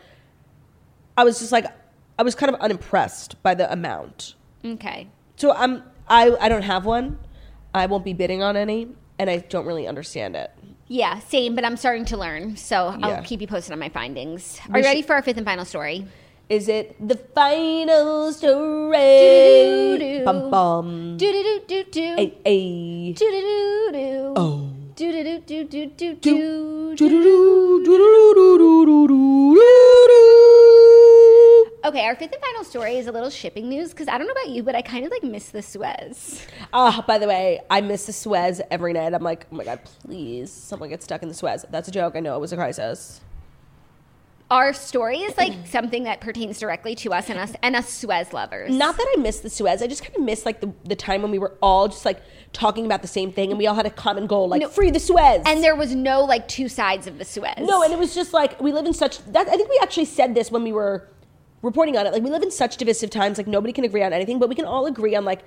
I 1.18 1.24
was 1.24 1.40
just 1.40 1.52
like, 1.52 1.66
I 2.20 2.24
was 2.24 2.36
kind 2.36 2.54
of 2.54 2.62
unimpressed 2.62 3.42
by 3.42 3.56
the 3.56 3.72
amount. 3.72 4.36
Okay. 4.64 5.08
So 5.36 5.54
I'm, 5.54 5.84
I, 6.08 6.36
I 6.40 6.50
don't 6.50 6.62
have 6.62 6.86
one. 6.86 7.18
I 7.74 7.88
won't 7.88 8.06
be 8.06 8.14
bidding 8.14 8.42
on 8.42 8.56
any, 8.56 8.88
and 9.20 9.30
I 9.30 9.38
don't 9.38 9.66
really 9.66 9.88
understand 9.88 10.36
it. 10.36 10.52
Yeah, 10.88 11.20
same, 11.20 11.56
but 11.56 11.66
I'm 11.66 11.76
starting 11.76 12.06
to 12.06 12.18
learn. 12.18 12.56
So 12.56 12.98
I'll 13.02 13.24
keep 13.24 13.42
you 13.42 13.48
posted 13.48 13.74
on 13.74 13.80
my 13.80 13.90
findings. 13.90 14.60
Are 14.70 14.74
We 14.74 14.80
you 14.80 14.86
ready 14.86 15.02
for 15.02 15.14
our 15.14 15.22
fifth 15.22 15.38
and 15.38 15.46
final 15.46 15.66
story? 15.66 16.08
Is 16.48 16.68
it 16.70 16.96
the 17.02 17.16
final 17.34 18.32
story? 18.32 19.98
Do-do-do-do. 19.98 20.26
Bum 20.26 20.52
bum. 20.52 21.18
Do 21.18 21.32
do 21.32 21.42
do 21.42 21.60
do 21.66 21.84
do. 21.90 22.16
Ay, 22.22 22.34
ay. 22.46 23.14
Do 23.18 23.26
do 23.26 23.42
do 23.42 23.90
do. 23.92 24.34
Oh. 24.36 24.70
Do 24.96 25.12
do 25.12 25.24
do 25.24 25.40
do 25.42 25.64
do 25.66 25.86
do 25.88 26.14
do. 26.16 26.96
Doo-doo-doo, 26.96 27.84
doo-doo-doo, 27.84 28.34
doo-doo-doo, 28.38 28.86
doo-doo-doo. 28.86 29.56
Okay, 31.84 32.06
our 32.06 32.16
fifth 32.16 32.34
and 32.34 32.42
final 32.42 32.64
story 32.64 32.98
is 32.98 33.08
a 33.08 33.12
little 33.12 33.32
shipping 33.32 33.68
news 33.68 33.90
because 33.90 34.08
I 34.08 34.20
don't 34.20 34.28
know 34.28 34.34
about 34.34 34.50
you, 34.50 34.62
but 34.62 34.76
I 34.76 34.84
kind 34.84 35.04
of 35.04 35.12
like 35.12 35.24
miss 35.24 35.50
the 35.50 35.64
Suez. 35.64 36.46
Ah, 36.74 37.04
by 37.08 37.18
the 37.18 37.28
way, 37.28 37.62
I 37.72 37.82
miss 37.82 38.06
the 38.06 38.14
Suez 38.14 38.62
every 38.70 38.94
night. 38.94 39.16
I'm 39.16 39.24
like, 39.24 39.48
oh 39.52 39.56
my 39.56 39.64
god, 39.64 39.80
please, 40.04 40.52
someone 40.52 40.90
get 40.90 41.02
stuck 41.02 41.24
in 41.24 41.28
the 41.28 41.36
Suez. 41.36 41.66
That's 41.72 41.88
a 41.88 41.92
joke. 41.92 42.16
I 42.16 42.20
know 42.20 42.36
it 42.36 42.40
was 42.40 42.54
a 42.54 42.56
crisis. 42.56 43.22
Our 44.52 44.74
story 44.74 45.20
is 45.20 45.36
like 45.38 45.54
something 45.66 46.04
that 46.04 46.22
pertains 46.22 46.60
directly 46.60 46.94
to 46.96 47.14
us 47.14 47.30
and 47.30 47.40
us 47.40 47.54
and 47.64 47.76
us 47.76 47.90
Suez 47.90 48.32
lovers. 48.32 48.72
Not 48.72 48.96
that 48.98 49.08
I 49.18 49.20
miss 49.20 49.40
the 49.40 49.50
Suez. 49.50 49.82
I 49.82 49.88
just 49.88 50.04
kind 50.04 50.16
of 50.16 50.22
miss 50.22 50.46
like 50.46 50.62
the, 50.62 50.72
the 50.84 50.96
time 50.96 51.22
when 51.24 51.32
we 51.32 51.40
were 51.40 51.56
all 51.62 51.88
just 51.88 52.06
like 52.06 52.22
talking 52.54 52.86
about 52.86 53.02
the 53.02 53.08
same 53.08 53.32
thing 53.32 53.50
and 53.50 53.58
we 53.58 53.66
all 53.68 53.76
had 53.76 53.86
a 53.88 53.90
common 53.90 54.28
goal, 54.28 54.48
like 54.48 54.62
No. 54.62 54.70
free 54.70 54.92
the 54.92 55.00
Suez. 55.00 55.42
and 55.46 55.64
there 55.64 55.76
was 55.76 55.96
no 55.96 56.24
like 56.24 56.48
two 56.48 56.70
sides 56.70 57.08
of 57.08 57.18
the 57.18 57.26
Suez. 57.26 57.56
no, 57.60 57.82
and 57.84 57.92
it 57.92 57.98
was 58.00 58.14
just 58.14 58.34
like 58.34 58.60
we 58.62 58.72
live 58.72 58.86
in 58.86 58.94
such. 58.94 59.18
That, 59.32 59.48
I 59.48 59.56
think 59.58 59.70
we 59.70 59.80
actually 59.82 60.06
said 60.06 60.36
this 60.36 60.52
when 60.52 60.64
we 60.64 60.72
were 60.72 61.08
reporting 61.64 61.98
on 61.98 62.06
it. 62.06 62.14
Like 62.14 62.22
we 62.24 62.30
live 62.30 62.44
in 62.44 62.52
such 62.52 62.78
divisive 62.78 63.10
times. 63.10 63.38
Like 63.40 63.48
nobody 63.48 63.74
can 63.74 63.84
agree 63.84 64.04
on 64.04 64.14
anything, 64.14 64.38
but 64.38 64.48
we 64.50 64.56
can 64.56 64.66
all 64.66 64.86
agree 64.86 65.16
on 65.16 65.26
like 65.26 65.42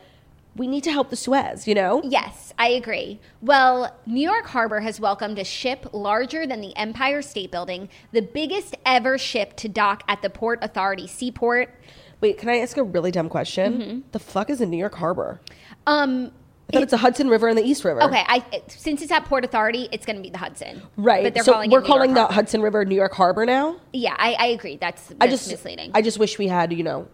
we 0.59 0.67
need 0.67 0.85
to 0.85 0.93
help 0.93 1.11
the 1.11 1.17
Suez. 1.17 1.67
You 1.67 1.75
know? 1.75 2.03
Yes, 2.05 2.53
I 2.59 2.69
agree. 2.69 3.21
Well, 3.41 3.97
New 4.07 4.29
York 4.29 4.47
Harbor 4.47 4.81
has 4.81 5.01
welcomed 5.01 5.39
a 5.39 5.45
ship 5.45 5.87
larger 5.93 6.47
than 6.47 6.61
the 6.61 6.77
Empire 6.77 7.23
State 7.23 7.51
Building, 7.51 7.89
the 8.13 8.23
biggest 8.23 8.77
ever 8.85 9.17
ship 9.17 9.57
to 9.57 9.69
dock 9.69 10.03
at 10.09 10.23
the 10.23 10.31
Port 10.31 10.59
Authority 10.63 11.07
Seaport. 11.07 11.75
Wait, 12.21 12.37
can 12.39 12.49
I 12.49 12.59
ask 12.59 12.77
a 12.77 12.83
really 12.83 13.11
dumb 13.13 13.29
question? 13.29 13.81
Mm-hmm. 13.81 14.01
The 14.11 14.19
fuck 14.19 14.51
is 14.51 14.61
in 14.61 14.71
New 14.71 14.77
York 14.77 14.97
Harbor? 14.97 15.41
Um, 15.87 16.33
I 16.69 16.73
thought 16.75 16.83
it's 16.83 16.91
the 16.91 16.99
Hudson 16.99 17.29
River 17.29 17.49
and 17.49 17.57
the 17.57 17.63
East 17.63 17.83
River. 17.85 18.03
okay, 18.03 18.25
I 18.27 18.45
since 18.67 19.01
it's 19.01 19.11
at 19.11 19.25
Port 19.25 19.45
Authority, 19.45 19.89
it's 19.91 20.05
going 20.05 20.17
to 20.17 20.23
be 20.23 20.29
the 20.29 20.37
Hudson, 20.39 20.83
Right. 20.99 21.25
But 21.25 21.33
they're 21.33 21.45
so 21.45 21.53
calling 21.53 21.71
we're 21.71 21.79
it 21.79 21.87
calling 21.87 22.13
the 22.13 22.27
Hudson 22.27 22.61
River 22.61 22.85
New 22.85 22.95
York 22.95 23.15
Harbor 23.15 23.47
now. 23.47 23.77
Yeah, 23.95 24.15
I, 24.19 24.35
I 24.39 24.47
agree. 24.49 24.77
That's, 24.77 25.13
I 25.21 25.29
just 25.29 25.49
misleading. 25.49 25.93
I 25.95 26.03
just 26.03 26.19
wish 26.19 26.39
we 26.39 26.47
had 26.47 26.73
you 26.75 26.83
know 26.83 27.09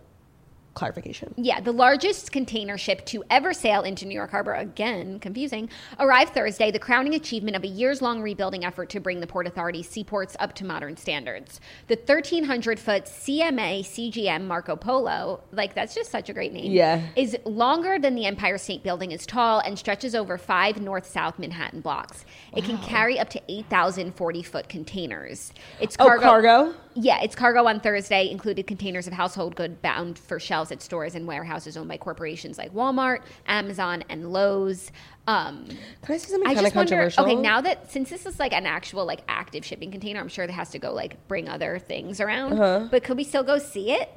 clarification. 0.74 1.32
Yeah, 1.36 1.60
the 1.60 1.72
largest 1.72 2.32
container 2.32 2.76
ship 2.76 3.04
to 3.06 3.24
ever 3.30 3.52
sail 3.52 3.82
into 3.82 4.04
New 4.06 4.14
York 4.14 4.30
Harbor, 4.30 4.54
again, 4.54 5.18
confusing, 5.20 5.70
arrived 5.98 6.34
Thursday, 6.34 6.70
the 6.70 6.78
crowning 6.78 7.14
achievement 7.14 7.56
of 7.56 7.64
a 7.64 7.68
years 7.68 8.02
long 8.02 8.20
rebuilding 8.20 8.64
effort 8.64 8.90
to 8.90 9.00
bring 9.00 9.20
the 9.20 9.26
Port 9.26 9.46
Authority 9.46 9.82
seaports 9.82 10.36
up 10.40 10.54
to 10.56 10.64
modern 10.64 10.96
standards. 10.96 11.60
The 11.86 11.96
1,300 11.96 12.78
foot 12.78 13.04
CMA 13.04 13.82
CGM 13.84 14.46
Marco 14.46 14.76
Polo, 14.76 15.42
like 15.52 15.74
that's 15.74 15.94
just 15.94 16.10
such 16.10 16.28
a 16.28 16.32
great 16.32 16.52
name, 16.52 16.72
Yeah. 16.72 17.00
is 17.16 17.36
longer 17.44 17.98
than 17.98 18.14
the 18.14 18.26
Empire 18.26 18.58
State 18.58 18.82
Building 18.82 19.12
is 19.12 19.24
tall 19.26 19.60
and 19.60 19.78
stretches 19.78 20.14
over 20.14 20.36
five 20.36 20.80
north 20.80 21.06
south 21.06 21.38
Manhattan 21.38 21.80
blocks. 21.80 22.24
It 22.56 22.64
can 22.64 22.78
carry 22.78 23.18
up 23.18 23.30
to 23.30 23.40
8,040 23.48 24.42
foot 24.42 24.68
containers. 24.68 25.52
It's 25.80 25.96
Oh, 25.98 26.18
cargo? 26.20 26.74
Yeah, 26.94 27.22
its 27.22 27.34
cargo 27.34 27.66
on 27.66 27.80
Thursday 27.80 28.30
included 28.30 28.66
containers 28.66 29.06
of 29.06 29.12
household 29.12 29.56
good 29.56 29.82
bound 29.82 30.18
for 30.18 30.38
shelves 30.38 30.70
at 30.70 30.80
stores 30.80 31.14
and 31.14 31.26
warehouses 31.26 31.76
owned 31.76 31.88
by 31.88 31.96
corporations 31.96 32.56
like 32.56 32.72
Walmart, 32.72 33.20
Amazon, 33.46 34.04
and 34.08 34.32
Lowe's. 34.32 34.92
Um, 35.26 35.66
Can 36.02 36.14
I 36.14 36.18
say 36.18 36.30
something 36.30 36.48
I 36.48 36.54
kind 36.54 36.58
of 36.58 36.64
just 36.64 36.76
wonder. 36.76 36.90
controversial? 36.90 37.24
Okay, 37.24 37.34
now 37.34 37.60
that 37.62 37.90
since 37.90 38.10
this 38.10 38.26
is 38.26 38.38
like 38.38 38.52
an 38.52 38.66
actual 38.66 39.04
like 39.06 39.20
active 39.26 39.64
shipping 39.64 39.90
container, 39.90 40.20
I'm 40.20 40.28
sure 40.28 40.44
it 40.44 40.50
has 40.50 40.70
to 40.70 40.78
go 40.78 40.92
like 40.92 41.26
bring 41.26 41.48
other 41.48 41.78
things 41.78 42.20
around. 42.20 42.52
Uh-huh. 42.54 42.88
But 42.90 43.02
could 43.02 43.16
we 43.16 43.24
still 43.24 43.42
go 43.42 43.58
see 43.58 43.90
it? 43.92 44.10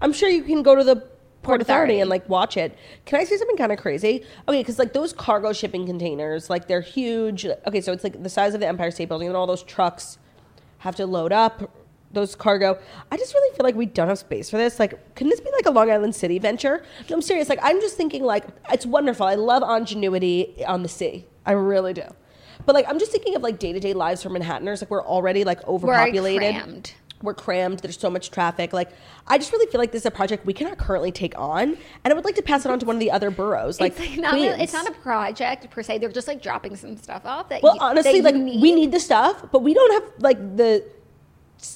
I'm 0.00 0.12
sure 0.12 0.28
you 0.28 0.44
can 0.44 0.62
go 0.62 0.76
to 0.76 0.84
the 0.84 0.96
Port, 0.96 1.08
Port 1.42 1.60
Authority 1.62 1.94
Authority. 1.94 2.00
and 2.00 2.10
like 2.10 2.28
watch 2.28 2.56
it. 2.56 2.76
Can 3.04 3.18
I 3.18 3.24
say 3.24 3.36
something 3.36 3.56
kind 3.56 3.72
of 3.72 3.78
crazy? 3.78 4.24
Okay, 4.46 4.60
because 4.60 4.78
like 4.78 4.92
those 4.92 5.12
cargo 5.12 5.52
shipping 5.52 5.86
containers, 5.86 6.48
like 6.48 6.68
they're 6.68 6.80
huge. 6.80 7.44
Okay, 7.66 7.80
so 7.80 7.92
it's 7.92 8.04
like 8.04 8.22
the 8.22 8.28
size 8.28 8.54
of 8.54 8.60
the 8.60 8.68
Empire 8.68 8.92
State 8.92 9.08
Building, 9.08 9.26
and 9.26 9.36
all 9.36 9.48
those 9.48 9.64
trucks 9.64 10.18
have 10.78 10.94
to 10.96 11.06
load 11.06 11.32
up 11.32 11.81
those 12.12 12.34
cargo. 12.34 12.78
I 13.10 13.16
just 13.16 13.34
really 13.34 13.56
feel 13.56 13.64
like 13.64 13.74
we 13.74 13.86
don't 13.86 14.08
have 14.08 14.18
space 14.18 14.50
for 14.50 14.56
this. 14.56 14.78
Like, 14.78 15.14
can 15.14 15.28
this 15.28 15.40
be 15.40 15.50
like 15.52 15.66
a 15.66 15.70
Long 15.70 15.90
Island 15.90 16.14
City 16.14 16.38
venture? 16.38 16.82
No, 17.08 17.16
I'm 17.16 17.22
serious. 17.22 17.48
Like, 17.48 17.60
I'm 17.62 17.80
just 17.80 17.96
thinking 17.96 18.22
like 18.22 18.44
it's 18.70 18.86
wonderful. 18.86 19.26
I 19.26 19.34
love 19.34 19.62
ingenuity 19.62 20.64
on 20.66 20.82
the 20.82 20.88
sea. 20.88 21.26
I 21.46 21.52
really 21.52 21.92
do. 21.92 22.04
But 22.64 22.74
like, 22.74 22.86
I'm 22.88 22.98
just 22.98 23.10
thinking 23.12 23.34
of 23.34 23.42
like 23.42 23.58
day 23.58 23.72
to 23.72 23.80
day 23.80 23.92
lives 23.92 24.22
for 24.22 24.30
Manhattaners. 24.30 24.82
Like, 24.82 24.90
we're 24.90 25.04
already 25.04 25.44
like 25.44 25.66
overpopulated 25.66 26.42
We're 26.54 26.60
crammed. 26.62 26.92
we're 27.22 27.34
crammed 27.34 27.78
there's 27.80 27.98
so 27.98 28.10
much 28.10 28.32
traffic 28.32 28.72
like 28.72 28.90
i 29.28 29.38
just 29.38 29.52
really 29.52 29.70
feel 29.70 29.80
like 29.80 29.92
this 29.92 30.02
is 30.02 30.06
a 30.06 30.10
project 30.10 30.44
we 30.44 30.52
cannot 30.52 30.76
currently 30.76 31.12
take 31.12 31.38
on 31.38 31.76
and 32.02 32.12
i 32.12 32.14
would 32.14 32.24
like 32.24 32.34
to 32.34 32.42
pass 32.42 32.64
it 32.66 32.70
on 32.72 32.80
to 32.80 32.84
one 32.84 32.96
of 32.96 33.00
the 33.00 33.12
other 33.12 33.30
boroughs 33.30 33.80
like, 33.80 33.94
it's 34.00 34.16
not 34.18 34.32
Queens. 34.32 34.56
it's 34.58 34.72
not 34.72 34.88
a 34.88 34.92
project 34.92 35.70
per 35.70 35.84
se. 35.84 35.98
They're 35.98 36.10
just 36.10 36.26
like 36.26 36.42
dropping 36.42 36.74
some 36.74 36.96
stuff 36.96 37.24
off 37.24 37.48
that. 37.50 37.62
well 37.62 37.76
you- 37.76 37.80
honestly 37.80 38.20
that 38.20 38.34
like 38.34 38.52
you 38.54 38.60
we 38.60 38.72
need 38.72 38.90
the 38.90 38.98
stuff 38.98 39.44
but 39.52 39.60
we 39.62 39.72
don't 39.72 39.92
have 39.92 40.12
like 40.18 40.56
the 40.56 40.84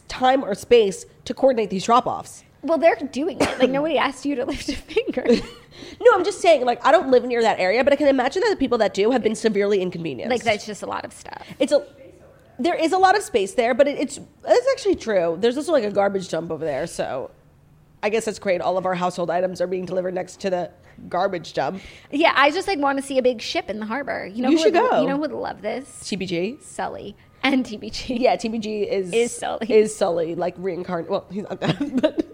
time 0.08 0.42
or 0.44 0.54
space 0.54 1.06
to 1.24 1.34
coordinate 1.34 1.70
these 1.70 1.84
drop-offs 1.84 2.44
Well, 2.62 2.78
they're 2.78 2.96
doing 2.96 3.38
it. 3.40 3.58
Like 3.58 3.70
nobody 3.70 3.96
asked 3.98 4.24
you 4.24 4.34
to 4.36 4.44
lift 4.44 4.68
a 4.68 4.76
finger. 4.76 5.24
no 6.00 6.10
i'm 6.14 6.24
just 6.24 6.40
saying 6.40 6.64
like 6.64 6.84
i 6.86 6.90
don't 6.90 7.10
live 7.10 7.22
near 7.24 7.42
that 7.42 7.58
area 7.60 7.84
but 7.84 7.92
i 7.92 7.96
can 7.96 8.08
imagine 8.08 8.40
that 8.42 8.48
the 8.50 8.56
people 8.56 8.78
that 8.78 8.94
do 8.94 9.10
have 9.10 9.22
been 9.22 9.34
severely 9.34 9.82
inconvenienced 9.82 10.30
like 10.30 10.42
that's 10.42 10.64
just 10.64 10.82
a 10.82 10.86
lot 10.86 11.04
of 11.04 11.12
stuff. 11.12 11.46
it's 11.58 11.70
a 11.72 11.84
there 12.58 12.74
is 12.74 12.92
a 12.92 12.98
lot 12.98 13.14
of 13.14 13.22
space 13.22 13.52
there 13.52 13.74
but 13.74 13.86
it, 13.86 13.98
it's 13.98 14.18
it's 14.46 14.66
actually 14.72 14.94
true 14.96 15.36
there's 15.38 15.56
also 15.58 15.72
like 15.72 15.84
a 15.84 15.90
garbage 15.90 16.30
dump 16.30 16.50
over 16.50 16.64
there 16.64 16.86
so 16.86 17.30
i 18.02 18.08
guess 18.08 18.24
that's 18.24 18.38
great 18.38 18.62
all 18.62 18.78
of 18.78 18.86
our 18.86 18.94
household 18.94 19.28
items 19.30 19.60
are 19.60 19.66
being 19.66 19.84
delivered 19.84 20.14
next 20.14 20.40
to 20.40 20.48
the 20.48 20.70
garbage 21.10 21.52
dump 21.52 21.82
Yeah, 22.10 22.32
I 22.34 22.50
just 22.50 22.66
like 22.66 22.78
want 22.78 22.98
to 22.98 23.04
see 23.04 23.18
a 23.18 23.22
big 23.22 23.42
ship 23.42 23.68
in 23.68 23.80
the 23.80 23.84
harbor. 23.84 24.26
You 24.26 24.40
know, 24.40 24.48
You 24.48 24.56
who 24.56 24.62
should 24.62 24.74
would, 24.74 24.90
go. 24.90 25.02
You 25.02 25.08
know 25.08 25.14
who 25.16 25.20
would 25.20 25.32
love 25.32 25.60
this? 25.60 25.86
tbg 26.04 26.62
Sully 26.62 27.14
and 27.52 27.64
TBG. 27.64 28.18
yeah 28.20 28.36
tbg 28.36 28.86
is 28.86 29.12
Is 29.12 29.32
Sully. 29.36 29.66
is 29.70 29.94
sully 29.96 30.34
like 30.34 30.54
reincarnate 30.58 31.10
well 31.10 31.26
he's 31.30 31.42
not 31.44 31.60
that 31.60 31.76
but 32.02 32.26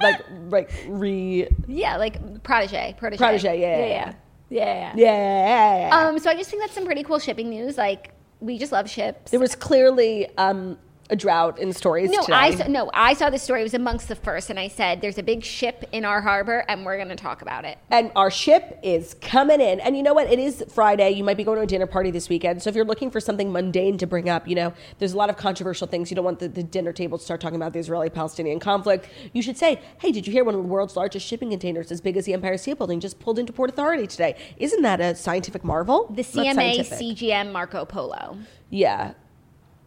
like 0.00 0.20
like 0.50 0.70
re 0.88 1.46
yeah, 1.68 1.96
like 1.96 2.42
protege, 2.42 2.94
protege, 2.98 3.18
Protege, 3.18 3.60
yeah, 3.60 3.76
yeah, 3.78 3.86
yeah, 3.86 4.12
yeah. 4.50 4.92
yeah. 4.96 5.88
yeah 5.90 6.08
Um, 6.08 6.18
so 6.18 6.30
I 6.30 6.34
just 6.34 6.50
think 6.50 6.62
that's 6.62 6.74
some 6.74 6.84
pretty 6.84 7.02
cool 7.02 7.18
shipping 7.18 7.50
news. 7.50 7.76
Like 7.78 8.12
we 8.40 8.58
just 8.58 8.72
love 8.72 8.88
ships. 8.90 9.30
there 9.30 9.40
was 9.40 9.54
clearly 9.54 10.28
um 10.38 10.78
a 11.12 11.16
drought 11.16 11.58
in 11.58 11.72
stories 11.74 12.10
no, 12.10 12.22
today. 12.22 12.32
I 12.32 12.54
saw, 12.54 12.66
no, 12.66 12.90
I 12.94 13.12
saw 13.12 13.28
the 13.28 13.38
story. 13.38 13.60
It 13.60 13.64
was 13.64 13.74
amongst 13.74 14.08
the 14.08 14.16
first, 14.16 14.48
and 14.48 14.58
I 14.58 14.68
said, 14.68 15.02
"There's 15.02 15.18
a 15.18 15.22
big 15.22 15.44
ship 15.44 15.84
in 15.92 16.06
our 16.06 16.22
harbor, 16.22 16.64
and 16.68 16.86
we're 16.86 16.96
going 16.96 17.10
to 17.10 17.16
talk 17.16 17.42
about 17.42 17.66
it." 17.66 17.78
And 17.90 18.10
our 18.16 18.30
ship 18.30 18.80
is 18.82 19.14
coming 19.20 19.60
in. 19.60 19.78
And 19.80 19.94
you 19.94 20.02
know 20.02 20.14
what? 20.14 20.28
It 20.28 20.38
is 20.38 20.64
Friday. 20.72 21.10
You 21.10 21.22
might 21.22 21.36
be 21.36 21.44
going 21.44 21.58
to 21.58 21.62
a 21.62 21.66
dinner 21.66 21.86
party 21.86 22.10
this 22.10 22.30
weekend. 22.30 22.62
So 22.62 22.70
if 22.70 22.74
you're 22.74 22.86
looking 22.86 23.10
for 23.10 23.20
something 23.20 23.52
mundane 23.52 23.98
to 23.98 24.06
bring 24.06 24.30
up, 24.30 24.48
you 24.48 24.54
know, 24.54 24.72
there's 24.98 25.12
a 25.12 25.16
lot 25.18 25.28
of 25.28 25.36
controversial 25.36 25.86
things. 25.86 26.10
You 26.10 26.14
don't 26.14 26.24
want 26.24 26.38
the, 26.38 26.48
the 26.48 26.62
dinner 26.62 26.94
table 26.94 27.18
to 27.18 27.24
start 27.24 27.42
talking 27.42 27.56
about 27.56 27.74
the 27.74 27.78
Israeli 27.78 28.08
Palestinian 28.08 28.58
conflict. 28.58 29.08
You 29.34 29.42
should 29.42 29.58
say, 29.58 29.82
hey, 29.98 30.12
did 30.12 30.26
you 30.26 30.32
hear 30.32 30.44
one 30.44 30.54
of 30.54 30.62
the 30.62 30.68
world's 30.68 30.96
largest 30.96 31.26
shipping 31.26 31.50
containers, 31.50 31.92
as 31.92 32.00
big 32.00 32.16
as 32.16 32.24
the 32.24 32.32
Empire 32.32 32.56
State 32.56 32.78
Building, 32.78 33.00
just 33.00 33.20
pulled 33.20 33.38
into 33.38 33.52
Port 33.52 33.68
Authority 33.68 34.06
today? 34.06 34.34
Isn't 34.56 34.80
that 34.80 35.00
a 35.00 35.14
scientific 35.14 35.62
marvel? 35.62 36.10
The 36.10 36.22
CMA. 36.22 36.80
CGM 36.80 37.52
Marco 37.52 37.84
Polo. 37.84 38.38
Yeah. 38.70 39.12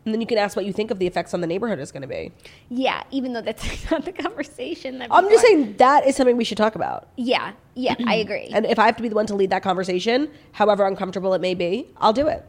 And 0.05 0.13
then 0.13 0.21
you 0.21 0.27
can 0.27 0.37
ask 0.37 0.55
what 0.55 0.65
you 0.65 0.71
think 0.73 0.91
of 0.91 0.99
the 0.99 1.07
effects 1.07 1.33
on 1.33 1.41
the 1.41 1.47
neighborhood 1.47 1.79
is 1.79 1.91
going 1.91 2.03
to 2.03 2.07
be. 2.07 2.31
Yeah, 2.69 3.01
even 3.09 3.33
though 3.33 3.41
that's 3.41 3.89
not 3.91 4.05
the 4.05 4.11
conversation. 4.13 4.99
That 4.99 5.07
I'm 5.11 5.25
just 5.29 5.43
are- 5.43 5.47
saying 5.47 5.77
that 5.77 6.05
is 6.05 6.15
something 6.15 6.37
we 6.37 6.43
should 6.43 6.59
talk 6.59 6.75
about. 6.75 7.07
Yeah, 7.17 7.53
yeah, 7.73 7.95
I 8.05 8.15
agree. 8.25 8.49
And 8.53 8.65
if 8.67 8.77
I 8.77 8.85
have 8.85 8.95
to 8.97 9.03
be 9.03 9.09
the 9.09 9.15
one 9.15 9.25
to 9.27 9.35
lead 9.35 9.49
that 9.49 9.63
conversation, 9.63 10.29
however 10.51 10.85
uncomfortable 10.85 11.33
it 11.33 11.41
may 11.41 11.55
be, 11.55 11.87
I'll 11.97 12.13
do 12.13 12.27
it. 12.27 12.45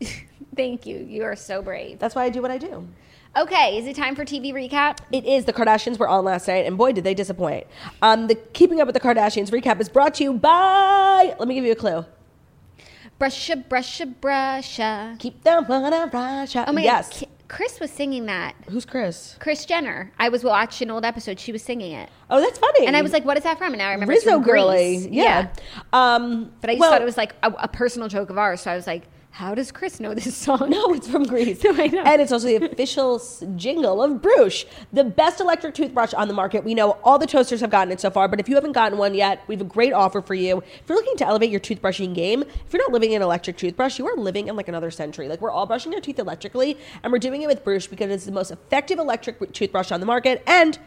Thank 0.54 0.86
you. 0.86 0.98
You 0.98 1.24
are 1.24 1.34
so 1.36 1.62
brave. 1.62 1.98
That's 1.98 2.14
why 2.14 2.24
I 2.24 2.28
do 2.28 2.42
what 2.42 2.50
I 2.50 2.58
do. 2.58 2.86
Okay, 3.38 3.76
is 3.78 3.86
it 3.86 3.96
time 3.96 4.14
for 4.14 4.24
TV 4.24 4.52
recap? 4.52 4.98
It 5.12 5.26
is. 5.26 5.44
The 5.44 5.52
Kardashians 5.52 5.98
were 5.98 6.08
on 6.08 6.24
last 6.24 6.48
night, 6.48 6.64
and 6.66 6.78
boy, 6.78 6.92
did 6.92 7.04
they 7.04 7.12
disappoint. 7.14 7.66
Um, 8.00 8.28
the 8.28 8.34
Keeping 8.34 8.80
Up 8.80 8.86
with 8.86 8.94
the 8.94 9.00
Kardashians 9.00 9.50
recap 9.50 9.78
is 9.80 9.88
brought 9.90 10.14
to 10.14 10.24
you 10.24 10.32
by. 10.34 11.34
Let 11.38 11.46
me 11.48 11.54
give 11.54 11.64
you 11.64 11.72
a 11.72 11.76
clue. 11.76 12.04
Brusha, 13.20 13.66
brusha, 13.68 14.14
brusha. 14.20 15.18
Keep 15.18 15.42
them 15.42 15.64
on 15.70 15.92
a 15.92 16.06
Russia. 16.12 16.64
Oh 16.68 16.72
my 16.72 16.82
yes. 16.82 17.20
god, 17.20 17.28
Kris 17.48 17.80
was 17.80 17.90
singing 17.90 18.26
that. 18.26 18.54
Who's 18.68 18.84
Kris? 18.84 19.36
Kris 19.38 19.64
Jenner. 19.64 20.12
I 20.18 20.28
was 20.28 20.42
watching 20.44 20.88
an 20.88 20.92
old 20.92 21.04
episode. 21.04 21.38
She 21.40 21.52
was 21.52 21.62
singing 21.62 21.92
it, 21.92 22.10
Oh, 22.28 22.40
that's 22.40 22.58
funny. 22.58 22.86
and 22.86 22.96
I 22.96 23.02
was 23.02 23.12
like, 23.12 23.24
"What 23.24 23.36
is 23.38 23.44
that 23.44 23.56
from?" 23.56 23.72
And 23.72 23.78
now 23.78 23.88
I 23.88 23.92
remember 23.92 24.12
it's 24.12 24.24
Rizzo 24.26 24.36
from 24.38 24.42
Grease. 24.42 24.52
girly. 25.06 25.08
Yeah. 25.12 25.48
Um, 25.92 26.52
But 26.60 26.70
I 26.70 26.72
just 26.74 26.80
well, 26.80 26.90
thought 26.90 27.02
it 27.02 27.06
was 27.06 27.16
like 27.16 27.34
a, 27.42 27.50
a 27.52 27.68
personal 27.68 28.08
joke 28.08 28.30
of 28.30 28.36
ours. 28.38 28.60
So 28.62 28.70
I 28.70 28.76
was 28.76 28.86
like, 28.86 29.04
"How 29.36 29.54
does 29.54 29.70
Kris 29.70 30.00
know 30.00 30.14
this 30.14 30.34
song?" 30.34 30.70
No, 30.70 30.94
it's 30.94 31.08
from 31.08 31.24
Grease. 31.24 31.62
I 31.68 31.88
know. 31.88 32.02
And 32.04 32.22
it's 32.22 32.32
also 32.32 32.46
the 32.46 32.56
official 32.56 33.20
jingle 33.54 34.02
of 34.02 34.22
Bruush, 34.22 34.64
the 34.94 35.04
best 35.04 35.40
electric 35.40 35.74
toothbrush 35.74 36.14
on 36.14 36.26
the 36.26 36.32
market. 36.32 36.64
We 36.64 36.72
know 36.74 36.92
all 37.04 37.18
the 37.18 37.26
toasters 37.26 37.60
have 37.60 37.68
gotten 37.70 37.92
it 37.92 38.00
so 38.00 38.10
far, 38.10 38.28
but 38.28 38.40
if 38.40 38.48
you 38.48 38.54
haven't 38.54 38.72
gotten 38.72 38.96
one 38.96 39.14
yet, 39.14 39.42
we 39.46 39.54
have 39.54 39.60
a 39.60 39.68
great 39.68 39.92
offer 39.92 40.22
for 40.22 40.34
you. 40.34 40.58
If 40.58 40.88
you're 40.88 40.96
looking 40.96 41.16
to 41.18 41.26
elevate 41.26 41.50
your 41.50 41.60
toothbrushing 41.60 42.14
game, 42.14 42.42
if 42.42 42.72
you're 42.72 42.82
not 42.82 42.92
living 42.92 43.12
in 43.12 43.16
an 43.16 43.22
electric 43.22 43.58
toothbrush, 43.58 43.98
you 43.98 44.06
are 44.06 44.16
living 44.16 44.48
in 44.48 44.56
like 44.56 44.68
another 44.68 44.90
century. 44.90 45.28
Like 45.28 45.42
we're 45.42 45.50
all 45.50 45.66
brushing 45.66 45.92
our 45.94 46.00
teeth 46.00 46.18
electrically, 46.18 46.78
and 47.02 47.12
we're 47.12 47.18
doing 47.18 47.42
it 47.42 47.46
with 47.46 47.62
Bruush 47.62 47.90
because 47.90 48.10
it's 48.10 48.24
the 48.24 48.32
most 48.32 48.50
effective 48.50 48.98
electric 48.98 49.52
toothbrush 49.52 49.92
on 49.92 50.00
the 50.00 50.06
market 50.06 50.42
and 50.46 50.78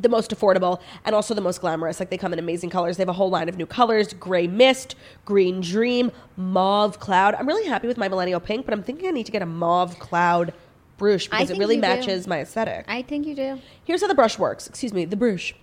the 0.00 0.08
most 0.08 0.30
affordable 0.30 0.80
and 1.04 1.14
also 1.14 1.34
the 1.34 1.40
most 1.40 1.60
glamorous. 1.60 2.00
Like 2.00 2.10
they 2.10 2.18
come 2.18 2.32
in 2.32 2.38
amazing 2.38 2.70
colors. 2.70 2.96
They 2.96 3.02
have 3.02 3.08
a 3.08 3.14
whole 3.14 3.30
line 3.30 3.48
of 3.48 3.56
new 3.56 3.66
colors: 3.66 4.12
gray 4.14 4.46
mist, 4.46 4.94
green 5.24 5.60
dream, 5.60 6.10
mauve 6.36 7.00
cloud. 7.00 7.34
I'm 7.34 7.46
really 7.46 7.68
happy 7.68 7.86
with 7.86 7.96
my 7.96 8.08
millennial 8.08 8.40
pink, 8.40 8.64
but 8.64 8.74
I'm 8.74 8.82
thinking 8.82 9.08
I 9.08 9.12
need 9.12 9.26
to 9.26 9.32
get 9.32 9.42
a 9.42 9.46
mauve 9.46 9.98
cloud 9.98 10.52
brush 10.96 11.28
because 11.28 11.50
it 11.50 11.58
really 11.58 11.76
you 11.76 11.82
do. 11.82 11.88
matches 11.88 12.26
my 12.26 12.40
aesthetic. 12.40 12.84
I 12.88 13.02
think 13.02 13.26
you 13.26 13.34
do. 13.34 13.58
Here's 13.84 14.02
how 14.02 14.08
the 14.08 14.14
brush 14.14 14.38
works. 14.38 14.66
Excuse 14.66 14.92
me, 14.92 15.04
the 15.04 15.16
brush. 15.16 15.54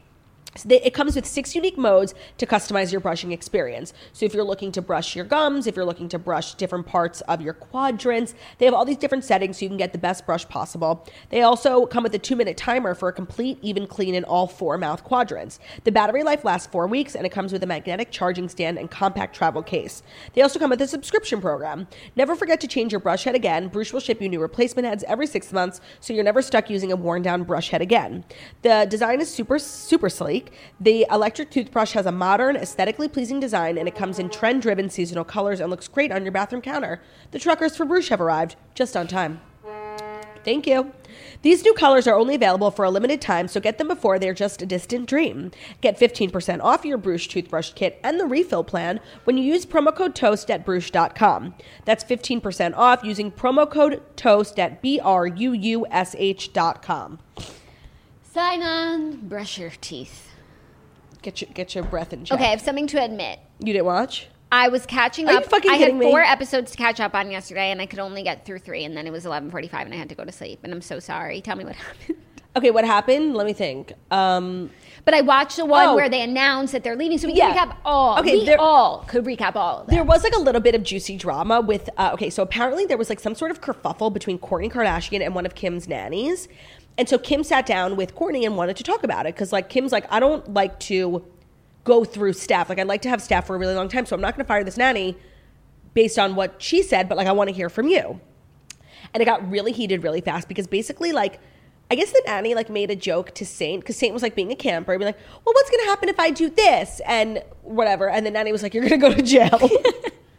It 0.66 0.94
comes 0.94 1.16
with 1.16 1.26
six 1.26 1.56
unique 1.56 1.78
modes 1.78 2.14
to 2.38 2.46
customize 2.46 2.92
your 2.92 3.02
brushing 3.02 3.32
experience. 3.32 3.94
So 4.14 4.26
if 4.26 4.34
you're 4.34 4.44
looking 4.44 4.72
to 4.74 4.82
brush 4.82 5.16
your 5.16 5.26
gums, 5.26 5.68
if 5.68 5.76
you're 5.76 5.86
looking 5.86 6.10
to 6.10 6.20
brush 6.20 6.54
different 6.56 6.86
parts 6.88 7.22
of 7.22 7.42
your 7.42 7.54
quadrants, 7.54 8.34
they 8.58 8.66
have 8.66 8.74
all 8.74 8.86
these 8.86 8.98
different 8.98 9.24
settings 9.24 9.58
so 9.58 9.66
you 9.66 9.70
can 9.70 9.78
get 9.78 9.92
the 9.92 9.98
best 9.98 10.26
brush 10.26 10.48
possible. 10.48 11.06
They 11.30 11.42
also 11.42 11.86
come 11.86 12.04
with 12.04 12.14
a 12.16 12.20
two 12.20 12.36
minute 12.36 12.58
timer 12.58 12.96
for 12.96 13.10
a 13.10 13.14
complete, 13.14 13.60
even 13.62 13.88
clean 13.88 14.16
in 14.16 14.24
all 14.24 14.48
four 14.48 14.78
mouth 14.78 15.04
quadrants. 15.04 15.60
The 15.84 15.92
battery 15.92 16.24
life 16.24 16.44
lasts 16.44 16.68
four 16.68 16.88
weeks 16.88 17.16
and 17.16 17.26
it 17.26 17.32
comes 17.32 17.54
with 17.54 17.64
a 17.64 17.68
magnetic 17.68 18.12
charging 18.12 18.50
stand 18.50 18.78
and 18.78 18.90
compact 18.90 19.36
travel 19.36 19.64
case. 19.64 20.04
They 20.34 20.42
also 20.42 20.60
come 20.60 20.70
with 20.70 20.82
a 20.82 20.88
subscription 20.88 21.42
program. 21.42 21.88
Never 22.16 22.36
forget 22.36 22.60
to 22.62 22.68
change 22.68 22.92
your 22.92 23.00
brush 23.00 23.24
head 23.24 23.36
again. 23.36 23.70
Bruush 23.70 23.94
will 23.94 24.00
ship 24.00 24.22
you 24.22 24.30
new 24.30 24.42
replacement 24.42 24.88
heads 24.88 25.04
every 25.08 25.28
six 25.28 25.52
months 25.54 25.82
so 26.00 26.14
you're 26.14 26.24
never 26.24 26.42
stuck 26.42 26.70
using 26.70 26.92
a 26.92 26.96
worn 26.96 27.22
down 27.22 27.44
brush 27.44 27.70
head 27.70 27.82
again. 27.82 28.24
The 28.62 28.88
design 28.90 29.22
is 29.22 29.34
super, 29.34 29.60
super 29.60 30.10
sleek. 30.10 30.47
The 30.80 31.06
electric 31.12 31.52
toothbrush 31.52 31.92
has 31.92 32.06
a 32.06 32.12
modern, 32.12 32.56
aesthetically 32.56 33.08
pleasing 33.08 33.40
design 33.40 33.78
and 33.78 33.88
it 33.88 33.96
comes 33.96 34.20
in 34.20 34.30
trend 34.30 34.62
driven 34.62 34.90
seasonal 34.90 35.24
colors 35.24 35.60
and 35.60 35.70
looks 35.70 35.88
great 35.88 36.12
on 36.12 36.24
your 36.24 36.32
bathroom 36.32 36.62
counter. 36.62 37.02
The 37.32 37.40
truckers 37.40 37.76
for 37.76 37.86
Bruce 37.86 38.10
have 38.10 38.22
arrived 38.22 38.56
just 38.76 38.96
on 38.96 39.08
time. 39.08 39.42
Thank 40.48 40.66
you. 40.66 40.94
These 41.42 41.66
new 41.66 41.74
colors 41.74 42.08
are 42.08 42.16
only 42.16 42.34
available 42.34 42.72
for 42.72 42.86
a 42.86 42.90
limited 42.90 43.20
time, 43.20 43.50
so 43.50 43.60
get 43.60 43.78
them 43.78 43.90
before 43.90 44.18
they're 44.18 44.34
just 44.34 44.62
a 44.62 44.66
distant 44.66 45.06
dream. 45.06 45.52
Get 45.82 46.00
15% 46.00 46.64
off 46.64 46.86
your 46.86 46.98
Bruush 46.98 47.28
toothbrush 47.28 47.74
kit 47.74 48.00
and 48.02 48.18
the 48.18 48.26
refill 48.26 48.64
plan 48.64 49.02
when 49.26 49.38
you 49.38 49.44
use 49.44 49.66
promo 49.66 49.94
code 49.94 50.16
TOAST 50.16 50.50
at 50.50 50.66
Bruush.com. 50.66 51.54
That's 51.84 52.06
15% 52.06 52.78
off 52.78 53.04
using 53.04 53.30
promo 53.30 53.70
code 53.70 54.02
TOAST 54.16 54.58
at 54.58 54.82
B 54.82 55.02
R 55.04 55.28
U 55.28 55.52
U 55.52 55.86
S 55.92 56.16
H.com. 56.18 57.20
Sign 58.24 58.64
on, 58.64 59.28
brush 59.28 59.58
your 59.58 59.74
teeth. 59.82 60.32
Get 61.28 61.42
your, 61.42 61.50
get 61.54 61.76
your 61.76 61.84
breath 61.84 62.14
in 62.14 62.24
check. 62.24 62.38
Okay, 62.40 62.48
I 62.48 62.52
have 62.52 62.62
something 62.62 62.88
to 62.88 63.04
admit. 63.04 63.40
You 63.60 63.74
didn't 63.74 63.84
watch? 63.86 64.28
I 64.50 64.70
was 64.70 64.86
catching 64.86 65.28
Are 65.28 65.34
you 65.34 65.38
up. 65.40 65.46
fucking 65.48 65.70
I 65.70 65.74
had 65.74 65.88
kidding 65.88 66.00
me? 66.00 66.06
four 66.10 66.22
episodes 66.22 66.72
to 66.72 66.78
catch 66.78 67.02
up 67.02 67.14
on 67.14 67.30
yesterday, 67.30 67.70
and 67.70 67.82
I 67.82 67.86
could 67.86 68.00
only 68.00 68.24
get 68.24 68.46
through 68.46 68.60
three, 68.60 68.86
and 68.86 68.96
then 68.96 69.06
it 69.06 69.12
was 69.12 69.26
eleven 69.26 69.52
forty-five, 69.52 69.86
and 69.86 69.94
I 69.94 69.98
had 69.98 70.08
to 70.08 70.16
go 70.16 70.24
to 70.24 70.32
sleep. 70.32 70.62
And 70.64 70.72
I'm 70.72 70.80
so 70.80 71.00
sorry. 71.02 71.42
Tell 71.42 71.58
me 71.58 71.66
what 71.66 71.76
happened. 71.76 72.18
Okay, 72.56 72.72
what 72.72 72.86
happened? 72.86 73.36
Let 73.36 73.46
me 73.46 73.52
think. 73.52 73.92
Um, 74.10 74.70
But 75.04 75.16
I 75.16 75.22
watched 75.22 75.58
the 75.58 75.66
one 75.66 75.88
Oh. 75.90 75.96
where 75.98 76.08
they 76.08 76.22
announced 76.22 76.72
that 76.72 76.86
they're 76.86 76.96
leaving, 76.96 77.18
so 77.18 77.28
we 77.28 77.34
Yeah. 77.34 77.54
can 77.54 77.68
recap 77.72 77.76
all. 77.84 78.20
Okay, 78.20 78.38
we 78.40 78.46
there- 78.46 78.58
all 78.60 79.04
could 79.10 79.26
recap 79.26 79.58
all. 79.58 79.84
There 79.90 80.06
was 80.06 80.24
like 80.24 80.34
a 80.34 80.40
little 80.40 80.62
bit 80.62 80.76
of 80.76 80.82
juicy 80.84 81.18
drama 81.18 81.60
with, 81.60 81.90
uh, 81.98 82.12
okay, 82.14 82.30
so 82.30 82.42
apparently 82.42 82.86
there 82.86 82.98
was 82.98 83.10
like 83.10 83.20
some 83.20 83.36
sort 83.36 83.52
of 83.52 83.60
kerfuffle 83.60 84.14
between 84.14 84.40
Kourtney 84.40 84.72
Kardashian 84.72 85.24
and 85.26 85.36
one 85.36 85.46
of 85.46 85.56
Kim's 85.56 85.90
nannies. 85.90 86.48
And 86.98 87.08
so 87.08 87.18
Kim 87.18 87.44
sat 87.44 87.66
down 87.66 87.96
with 87.96 88.16
Kourtney 88.16 88.46
and 88.46 88.58
wanted 88.58 88.78
to 88.78 88.84
talk 88.84 89.04
about 89.04 89.26
it 89.26 89.36
because 89.36 89.54
like 89.54 89.70
Kim's 89.70 89.92
like, 89.92 90.12
I 90.12 90.20
don't 90.20 90.54
like 90.54 90.80
to 90.82 91.26
go 91.84 92.04
through 92.04 92.34
staff. 92.34 92.70
Like 92.70 92.80
I'd 92.80 92.88
like 92.88 93.04
to 93.04 93.10
have 93.10 93.22
staff 93.22 93.48
for 93.48 93.56
a 93.56 93.60
really 93.60 93.76
long 93.76 93.88
time. 93.88 94.06
So 94.06 94.16
I'm 94.16 94.22
not 94.22 94.36
going 94.36 94.44
to 94.44 94.48
fire 94.48 94.64
this 94.64 94.78
nanny 94.78 95.16
based 95.94 96.18
on 96.18 96.36
what 96.36 96.62
she 96.62 96.82
said, 96.82 97.08
but 97.08 97.18
like 97.18 97.28
I 97.28 97.32
want 97.32 97.50
to 97.50 97.56
hear 97.56 97.70
from 97.70 97.88
you. 97.88 98.20
And 99.14 99.22
it 99.22 99.26
got 99.26 99.50
really 99.50 99.72
heated 99.72 100.04
really 100.04 100.22
fast 100.22 100.48
because 100.48 100.68
basically 100.68 101.12
like 101.12 101.40
I 101.90 101.96
guess 101.96 102.12
the 102.12 102.22
nanny 102.26 102.54
like 102.54 102.70
made 102.70 102.92
a 102.92 102.96
joke 102.96 103.34
to 103.36 103.46
Saint 103.46 103.82
because 103.82 103.96
Saint 103.96 104.14
was 104.14 104.22
like 104.22 104.36
being 104.36 104.52
a 104.52 104.56
camper 104.56 104.92
and 104.92 105.00
be 105.00 105.06
like, 105.06 105.18
well, 105.46 105.54
what's 105.54 105.70
gonna 105.70 105.86
happen 105.86 106.10
if 106.10 106.20
I 106.20 106.32
do 106.32 106.50
this 106.50 107.00
and 107.06 107.42
whatever, 107.62 108.10
and 108.10 108.26
the 108.26 108.32
nanny 108.32 108.52
was 108.52 108.62
like, 108.62 108.74
you're 108.74 108.84
gonna 108.84 108.98
go 108.98 109.14
to 109.14 109.22
jail. 109.22 109.58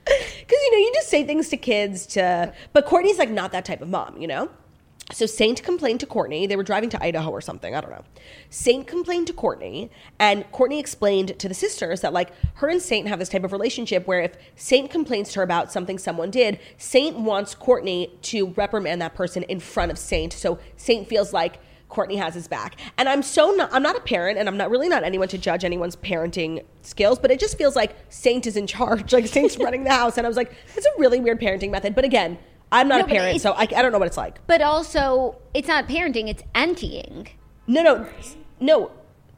Because 0.48 0.62
you 0.62 0.72
know 0.72 0.78
you 0.78 0.92
just 0.94 1.08
say 1.08 1.24
things 1.24 1.50
to 1.50 1.58
kids 1.58 2.06
to, 2.06 2.54
but 2.72 2.86
Kourtney's 2.86 3.18
like 3.18 3.30
not 3.30 3.52
that 3.52 3.66
type 3.66 3.82
of 3.82 3.88
mom, 3.88 4.16
you 4.18 4.26
know. 4.26 4.48
So 5.12 5.24
Saint 5.24 5.62
complained 5.62 6.00
to 6.00 6.06
Kourtney. 6.06 6.46
They 6.46 6.56
were 6.56 6.62
driving 6.62 6.90
to 6.90 7.02
Idaho 7.02 7.30
or 7.30 7.40
something. 7.40 7.74
I 7.74 7.80
don't 7.80 7.90
know. 7.90 8.04
Saint 8.50 8.86
complained 8.86 9.26
to 9.28 9.32
Kourtney, 9.32 9.88
and 10.18 10.44
Kourtney 10.52 10.78
explained 10.78 11.38
to 11.38 11.48
the 11.48 11.54
sisters 11.54 12.02
that 12.02 12.12
like 12.12 12.30
her 12.56 12.68
and 12.68 12.82
Saint 12.82 13.08
have 13.08 13.18
this 13.18 13.30
type 13.30 13.44
of 13.44 13.52
relationship 13.52 14.06
where 14.06 14.20
if 14.20 14.36
Saint 14.56 14.90
complains 14.90 15.30
to 15.32 15.36
her 15.36 15.42
about 15.42 15.72
something 15.72 15.96
someone 15.98 16.30
did, 16.30 16.58
Saint 16.76 17.18
wants 17.18 17.54
Kourtney 17.54 18.20
to 18.22 18.48
reprimand 18.48 19.00
that 19.00 19.14
person 19.14 19.44
in 19.44 19.60
front 19.60 19.90
of 19.90 19.98
Saint. 19.98 20.34
So 20.34 20.58
Saint 20.76 21.08
feels 21.08 21.32
like 21.32 21.58
Kourtney 21.88 22.18
has 22.18 22.34
his 22.34 22.48
back. 22.48 22.76
And 22.98 23.08
I'm 23.08 23.22
so 23.22 23.50
not 23.52 23.70
I'm 23.72 23.82
not 23.82 23.96
a 23.96 24.00
parent 24.00 24.38
and 24.38 24.48
I'm 24.48 24.56
not 24.56 24.70
really 24.70 24.88
not 24.88 25.04
anyone 25.04 25.28
to 25.28 25.38
judge 25.38 25.64
anyone's 25.64 25.96
parenting 25.96 26.64
skills, 26.82 27.18
but 27.18 27.30
it 27.30 27.40
just 27.40 27.56
feels 27.56 27.74
like 27.74 27.96
Saint 28.10 28.46
is 28.46 28.56
in 28.56 28.66
charge. 28.66 29.12
Like 29.18 29.26
Saint's 29.26 29.56
running 29.56 29.84
the 29.84 29.90
house. 29.90 30.16
And 30.16 30.26
I 30.26 30.28
was 30.28 30.36
like, 30.36 30.54
it's 30.76 30.86
a 30.86 30.90
really 30.98 31.18
weird 31.18 31.40
parenting 31.40 31.70
method. 31.70 31.94
But 31.94 32.04
again, 32.04 32.38
I'm 32.70 32.88
not 32.88 32.98
No, 33.00 33.04
a 33.06 33.08
parent, 33.08 33.40
so 33.40 33.52
I, 33.52 33.62
I 33.62 33.66
don't 33.82 33.92
know 33.92 33.98
what 33.98 34.08
it's 34.08 34.16
like. 34.16 34.46
but 34.46 34.60
also, 34.62 35.36
it's 35.54 35.68
not 35.68 35.88
parenting; 35.88 36.28
it's 36.28 36.42
emptying. 36.54 37.28
No, 37.66 37.82
no, 37.82 38.06
no. 38.60 38.90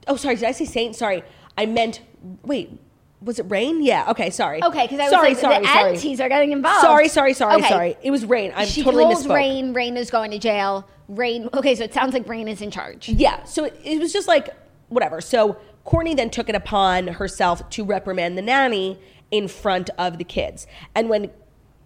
Oh, 0.07 0.17
sorry. 0.17 0.37
Did 0.37 0.45
I 0.45 0.53
say 0.53 0.65
Saint? 0.65 0.97
Sorry. 0.97 1.23
I 1.57 1.67
meant. 1.67 2.01
Wait. 2.45 2.79
Was 3.23 3.39
it 3.39 3.43
Reign? 3.51 3.83
Yeah. 3.83 4.07
Okay. 4.11 4.31
Sorry. 4.31 4.63
Okay, 4.65 4.85
because 4.85 4.99
I 4.99 5.03
was 5.03 5.11
sorry, 5.11 5.29
like, 5.31 5.37
sorry, 5.39 5.59
the 5.61 5.67
sorry. 5.69 5.91
aunties 5.93 6.21
are 6.21 6.29
getting 6.31 6.53
involved. 6.53 6.81
Sorry, 6.81 7.07
sorry, 7.09 7.35
sorry, 7.35 7.57
Okay. 7.57 7.69
sorry. 7.69 7.97
It 8.03 8.11
was 8.11 8.25
Reign. 8.25 8.53
I 8.57 8.65
she 8.65 8.83
totally 8.83 9.05
told 9.05 9.17
misspoke. 9.27 9.35
Reign. 9.35 9.73
Reign 9.75 9.97
is 9.99 10.11
going 10.11 10.31
to 10.31 10.39
jail. 10.39 10.89
Reign. 11.07 11.51
Okay, 11.55 11.75
so 11.75 11.85
it 11.85 11.93
sounds 11.93 12.15
like 12.15 12.27
Reign 12.27 12.49
is 12.49 12.63
in 12.63 12.71
charge. 12.71 13.11
Yeah. 13.11 13.45
So 13.45 13.65
it, 13.65 13.79
it 13.85 13.99
was 14.01 14.13
just 14.13 14.27
like 14.27 14.49
whatever. 14.89 15.21
So 15.21 15.59
Kourtney 15.85 16.17
then 16.17 16.31
took 16.31 16.49
it 16.49 16.55
upon 16.55 17.09
herself 17.09 17.69
to 17.71 17.85
reprimand 17.85 18.39
the 18.39 18.43
nanny 18.43 18.99
in 19.31 19.49
front 19.49 19.91
of 19.99 20.17
the 20.17 20.25
kids. 20.25 20.67
And 20.95 21.11
when 21.11 21.31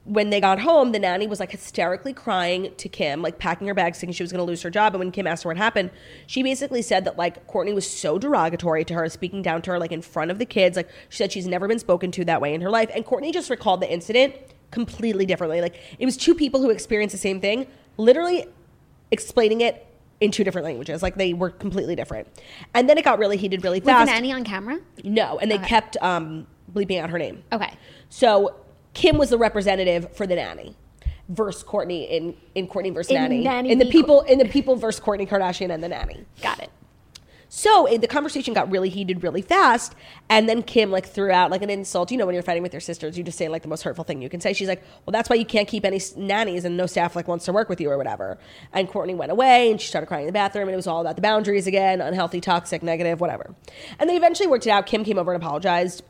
when 0.04 0.28
they 0.28 0.38
got 0.40 0.58
home, 0.60 0.92
the 0.92 0.98
nanny 0.98 1.26
was 1.26 1.40
like 1.40 1.50
hysterically 1.50 2.12
crying 2.12 2.72
to 2.76 2.88
Kim, 2.90 3.22
like 3.22 3.38
packing 3.38 3.66
her 3.68 3.74
bags, 3.74 3.98
thinking 3.98 4.12
she 4.12 4.22
was 4.22 4.30
going 4.30 4.38
to 4.38 4.44
lose 4.44 4.60
her 4.60 4.68
job. 4.68 4.92
And 4.94 4.98
when 4.98 5.10
Kim 5.10 5.26
asked 5.26 5.44
her 5.44 5.48
what 5.48 5.56
happened, 5.56 5.90
she 6.26 6.42
basically 6.42 6.82
said 6.82 7.06
that 7.06 7.16
like 7.16 7.46
Kourtney 7.46 7.74
was 7.74 7.88
so 7.88 8.18
derogatory 8.18 8.84
to 8.84 8.94
her, 8.94 9.08
speaking 9.08 9.40
down 9.40 9.62
to 9.62 9.70
her 9.70 9.78
like 9.78 9.92
in 9.92 10.02
front 10.02 10.30
of 10.30 10.38
the 10.38 10.44
kids. 10.44 10.76
Like 10.76 10.90
she 11.08 11.16
said 11.16 11.32
she's 11.32 11.46
never 11.46 11.66
been 11.66 11.78
spoken 11.78 12.10
to 12.12 12.24
that 12.26 12.40
way 12.42 12.52
in 12.52 12.60
her 12.60 12.68
life. 12.70 12.90
And 12.94 13.04
Kourtney 13.06 13.32
just 13.32 13.48
recalled 13.48 13.80
the 13.80 13.90
incident 13.90 14.34
completely 14.70 15.24
differently. 15.24 15.62
Like 15.62 15.76
it 15.98 16.04
was 16.04 16.18
two 16.18 16.34
people 16.34 16.60
who 16.60 16.68
experienced 16.68 17.12
the 17.14 17.18
same 17.18 17.40
thing, 17.40 17.66
literally 17.96 18.46
explaining 19.10 19.62
it 19.62 19.86
in 20.20 20.30
two 20.30 20.44
different 20.44 20.66
languages. 20.66 21.02
Like 21.02 21.14
they 21.14 21.32
were 21.32 21.48
completely 21.50 21.96
different. 21.96 22.28
And 22.74 22.90
then 22.90 22.98
it 22.98 23.04
got 23.04 23.18
really 23.18 23.38
heated 23.38 23.64
really 23.64 23.80
fast. 23.80 24.00
Was 24.00 24.08
the 24.08 24.12
nanny 24.14 24.32
on 24.32 24.44
camera? 24.44 24.80
No, 25.02 25.38
and 25.38 25.50
they 25.50 25.56
Okay. 25.56 25.66
kept 25.66 25.96
um, 26.02 26.46
bleeping 26.72 27.00
out 27.00 27.08
her 27.08 27.18
name. 27.18 27.42
Okay. 27.52 27.72
So 28.10 28.54
Kim 28.94 29.18
was 29.18 29.30
the 29.30 29.38
representative 29.38 30.16
for 30.16 30.26
the 30.26 30.36
nanny 30.36 30.76
versus 31.28 31.62
Kourtney 31.64 32.08
in 32.08 32.34
in 32.54 32.68
Kourtney 32.68 32.92
versus 32.92 33.10
In 33.10 33.16
nanny. 33.16 33.44
Nanny 33.44 33.70
in 33.70 33.78
the 33.78 33.86
people 33.86 34.22
in 34.22 34.38
the 34.38 34.44
people 34.46 34.76
versus 34.76 35.04
Kourtney 35.04 35.28
Kardashian 35.28 35.72
and 35.72 35.82
the 35.82 35.88
nanny. 35.88 36.24
Got 36.40 36.60
it. 36.60 36.70
So 37.56 37.86
eh, 37.86 37.98
the 37.98 38.08
conversation 38.08 38.52
got 38.52 38.68
really 38.70 38.88
heated 38.88 39.22
really 39.22 39.40
fast, 39.40 39.94
and 40.28 40.48
then 40.48 40.64
Kim 40.64 40.90
like 40.90 41.06
threw 41.06 41.30
out 41.30 41.52
like 41.52 41.62
an 41.62 41.70
insult. 41.70 42.10
You 42.10 42.18
know, 42.18 42.26
when 42.26 42.34
you're 42.34 42.42
fighting 42.42 42.64
with 42.64 42.72
your 42.72 42.80
sisters, 42.80 43.16
you 43.16 43.22
just 43.22 43.38
say 43.38 43.48
like 43.48 43.62
the 43.62 43.68
most 43.68 43.82
hurtful 43.82 44.02
thing 44.02 44.20
you 44.20 44.28
can 44.28 44.40
say. 44.40 44.52
She's 44.52 44.66
like, 44.66 44.82
"Well, 45.06 45.12
that's 45.12 45.30
why 45.30 45.36
you 45.36 45.44
can't 45.44 45.68
keep 45.68 45.84
any 45.84 46.00
nannies, 46.16 46.64
and 46.64 46.76
no 46.76 46.86
staff 46.86 47.14
like 47.14 47.28
wants 47.28 47.44
to 47.44 47.52
work 47.52 47.68
with 47.68 47.80
you 47.80 47.90
or 47.90 47.96
whatever." 47.96 48.38
And 48.72 48.88
Kourtney 48.88 49.16
went 49.16 49.30
away, 49.30 49.70
and 49.70 49.80
she 49.80 49.86
started 49.86 50.06
crying 50.08 50.22
in 50.22 50.26
the 50.26 50.32
bathroom, 50.32 50.66
and 50.66 50.72
it 50.72 50.76
was 50.76 50.88
all 50.88 51.00
about 51.00 51.14
the 51.14 51.22
boundaries 51.22 51.68
again, 51.68 52.00
unhealthy, 52.00 52.40
toxic, 52.40 52.82
negative, 52.82 53.20
whatever. 53.20 53.54
And 54.00 54.10
they 54.10 54.16
eventually 54.16 54.48
worked 54.48 54.66
it 54.66 54.70
out. 54.70 54.86
Kim 54.86 55.04
came 55.04 55.18
over 55.18 55.32
and 55.32 55.40
apologized, 55.40 56.02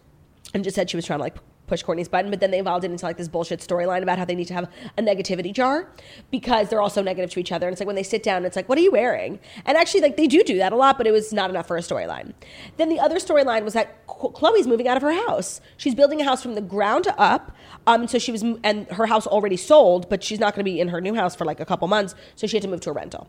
and 0.54 0.64
just 0.64 0.74
said 0.74 0.88
she 0.88 0.96
was 0.96 1.04
trying 1.04 1.18
to 1.18 1.24
like 1.24 1.36
push 1.66 1.82
Kourtney's 1.82 2.08
button, 2.08 2.30
but 2.30 2.40
then 2.40 2.50
they 2.50 2.58
evolved 2.58 2.84
it 2.84 2.90
into 2.90 3.04
like 3.04 3.16
this 3.16 3.28
bullshit 3.28 3.60
storyline 3.60 4.02
about 4.02 4.18
how 4.18 4.24
they 4.24 4.34
need 4.34 4.46
to 4.48 4.54
have 4.54 4.70
a 4.98 5.02
negativity 5.02 5.52
jar 5.52 5.88
because 6.30 6.68
they're 6.68 6.80
all 6.80 6.90
so 6.90 7.02
negative 7.02 7.30
to 7.30 7.40
each 7.40 7.52
other. 7.52 7.66
And 7.66 7.72
it's 7.72 7.80
like 7.80 7.86
when 7.86 7.96
they 7.96 8.02
sit 8.02 8.22
down, 8.22 8.44
it's 8.44 8.56
like, 8.56 8.68
what 8.68 8.78
are 8.78 8.82
you 8.82 8.92
wearing? 8.92 9.38
And 9.64 9.76
actually, 9.76 10.00
like 10.00 10.16
they 10.16 10.26
do 10.26 10.42
do 10.42 10.58
that 10.58 10.72
a 10.72 10.76
lot, 10.76 10.98
but 10.98 11.06
it 11.06 11.12
was 11.12 11.32
not 11.32 11.50
enough 11.50 11.66
for 11.66 11.76
a 11.76 11.80
storyline. 11.80 12.34
Then 12.76 12.88
the 12.88 13.00
other 13.00 13.16
storyline 13.16 13.64
was 13.64 13.74
that 13.74 14.06
Khloé's 14.06 14.66
moving 14.66 14.88
out 14.88 14.96
of 14.96 15.02
her 15.02 15.12
house. 15.26 15.60
She's 15.76 15.94
building 15.94 16.20
a 16.20 16.24
house 16.24 16.42
from 16.42 16.54
the 16.54 16.60
ground 16.60 17.08
up. 17.16 17.56
Um, 17.86 18.06
so 18.08 18.18
she 18.18 18.32
was, 18.32 18.42
and 18.42 18.86
her 18.88 19.06
house 19.06 19.26
already 19.26 19.56
sold, 19.56 20.08
but 20.08 20.22
she's 20.22 20.38
not 20.38 20.54
going 20.54 20.64
to 20.64 20.70
be 20.70 20.80
in 20.80 20.88
her 20.88 21.00
new 21.00 21.14
house 21.14 21.34
for 21.34 21.44
like 21.44 21.60
a 21.60 21.64
couple 21.64 21.88
months. 21.88 22.14
So 22.36 22.46
she 22.46 22.56
had 22.56 22.62
to 22.62 22.68
move 22.68 22.80
to 22.82 22.90
a 22.90 22.92
rental 22.92 23.28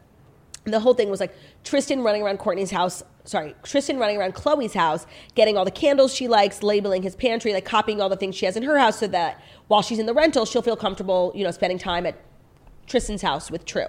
the 0.65 0.79
whole 0.79 0.93
thing 0.93 1.09
was 1.09 1.19
like 1.19 1.35
Tristan 1.63 2.01
running 2.01 2.21
around 2.21 2.39
Kourtney's 2.39 2.71
house. 2.71 3.03
Sorry, 3.23 3.55
Tristan 3.63 3.97
running 3.97 4.17
around 4.17 4.35
Khloé's 4.35 4.73
house, 4.73 5.07
getting 5.33 5.57
all 5.57 5.65
the 5.65 5.71
candles 5.71 6.13
she 6.13 6.27
likes, 6.27 6.61
labeling 6.61 7.01
his 7.01 7.15
pantry, 7.15 7.53
like 7.53 7.65
copying 7.65 7.99
all 7.99 8.09
the 8.09 8.17
things 8.17 8.35
she 8.35 8.45
has 8.45 8.55
in 8.55 8.63
her 8.63 8.77
house, 8.77 8.99
so 8.99 9.07
that 9.07 9.41
while 9.67 9.81
she's 9.81 9.97
in 9.97 10.05
the 10.05 10.13
rental, 10.13 10.45
she'll 10.45 10.61
feel 10.61 10.75
comfortable, 10.75 11.31
you 11.33 11.43
know, 11.43 11.51
spending 11.51 11.79
time 11.79 12.05
at 12.05 12.15
Tristan's 12.85 13.21
house 13.23 13.49
with 13.49 13.65
True. 13.65 13.87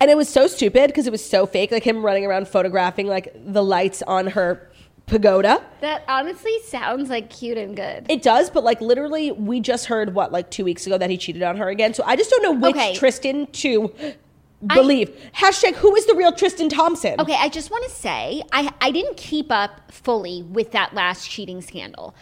And 0.00 0.10
it 0.10 0.16
was 0.16 0.28
so 0.28 0.46
stupid 0.46 0.88
because 0.88 1.06
it 1.06 1.10
was 1.10 1.24
so 1.24 1.46
fake, 1.46 1.70
like 1.70 1.84
him 1.84 2.04
running 2.04 2.24
around 2.24 2.48
photographing 2.48 3.06
like 3.06 3.32
the 3.34 3.62
lights 3.62 4.02
on 4.02 4.28
her 4.28 4.70
pagoda. 5.06 5.62
That 5.82 6.02
honestly 6.08 6.58
sounds 6.64 7.10
like 7.10 7.30
cute 7.30 7.58
and 7.58 7.76
good. 7.76 8.06
It 8.08 8.22
does, 8.22 8.50
but 8.50 8.64
like 8.64 8.80
literally, 8.80 9.30
we 9.30 9.60
just 9.60 9.86
heard 9.86 10.14
what 10.14 10.32
like 10.32 10.50
two 10.50 10.64
weeks 10.64 10.86
ago 10.86 10.98
that 10.98 11.10
he 11.10 11.18
cheated 11.18 11.42
on 11.42 11.58
her 11.58 11.68
again. 11.68 11.94
So 11.94 12.02
I 12.06 12.16
just 12.16 12.30
don't 12.30 12.42
know 12.42 12.52
which 12.52 12.74
Okay. 12.74 12.94
Tristan 12.94 13.46
to 13.48 13.92
believe. 14.66 15.10
Hashtag 15.34 15.74
who 15.74 15.94
is 15.96 16.06
the 16.06 16.14
real 16.14 16.32
Tristan 16.32 16.68
Thompson? 16.68 17.20
Okay, 17.20 17.36
I 17.38 17.48
just 17.48 17.70
want 17.70 17.84
to 17.84 17.90
say 17.90 18.42
I 18.52 18.72
I 18.80 18.90
didn't 18.90 19.16
keep 19.16 19.50
up 19.50 19.92
fully 19.92 20.42
with 20.42 20.72
that 20.72 20.94
last 20.94 21.28
cheating 21.30 21.60
scandal, 21.60 22.14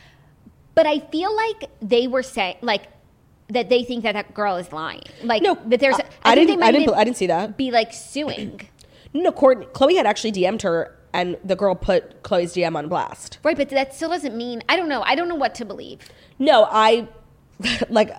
but 0.75 0.87
I 0.87 0.99
feel 1.01 1.35
like 1.35 1.71
they 1.81 2.07
were 2.09 2.23
saying 2.23 2.57
like 2.63 2.85
that 3.49 3.69
they 3.69 3.85
think 3.85 4.03
that 4.05 4.13
that 4.13 4.33
girl 4.35 4.57
is 4.57 4.73
lying. 4.73 5.03
Like 5.23 5.43
No, 5.43 5.57
that 5.67 5.81
there's. 5.81 5.97
I- 5.97 6.05
I, 6.25 6.33
I 6.33 6.35
didn't- 6.35 6.63
I 6.63 6.73
didn't- 6.73 6.95
I 6.95 7.05
didn't 7.05 7.17
see 7.19 7.27
that. 7.27 7.57
Be 7.57 7.71
like 7.71 7.93
suing. 7.93 8.61
No, 9.15 9.31
Kourtney, 9.31 9.71
Khloé 9.73 9.95
had 9.97 10.07
actually 10.07 10.33
DM'd 10.33 10.63
her, 10.63 10.97
and 11.13 11.37
the 11.45 11.55
girl 11.55 11.75
put 11.75 12.23
Khloé's 12.23 12.55
DM 12.55 12.75
on 12.77 12.89
blast. 12.89 13.37
Right, 13.43 13.55
but 13.55 13.69
that 13.69 13.95
still 13.95 14.09
doesn't 14.09 14.35
mean 14.35 14.63
I 14.71 14.77
don't 14.77 14.89
know. 14.89 15.03
I 15.03 15.15
don't 15.17 15.29
know 15.29 15.35
what 15.35 15.55
to 15.57 15.67
believe. 15.67 15.99
No, 16.39 16.67
I 16.71 17.07
like. 17.91 18.11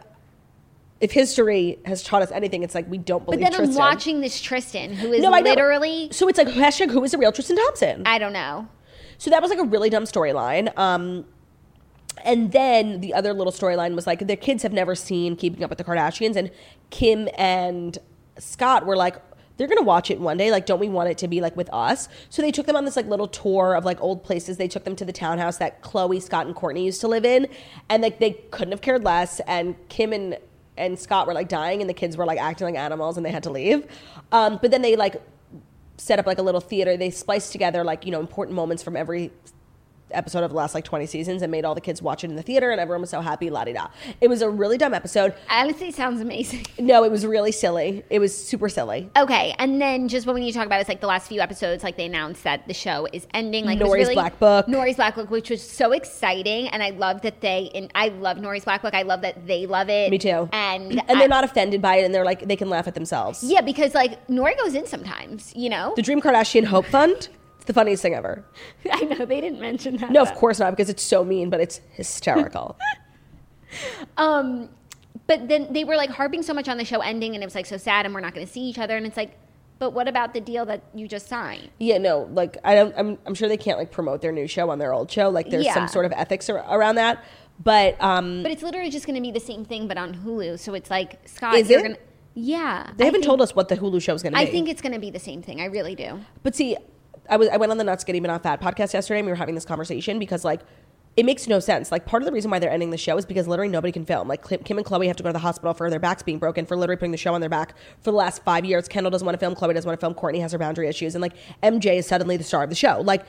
If 1.01 1.11
history 1.11 1.79
has 1.85 2.01
taught 2.01 2.21
us 2.21 2.31
anything, 2.31 2.63
it's 2.63 2.75
like 2.75 2.89
we 2.89 2.97
don't 2.97 3.25
believe. 3.25 3.41
But 3.41 3.51
then 3.51 3.57
Tristan. 3.57 3.81
I'm 3.81 3.89
watching 3.89 4.21
this 4.21 4.41
Tristan 4.41 4.93
who 4.93 5.11
is 5.11 5.21
No, 5.21 5.31
literally 5.31 6.09
So 6.11 6.27
it's 6.27 6.37
like 6.37 6.47
hashtag 6.47 6.91
who 6.91 7.03
is 7.03 7.11
the 7.11 7.17
real 7.17 7.31
Tristan 7.31 7.57
Thompson? 7.57 8.03
I 8.05 8.17
don't 8.19 8.33
know. 8.33 8.67
So 9.17 9.29
that 9.29 9.41
was 9.41 9.49
like 9.49 9.59
a 9.59 9.65
really 9.65 9.89
dumb 9.89 10.05
storyline. 10.05 10.77
Um, 10.77 11.25
and 12.23 12.51
then 12.51 13.01
the 13.01 13.13
other 13.13 13.33
little 13.33 13.53
storyline 13.53 13.95
was 13.95 14.07
like 14.07 14.27
their 14.27 14.37
kids 14.37 14.63
have 14.63 14.73
never 14.73 14.95
seen 14.95 15.35
Keeping 15.35 15.63
Up 15.63 15.69
with 15.69 15.77
the 15.77 15.83
Kardashians, 15.83 16.35
and 16.35 16.51
Kim 16.89 17.27
and 17.37 17.97
Scott 18.37 18.85
were 18.85 18.95
like, 18.95 19.15
they're 19.57 19.67
gonna 19.67 19.83
watch 19.83 20.09
it 20.09 20.19
one 20.19 20.37
day. 20.37 20.51
Like, 20.51 20.65
don't 20.65 20.79
we 20.79 20.89
want 20.89 21.09
it 21.09 21.17
to 21.19 21.27
be 21.27 21.41
like 21.41 21.55
with 21.55 21.69
us? 21.71 22.09
So 22.29 22.41
they 22.41 22.51
took 22.51 22.65
them 22.65 22.75
on 22.75 22.85
this 22.85 22.95
like 22.95 23.07
little 23.07 23.27
tour 23.27 23.75
of 23.75 23.85
like 23.85 24.01
old 24.01 24.23
places. 24.23 24.57
They 24.57 24.67
took 24.67 24.83
them 24.83 24.95
to 24.95 25.05
the 25.05 25.13
townhouse 25.13 25.57
that 25.57 25.81
Khloé, 25.83 26.21
Scott, 26.21 26.47
and 26.47 26.55
Kourtney 26.55 26.83
used 26.83 27.01
to 27.01 27.07
live 27.07 27.25
in, 27.25 27.47
and 27.89 28.01
like 28.01 28.19
they 28.19 28.31
couldn't 28.51 28.71
have 28.71 28.81
cared 28.81 29.03
less. 29.03 29.39
And 29.41 29.75
Kim 29.89 30.11
and 30.13 30.37
and 30.77 30.97
Scott 30.97 31.27
were 31.27 31.33
like 31.33 31.49
dying, 31.49 31.81
and 31.81 31.89
the 31.89 31.93
kids 31.93 32.17
were 32.17 32.25
like 32.25 32.39
acting 32.39 32.65
like 32.65 32.75
animals, 32.75 33.17
and 33.17 33.25
they 33.25 33.31
had 33.31 33.43
to 33.43 33.51
leave. 33.51 33.87
Um, 34.31 34.59
but 34.61 34.71
then 34.71 34.81
they 34.81 34.95
like 34.95 35.21
set 35.97 36.19
up 36.19 36.25
like 36.25 36.37
a 36.37 36.41
little 36.41 36.61
theater. 36.61 36.97
They 36.97 37.09
spliced 37.09 37.51
together 37.51 37.83
like 37.83 38.05
you 38.05 38.11
know 38.11 38.19
important 38.19 38.55
moments 38.55 38.83
from 38.83 38.97
every 38.97 39.31
episode 40.15 40.43
of 40.43 40.49
the 40.51 40.55
last 40.55 40.73
like 40.75 40.83
20 40.83 41.05
seasons 41.05 41.41
and 41.41 41.51
made 41.51 41.65
all 41.65 41.75
the 41.75 41.81
kids 41.81 42.01
watch 42.01 42.23
it 42.23 42.29
in 42.29 42.35
the 42.35 42.41
theater 42.43 42.71
and 42.71 42.79
everyone 42.79 43.01
was 43.01 43.09
so 43.09 43.21
happy 43.21 43.49
la 43.49 43.63
di 43.63 43.73
da 43.73 43.87
it 44.21 44.27
was 44.29 44.41
a 44.41 44.49
really 44.49 44.77
dumb 44.77 44.93
episode 44.93 45.33
Honestly, 45.49 45.87
it 45.89 45.95
sounds 45.95 46.21
amazing. 46.21 46.65
no 46.79 47.03
it 47.03 47.11
was 47.11 47.25
really 47.25 47.51
silly 47.51 48.03
it 48.09 48.19
was 48.19 48.35
super 48.35 48.69
silly 48.69 49.09
Okay, 49.17 49.53
and 49.59 49.81
then 49.81 50.07
just 50.07 50.25
what 50.25 50.33
we 50.35 50.41
need 50.41 50.51
to 50.51 50.57
talk 50.57 50.65
about 50.65 50.81
is 50.81 50.87
like 50.87 51.01
the 51.01 51.07
last 51.07 51.27
few 51.27 51.39
episodes, 51.41 51.83
like 51.83 51.97
they 51.97 52.05
announced 52.05 52.43
that 52.43 52.67
the 52.67 52.73
show 52.73 53.07
is 53.13 53.27
ending. 53.33 53.65
Like 53.65 53.79
Nori's 53.79 53.93
really, 53.93 54.13
Black 54.15 54.39
Book. 54.39 54.65
Nori's 54.67 54.95
Black 54.95 55.15
Book, 55.15 55.29
which 55.29 55.49
was 55.49 55.61
so 55.61 55.91
exciting, 55.91 56.67
and 56.69 56.81
I 56.83 56.89
love 56.91 57.21
that 57.21 57.41
they. 57.41 57.69
And 57.73 57.91
I 57.95 58.09
love 58.09 58.37
Nori's 58.37 58.63
Black 58.65 58.81
Book. 58.81 58.93
I 58.93 59.01
love 59.03 59.21
that 59.21 59.45
they 59.47 59.65
love 59.65 59.89
it. 59.89 60.09
me 60.11 60.17
too 60.17 60.49
And 60.51 60.91
and 60.91 61.01
I- 61.09 61.19
they're 61.19 61.27
not 61.27 61.43
offended 61.43 61.81
by 61.81 61.97
it 61.97 62.05
and 62.05 62.13
they're 62.13 62.25
like 62.25 62.47
they 62.47 62.55
can 62.55 62.69
laugh 62.69 62.87
at 62.87 62.95
themselves 62.95 63.43
Yeah, 63.43 63.61
because 63.61 63.93
like 63.93 64.25
Nori 64.27 64.57
goes 64.57 64.73
in 64.75 64.85
sometimes. 64.87 65.53
You 65.55 65.69
know. 65.69 65.93
the 65.95 66.01
dream 66.01 66.21
kardashian 66.21 66.65
hope 66.65 66.85
fund 66.85 67.29
the 67.63 67.73
funniest 67.73 68.01
thing 68.01 68.13
ever 68.13 68.43
I 68.91 69.01
know 69.05 69.25
they 69.25 69.41
didn't 69.41 69.59
mention 69.61 69.97
that. 69.97 70.11
no 70.11 70.21
of 70.21 70.33
course 70.33 70.59
not 70.59 70.71
because 70.71 70.89
it's 70.89 71.03
so 71.03 71.23
mean 71.23 71.49
but 71.49 71.59
it's 71.59 71.81
hysterical 71.91 72.77
Um, 74.17 74.69
but 75.27 75.47
then 75.47 75.71
they 75.73 75.83
were 75.83 75.95
like 75.95 76.09
harping 76.09 76.43
so 76.43 76.53
much 76.53 76.67
on 76.69 76.77
the 76.77 76.85
show 76.85 76.99
ending, 76.99 77.33
and 77.33 77.43
it 77.43 77.47
was 77.47 77.55
like 77.55 77.65
so 77.65 77.77
sad, 77.77 78.05
and 78.05 78.13
we're 78.13 78.21
not 78.21 78.33
going 78.33 78.45
to 78.45 78.51
see 78.51 78.61
each 78.61 78.77
other. 78.77 78.95
And 78.97 79.05
it's 79.05 79.17
like, 79.17 79.37
but 79.79 79.91
what 79.91 80.07
about 80.07 80.33
the 80.33 80.41
deal 80.41 80.65
that 80.67 80.83
you 80.93 81.07
just 81.07 81.27
signed? 81.27 81.69
yeah 81.79 81.97
no 81.97 82.29
like 82.31 82.55
i 82.63 82.73
don't 82.75 82.93
i'm, 82.97 83.17
I'm 83.25 83.33
sure 83.33 83.49
they 83.49 83.57
can't 83.57 83.77
like 83.77 83.91
promote 83.91 84.21
their 84.21 84.31
new 84.31 84.47
show 84.47 84.69
on 84.69 84.79
their 84.79 84.93
old 84.93 85.11
show 85.11 85.29
like 85.29 85.49
there's 85.49 85.65
Yeah. 85.65 85.73
some 85.73 85.87
sort 85.89 86.05
of 86.05 86.13
ethics 86.13 86.49
ar- 86.49 86.63
around 86.69 86.95
that 86.95 87.21
but 87.61 88.01
um 88.01 88.43
But 88.43 88.51
it's 88.53 88.63
literally 88.63 88.91
just 88.91 89.05
going 89.07 89.15
to 89.15 89.21
be 89.21 89.31
the 89.31 89.39
same 89.41 89.65
thing, 89.65 89.87
but 89.87 89.97
on 89.97 90.13
Hulu. 90.13 90.59
So 90.59 90.73
it's 90.75 90.89
like 90.89 91.19
Scott, 91.27 91.55
Is 91.55 91.69
you're 91.69 91.79
it? 91.79 91.83
gonna. 91.83 91.97
Yeah, 92.35 92.91
they 92.95 93.03
I 93.03 93.05
haven't 93.05 93.21
think- 93.21 93.25
told 93.25 93.41
us 93.41 93.55
what 93.55 93.67
the 93.69 93.75
hulu 93.75 94.01
show 94.01 94.13
is 94.13 94.21
going 94.23 94.33
to 94.33 94.39
be 94.39 94.45
I 94.45 94.49
think 94.49 94.69
it's 94.69 94.81
going 94.81 94.93
to 94.93 94.99
be 94.99 95.09
the 95.09 95.19
same 95.19 95.41
thing. 95.41 95.59
I 95.61 95.65
really 95.65 95.95
do. 95.95 96.19
But 96.43 96.55
see, 96.55 96.77
I 97.29 97.37
was 97.37 97.47
I 97.49 97.57
went 97.57 97.71
on 97.71 97.77
the 97.77 97.83
Nuts 97.83 98.03
Getting 98.03 98.21
But 98.21 98.29
Not 98.29 98.43
Fat 98.43 98.61
podcast 98.61 98.93
yesterday, 98.93 99.19
and 99.19 99.25
we 99.25 99.31
were 99.31 99.37
having 99.37 99.55
this 99.55 99.65
conversation 99.65 100.19
because 100.19 100.43
like 100.43 100.61
it 101.15 101.25
makes 101.25 101.47
no 101.47 101.59
sense. 101.59 101.91
Like 101.91 102.05
part 102.05 102.23
of 102.23 102.25
the 102.25 102.31
reason 102.31 102.49
why 102.49 102.59
they're 102.59 102.71
ending 102.71 102.89
the 102.89 102.97
show 102.97 103.17
is 103.17 103.25
because 103.25 103.47
literally 103.47 103.71
nobody 103.71 103.91
can 103.91 104.05
film. 104.05 104.27
Like 104.27 104.47
Kim 104.47 104.63
Kim 104.63 104.77
and 104.77 104.85
Khloé 104.85 105.07
have 105.07 105.15
to 105.17 105.23
go 105.23 105.29
to 105.29 105.33
the 105.33 105.39
hospital 105.39 105.73
for 105.73 105.89
their 105.89 105.99
backs 105.99 106.23
being 106.23 106.39
broken 106.39 106.65
for 106.65 106.75
literally 106.75 106.97
putting 106.97 107.11
the 107.11 107.17
show 107.17 107.33
on 107.33 107.41
their 107.41 107.49
back 107.49 107.75
for 108.01 108.11
the 108.11 108.17
last 108.17 108.43
five 108.43 108.65
years. 108.65 108.87
Kendall 108.87 109.11
doesn't 109.11 109.25
want 109.25 109.35
to 109.35 109.39
film. 109.39 109.55
Khloé 109.55 109.73
doesn't 109.73 109.87
want 109.87 109.99
to 109.99 110.03
film. 110.03 110.15
Kourtney 110.15 110.41
has 110.41 110.51
her 110.51 110.57
boundary 110.57 110.87
issues, 110.87 111.15
and 111.15 111.21
like 111.21 111.33
MJ 111.61 111.97
is 111.97 112.07
suddenly 112.07 112.37
the 112.37 112.43
star 112.43 112.63
of 112.63 112.69
the 112.69 112.75
show. 112.75 113.01
Like, 113.01 113.25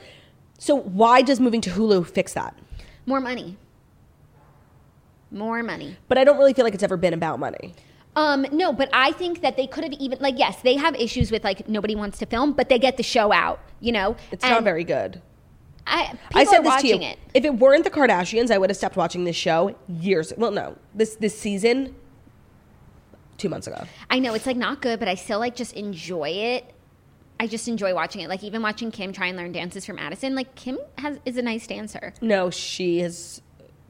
so 0.57 0.75
why 0.75 1.21
does 1.21 1.39
moving 1.39 1.61
to 1.61 1.69
Hulu 1.69 2.07
fix 2.07 2.33
that? 2.33 2.57
More 3.05 3.19
money. 3.19 3.57
More 5.31 5.61
money. 5.61 5.97
But 6.07 6.17
I 6.17 6.23
don't 6.23 6.37
really 6.37 6.53
feel 6.53 6.65
like 6.65 6.73
it's 6.73 6.83
ever 6.83 6.97
been 6.97 7.13
about 7.13 7.39
money. 7.39 7.75
Um, 8.15 8.45
no, 8.51 8.71
but 8.71 8.89
I 8.93 9.11
think 9.11 9.41
that 9.41 9.57
they 9.57 9.67
could 9.67 9.83
have 9.83 9.93
even 9.93 10.19
like 10.19 10.39
yes, 10.39 10.61
they 10.61 10.75
have 10.75 10.95
issues 10.95 11.31
with 11.31 11.43
like 11.43 11.67
nobody 11.67 11.95
wants 11.95 12.17
to 12.19 12.25
film, 12.25 12.53
but 12.53 12.69
they 12.69 12.79
get 12.79 12.97
the 12.97 13.03
show 13.03 13.33
out. 13.33 13.59
You 13.81 13.91
know, 13.91 14.15
It's 14.31 14.43
And 14.43 14.53
not 14.53 14.63
very 14.63 14.83
good. 14.83 15.21
I, 15.87 16.07
people 16.29 16.41
I 16.41 16.43
said 16.45 16.59
are 16.59 16.63
this 16.63 16.81
to 16.81 16.87
watching 16.87 17.01
you. 17.03 17.09
it. 17.09 17.19
If 17.33 17.45
it 17.45 17.55
weren't 17.55 17.83
the 17.83 17.91
Kardashians, 17.91 18.49
I 18.49 18.57
would 18.57 18.69
have 18.71 18.77
stopped 18.77 18.95
watching 18.95 19.23
this 19.25 19.35
show 19.35 19.75
years. 19.87 20.33
Well, 20.37 20.51
no, 20.51 20.77
this 20.95 21.15
this 21.17 21.37
season, 21.37 21.93
two 23.37 23.49
months 23.49 23.67
ago. 23.67 23.83
I 24.09 24.19
know 24.19 24.33
it's 24.33 24.45
like 24.45 24.57
not 24.57 24.81
good, 24.81 24.97
but 24.99 25.07
I 25.07 25.15
still 25.15 25.39
like 25.39 25.55
just 25.55 25.73
enjoy 25.73 26.29
it. 26.29 26.71
I 27.39 27.47
just 27.47 27.67
enjoy 27.67 27.93
watching 27.93 28.21
it. 28.21 28.29
Like 28.29 28.43
even 28.43 28.61
watching 28.61 28.91
Kim 28.91 29.11
try 29.11 29.27
and 29.27 29.37
learn 29.37 29.51
dances 29.51 29.85
from 29.85 29.99
Addison. 29.99 30.35
Like 30.35 30.55
Kim 30.55 30.79
has 30.97 31.19
is 31.25 31.37
a 31.37 31.41
nice 31.41 31.67
dancer. 31.67 32.13
No, 32.21 32.49
she 32.49 33.01
is 33.01 33.41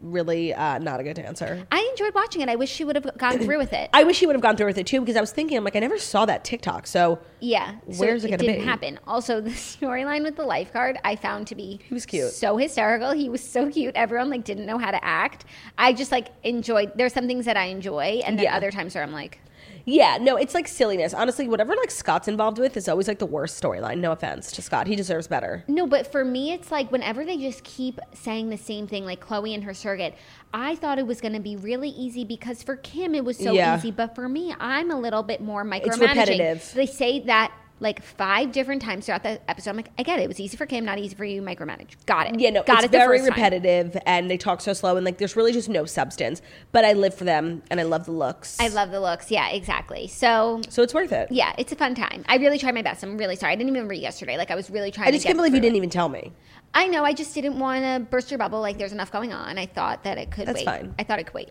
really 0.06 0.54
uh, 0.54 0.78
not 0.80 1.00
a 1.00 1.04
good 1.04 1.16
dancer. 1.16 1.66
I 1.72 1.88
enjoyed 1.92 2.14
watching 2.14 2.42
it. 2.42 2.50
I 2.50 2.56
wish 2.56 2.70
she 2.72 2.84
would 2.84 2.96
have 2.96 3.18
gone 3.18 3.40
through 3.40 3.58
with 3.58 3.74
it. 3.74 3.90
I 3.94 4.04
wish 4.04 4.18
she 4.18 4.26
would 4.26 4.36
have 4.36 4.42
gone 4.42 4.56
through 4.56 4.68
with 4.68 4.78
it 4.78 4.86
too 4.88 5.00
because 5.00 5.16
I 5.18 5.22
was 5.22 5.32
thinking, 5.32 5.58
I'm 5.58 5.64
like, 5.64 5.76
I 5.76 5.80
never 5.80 5.98
saw 5.98 6.26
that 6.26 6.44
TikTok. 6.44 6.88
So 6.88 7.20
yeah. 7.40 7.76
So 7.92 8.00
Where's 8.06 8.24
it 8.24 8.30
gonna 8.30 8.38
didn't 8.38 8.60
be? 8.62 8.66
happen. 8.66 9.00
Also, 9.08 9.42
the 9.42 9.50
storyline 9.76 10.24
with 10.24 10.36
the 10.36 10.44
lifeguard 10.46 10.98
I 11.04 11.16
found 11.16 11.48
to 11.48 11.56
be 11.56 11.80
He 11.88 11.94
was 11.94 12.06
cute. 12.06 12.32
so 12.32 12.58
hysterical. 12.58 13.12
He 13.12 13.30
was 13.30 13.44
so 13.44 13.70
cute. 13.70 13.96
Everyone 13.96 14.30
like 14.30 14.44
didn't 14.44 14.66
know 14.66 14.78
how 14.78 14.92
to 14.92 15.04
act. 15.04 15.46
I 15.78 15.94
just 15.94 16.12
like 16.12 16.28
enjoyed. 16.44 16.92
There's 16.96 17.14
some 17.14 17.28
things 17.28 17.46
that 17.46 17.58
I 17.58 17.66
enjoy, 17.66 18.22
and 18.26 18.38
then 18.38 18.44
Yeah. 18.46 18.56
other 18.56 18.72
times 18.72 18.96
where 18.96 19.04
I'm 19.04 19.12
like, 19.12 19.40
yeah, 19.86 20.18
no, 20.20 20.36
it's 20.36 20.54
like 20.54 20.68
silliness. 20.68 21.14
Honestly, 21.14 21.48
whatever 21.48 21.76
like 21.76 21.92
Scott's 21.92 22.28
involved 22.28 22.58
with 22.58 22.76
is 22.76 22.90
always 22.90 23.08
like 23.08 23.20
the 23.20 23.26
worst 23.26 23.62
storyline. 23.62 24.00
No 24.00 24.12
offense 24.12 24.52
to 24.54 24.62
Scott, 24.62 24.88
he 24.88 24.96
deserves 24.96 25.28
better. 25.28 25.64
No, 25.68 25.86
but 25.86 26.12
for 26.12 26.26
me, 26.26 26.52
it's 26.52 26.72
like 26.72 26.92
whenever 26.92 27.24
they 27.24 27.38
just 27.38 27.64
keep 27.64 28.00
saying 28.14 28.50
the 28.50 28.58
same 28.58 28.88
thing, 28.88 29.06
like 29.06 29.24
Khloé 29.24 29.54
and 29.54 29.64
her 29.64 29.74
surrogate, 29.76 30.16
I 30.54 30.76
thought 30.76 30.98
it 30.98 31.06
was 31.06 31.22
going 31.22 31.34
to 31.34 31.40
be 31.40 31.56
really 31.56 31.90
easy 31.90 32.26
because 32.26 32.64
for 32.64 32.76
Kim, 32.78 33.14
it 33.14 33.24
was 33.24 33.38
so 33.38 33.52
Yeah. 33.54 33.78
easy. 33.78 33.92
But 33.92 34.16
for 34.16 34.28
me, 34.28 34.56
I'm 34.60 34.90
a 34.90 35.00
little 35.00 35.24
bit 35.24 35.40
more 35.42 35.64
micromanaging. 35.64 36.00
repetitive. 36.02 36.72
They 36.74 36.86
say 36.88 37.20
that 37.22 37.52
like 37.80 38.02
five 38.02 38.52
different 38.52 38.82
times 38.82 39.06
throughout 39.06 39.24
the 39.24 39.40
episode. 39.50 39.72
I'm 39.72 39.76
like, 39.76 39.92
I 39.98 40.04
get 40.04 40.20
it. 40.20 40.24
It 40.24 40.28
was 40.28 40.40
easy 40.40 40.56
for 40.56 40.66
Kim, 40.66 40.86
not 40.86 40.98
easy 40.98 41.16
for 41.16 41.26
you. 41.26 41.42
Micromanage. 41.42 41.92
Got 42.06 42.28
it. 42.28 42.40
Yeah, 42.40 42.50
no, 42.52 42.64
Got 42.64 42.78
it's 42.78 42.86
it 42.86 42.92
very 42.92 43.20
first 43.20 43.30
time. 43.30 43.36
repetitive 43.36 43.98
and 44.06 44.30
they 44.32 44.38
talk 44.38 44.62
so 44.62 44.74
slow 44.74 44.96
and 44.96 45.06
like 45.06 45.18
there's 45.18 45.36
really 45.36 45.52
just 45.52 45.68
no 45.68 45.86
substance. 45.86 46.42
But 46.72 46.86
I 46.86 46.94
live 46.94 47.14
for 47.14 47.26
them 47.26 47.64
and 47.70 47.80
I 47.80 47.84
love 47.84 48.06
the 48.06 48.14
looks. 48.14 48.60
I 48.60 48.70
love 48.70 48.92
the 48.92 49.02
looks. 49.02 49.30
Yeah, 49.30 49.50
exactly. 49.50 50.08
So. 50.08 50.62
so 50.70 50.84
it's 50.84 50.94
worth 50.94 51.12
it. 51.12 51.30
Yeah, 51.32 51.54
it's 51.58 51.72
a 51.72 51.76
fun 51.76 51.96
time. 51.96 52.24
I 52.28 52.38
really 52.38 52.58
tried 52.58 52.76
my 52.76 52.82
best. 52.82 53.04
I'm 53.04 53.18
really 53.18 53.36
sorry. 53.36 53.52
I 53.54 53.56
didn't 53.56 53.76
even 53.76 53.88
read 53.90 54.02
yesterday. 54.02 54.38
Like 54.38 54.52
I 54.52 54.56
was 54.56 54.70
really 54.70 54.92
trying. 54.92 55.10
I 55.10 55.12
just 55.12 55.26
can't 55.26 55.38
believe 55.38 55.54
you 55.54 55.60
didn't 55.60 55.76
it. 55.76 55.80
even 55.80 55.90
tell 55.90 56.08
me. 56.08 56.32
I 56.74 56.88
know. 56.88 57.04
I 57.04 57.14
just 57.14 57.34
didn't 57.34 57.60
want 57.60 57.84
to 57.84 58.06
burst 58.10 58.32
your 58.32 58.38
bubble. 58.38 58.62
Like 58.62 58.78
there's 58.78 58.94
enough 58.94 59.12
going 59.12 59.34
on. 59.34 59.58
I 59.58 59.66
thought 59.66 60.04
that 60.04 60.18
it 60.18 60.32
could 60.32 60.48
That's 60.48 60.60
wait. 60.60 60.66
fine. 60.66 60.96
I 60.98 61.04
thought 61.04 61.20
it 61.20 61.26
could 61.26 61.36
wait. 61.36 61.50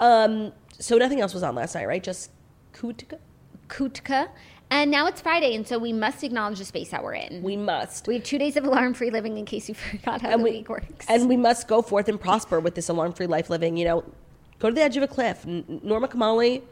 Um, 0.00 0.52
so 0.78 0.96
nothing 0.96 1.20
else 1.20 1.34
was 1.34 1.42
on 1.42 1.54
last 1.54 1.74
night, 1.74 1.86
right? 1.86 2.02
Just 2.02 2.30
Kutka. 2.72 3.18
Kutka. 3.68 4.28
And 4.70 4.90
now 4.90 5.06
it's 5.06 5.22
Friday, 5.22 5.54
and 5.54 5.66
so 5.66 5.78
we 5.78 5.94
must 5.94 6.22
acknowledge 6.22 6.58
the 6.58 6.64
space 6.64 6.90
that 6.90 7.02
we're 7.02 7.14
in. 7.14 7.42
We 7.42 7.56
must. 7.56 8.06
We 8.06 8.14
have 8.16 8.24
two 8.24 8.36
days 8.38 8.54
of 8.58 8.64
alarm 8.64 8.92
free 8.92 9.10
living 9.10 9.38
in 9.38 9.46
case 9.46 9.66
you 9.68 9.74
forgot 9.90 10.20
how 10.20 10.30
and 10.30 10.40
the 10.40 10.44
we, 10.44 10.50
week 10.50 10.68
works. 10.68 11.06
And 11.08 11.26
we 11.28 11.38
must 11.38 11.68
go 11.68 11.80
forth 11.80 12.08
and 12.08 12.20
prosper 12.20 12.60
with 12.60 12.74
this 12.74 12.90
alarm 12.90 13.14
free 13.14 13.26
life 13.26 13.48
living. 13.48 13.78
You 13.78 13.86
know, 13.86 14.04
go 14.58 14.68
to 14.68 14.74
the 14.74 14.82
edge 14.82 14.96
of 14.98 15.02
a 15.02 15.08
cliff. 15.08 15.46
N- 15.46 15.80
Norma 15.82 16.08
Kamali 16.08 16.62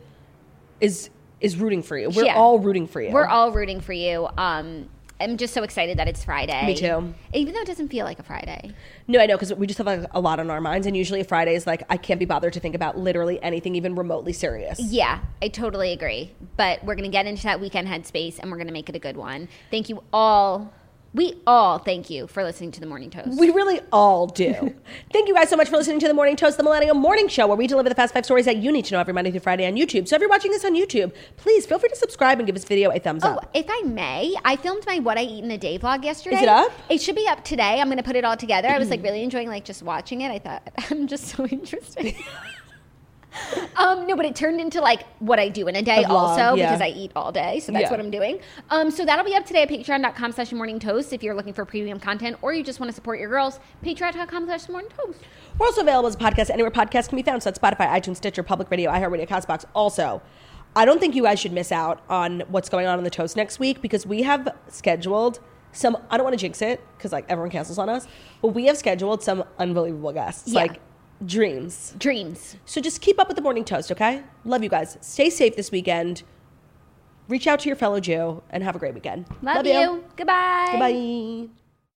is 0.80 1.08
is 1.40 1.56
rooting 1.56 1.82
for 1.82 1.96
you. 1.98 2.10
We're 2.10 2.24
Yeah. 2.26 2.36
all 2.36 2.58
rooting 2.58 2.86
for 2.86 3.00
you. 3.00 3.12
We're 3.12 3.26
all 3.26 3.50
rooting 3.52 3.80
for 3.80 3.92
you. 3.94 4.28
Um, 4.36 4.88
I'm 5.20 5.36
just 5.36 5.54
so 5.54 5.62
excited 5.62 5.98
that 5.98 6.08
it's 6.08 6.24
Friday. 6.24 6.66
Me 6.66 6.74
too. 6.74 7.14
Even 7.32 7.54
though 7.54 7.60
it 7.60 7.66
doesn't 7.66 7.88
feel 7.88 8.04
like 8.04 8.18
a 8.18 8.22
Friday. 8.22 8.72
No, 9.08 9.18
I 9.18 9.26
know 9.26 9.36
because 9.36 9.54
we 9.54 9.66
just 9.66 9.78
have 9.78 9.86
like 9.86 10.04
a 10.12 10.20
lot 10.20 10.40
on 10.40 10.50
our 10.50 10.60
minds, 10.60 10.86
and 10.86 10.96
usually 10.96 11.22
Friday 11.22 11.54
is 11.54 11.66
like 11.66 11.82
I 11.88 11.96
can't 11.96 12.20
be 12.20 12.26
bothered 12.26 12.52
to 12.54 12.60
think 12.60 12.74
about 12.74 12.98
literally 12.98 13.42
anything 13.42 13.74
even 13.76 13.94
remotely 13.94 14.32
serious. 14.32 14.78
Yeah, 14.80 15.20
I 15.40 15.48
totally 15.48 15.92
agree. 15.92 16.32
But 16.56 16.84
we're 16.84 16.94
going 16.94 17.10
to 17.10 17.16
get 17.16 17.26
into 17.26 17.44
that 17.44 17.60
weekend 17.60 17.88
headspace 17.88 18.38
and 18.38 18.50
we're 18.50 18.58
going 18.58 18.66
to 18.66 18.72
make 18.72 18.88
it 18.88 18.96
a 18.96 19.00
good 19.00 19.16
one. 19.16 19.48
Thank 19.70 19.88
you 19.88 20.02
all. 20.12 20.72
We 21.16 21.40
all 21.46 21.78
thank 21.78 22.10
you 22.10 22.26
for 22.26 22.44
listening 22.44 22.72
to 22.72 22.80
the 22.80 22.86
Morning 22.86 23.08
Toast. 23.08 23.38
We 23.40 23.48
really 23.48 23.80
all 23.90 24.26
do. 24.26 24.52
Thank 25.14 25.28
you 25.28 25.34
guys 25.34 25.48
so 25.48 25.56
much 25.56 25.70
for 25.70 25.78
listening 25.78 25.98
to 26.00 26.08
the 26.08 26.12
Morning 26.12 26.36
Toast, 26.36 26.58
the 26.58 26.62
Millennium 26.62 26.98
Morning 26.98 27.26
Show, 27.26 27.46
where 27.46 27.56
we 27.56 27.66
deliver 27.66 27.88
the 27.88 27.94
fast 27.94 28.12
five 28.12 28.26
stories 28.26 28.44
that 28.44 28.58
you 28.58 28.70
need 28.70 28.84
to 28.84 28.92
know 28.92 29.00
every 29.00 29.14
Monday 29.14 29.30
through 29.30 29.40
Friday 29.40 29.66
on 29.66 29.76
YouTube. 29.76 30.06
So 30.06 30.16
if 30.16 30.20
you're 30.20 30.28
watching 30.28 30.50
this 30.50 30.62
on 30.62 30.74
YouTube, 30.74 31.14
please 31.38 31.64
feel 31.64 31.78
free 31.78 31.88
to 31.88 31.96
subscribe 31.96 32.38
and 32.38 32.44
give 32.44 32.54
this 32.54 32.66
video 32.66 32.90
a 32.90 32.98
thumbs 32.98 33.24
up. 33.24 33.34
Oh, 33.34 33.38
up. 33.38 33.50
if 33.54 33.64
I 33.66 33.80
may, 33.86 34.34
I 34.44 34.56
filmed 34.56 34.84
my 34.86 34.98
What 34.98 35.16
I 35.16 35.22
Eat 35.22 35.42
in 35.42 35.50
a 35.50 35.56
Day 35.56 35.78
vlog 35.78 36.04
yesterday. 36.04 36.36
Is 36.36 36.42
it 36.42 36.48
up? 36.50 36.70
It 36.90 37.00
should 37.00 37.16
be 37.16 37.26
up 37.26 37.42
today. 37.44 37.80
I'm 37.80 37.88
going 37.88 37.96
to 37.96 38.02
put 38.02 38.16
it 38.16 38.26
all 38.26 38.36
together. 38.36 38.68
I 38.68 38.78
was 38.78 38.90
like 38.90 39.02
really 39.02 39.22
enjoying 39.22 39.48
like 39.48 39.64
just 39.64 39.82
watching 39.82 40.20
it. 40.20 40.30
I 40.30 40.38
thought 40.38 40.70
I'm 40.90 41.06
just 41.06 41.28
so 41.28 41.46
interesting. 41.46 42.14
um, 43.76 44.06
no, 44.06 44.16
but 44.16 44.24
it 44.26 44.34
turned 44.34 44.60
into 44.60 44.80
like 44.80 45.04
what 45.20 45.38
I 45.38 45.48
do 45.48 45.68
in 45.68 45.76
a 45.76 45.82
day 45.82 46.02
A 46.02 46.06
vlog, 46.06 46.10
also 46.10 46.54
yeah. 46.56 46.66
because 46.66 46.80
I 46.80 46.88
eat 46.88 47.12
all 47.16 47.32
day. 47.32 47.60
So 47.60 47.72
that's 47.72 47.82
Yeah. 47.84 47.90
what 47.90 48.00
I'm 48.00 48.10
doing. 48.10 48.40
Um, 48.70 48.90
so 48.90 49.04
that'll 49.04 49.24
be 49.24 49.34
up 49.34 49.44
today 49.46 49.62
at 49.62 49.68
patreon.com 49.68 50.32
slash 50.32 50.52
morning 50.52 50.78
toast 50.78 51.12
if 51.12 51.22
you're 51.22 51.34
looking 51.34 51.52
for 51.52 51.64
premium 51.64 52.00
content 52.00 52.36
or 52.42 52.52
you 52.52 52.62
just 52.62 52.80
want 52.80 52.88
to 52.90 52.94
support 52.94 53.18
your 53.20 53.28
girls. 53.28 53.60
Patreon.com 53.84 54.46
slash 54.46 54.68
morning 54.68 54.90
toast. 54.96 55.18
We're 55.58 55.66
also 55.66 55.82
available 55.82 56.08
as 56.08 56.14
a 56.14 56.18
podcast 56.18 56.50
anywhere 56.50 56.70
podcasts 56.70 57.08
can 57.08 57.16
be 57.16 57.22
found. 57.22 57.42
So 57.42 57.50
that's 57.50 57.58
Spotify, 57.58 57.88
iTunes, 57.88 58.16
Stitcher, 58.16 58.42
Public 58.42 58.70
Radio, 58.70 58.90
iHeartRadio, 58.90 59.28
Castbox. 59.28 59.64
Also, 59.74 60.22
I 60.74 60.84
don't 60.84 61.00
think 61.00 61.14
you 61.14 61.22
guys 61.22 61.38
should 61.40 61.52
miss 61.52 61.72
out 61.72 62.02
on 62.10 62.40
what's 62.48 62.68
going 62.68 62.86
on 62.86 62.98
in 62.98 63.04
the 63.04 63.10
Toast 63.10 63.36
next 63.36 63.58
week 63.58 63.80
because 63.80 64.06
we 64.06 64.22
have 64.22 64.48
scheduled 64.68 65.40
some. 65.72 65.96
I 66.10 66.16
don't 66.18 66.24
want 66.24 66.34
to 66.34 66.38
jinx 66.40 66.60
it 66.60 66.80
because 66.96 67.12
like 67.12 67.24
everyone 67.30 67.50
cancels 67.50 67.78
on 67.78 67.88
us, 67.88 68.06
but 68.42 68.48
we 68.48 68.66
have 68.66 68.76
scheduled 68.76 69.22
some 69.22 69.44
unbelievable 69.58 70.12
guests, 70.12 70.48
Yeah. 70.48 70.60
like 70.60 70.80
dreams. 71.24 71.94
Dreams. 71.98 72.56
So 72.64 72.80
just 72.80 73.00
keep 73.00 73.18
up 73.18 73.28
with 73.28 73.36
the 73.36 73.42
morning 73.42 73.64
toast, 73.64 73.90
okay? 73.92 74.22
Love 74.44 74.62
you 74.62 74.68
guys. 74.68 74.98
Stay 75.00 75.30
safe 75.30 75.56
this 75.56 75.70
weekend. 75.70 76.22
Reach 77.28 77.46
out 77.46 77.60
to 77.60 77.68
your 77.68 77.76
fellow 77.76 78.00
Jew 78.00 78.42
and 78.50 78.62
have 78.62 78.76
a 78.76 78.78
great 78.78 78.94
weekend. 78.94 79.26
Love, 79.42 79.66
you. 79.66 80.04
Goodbye. 80.16 80.68
Goodbye. 80.70 81.65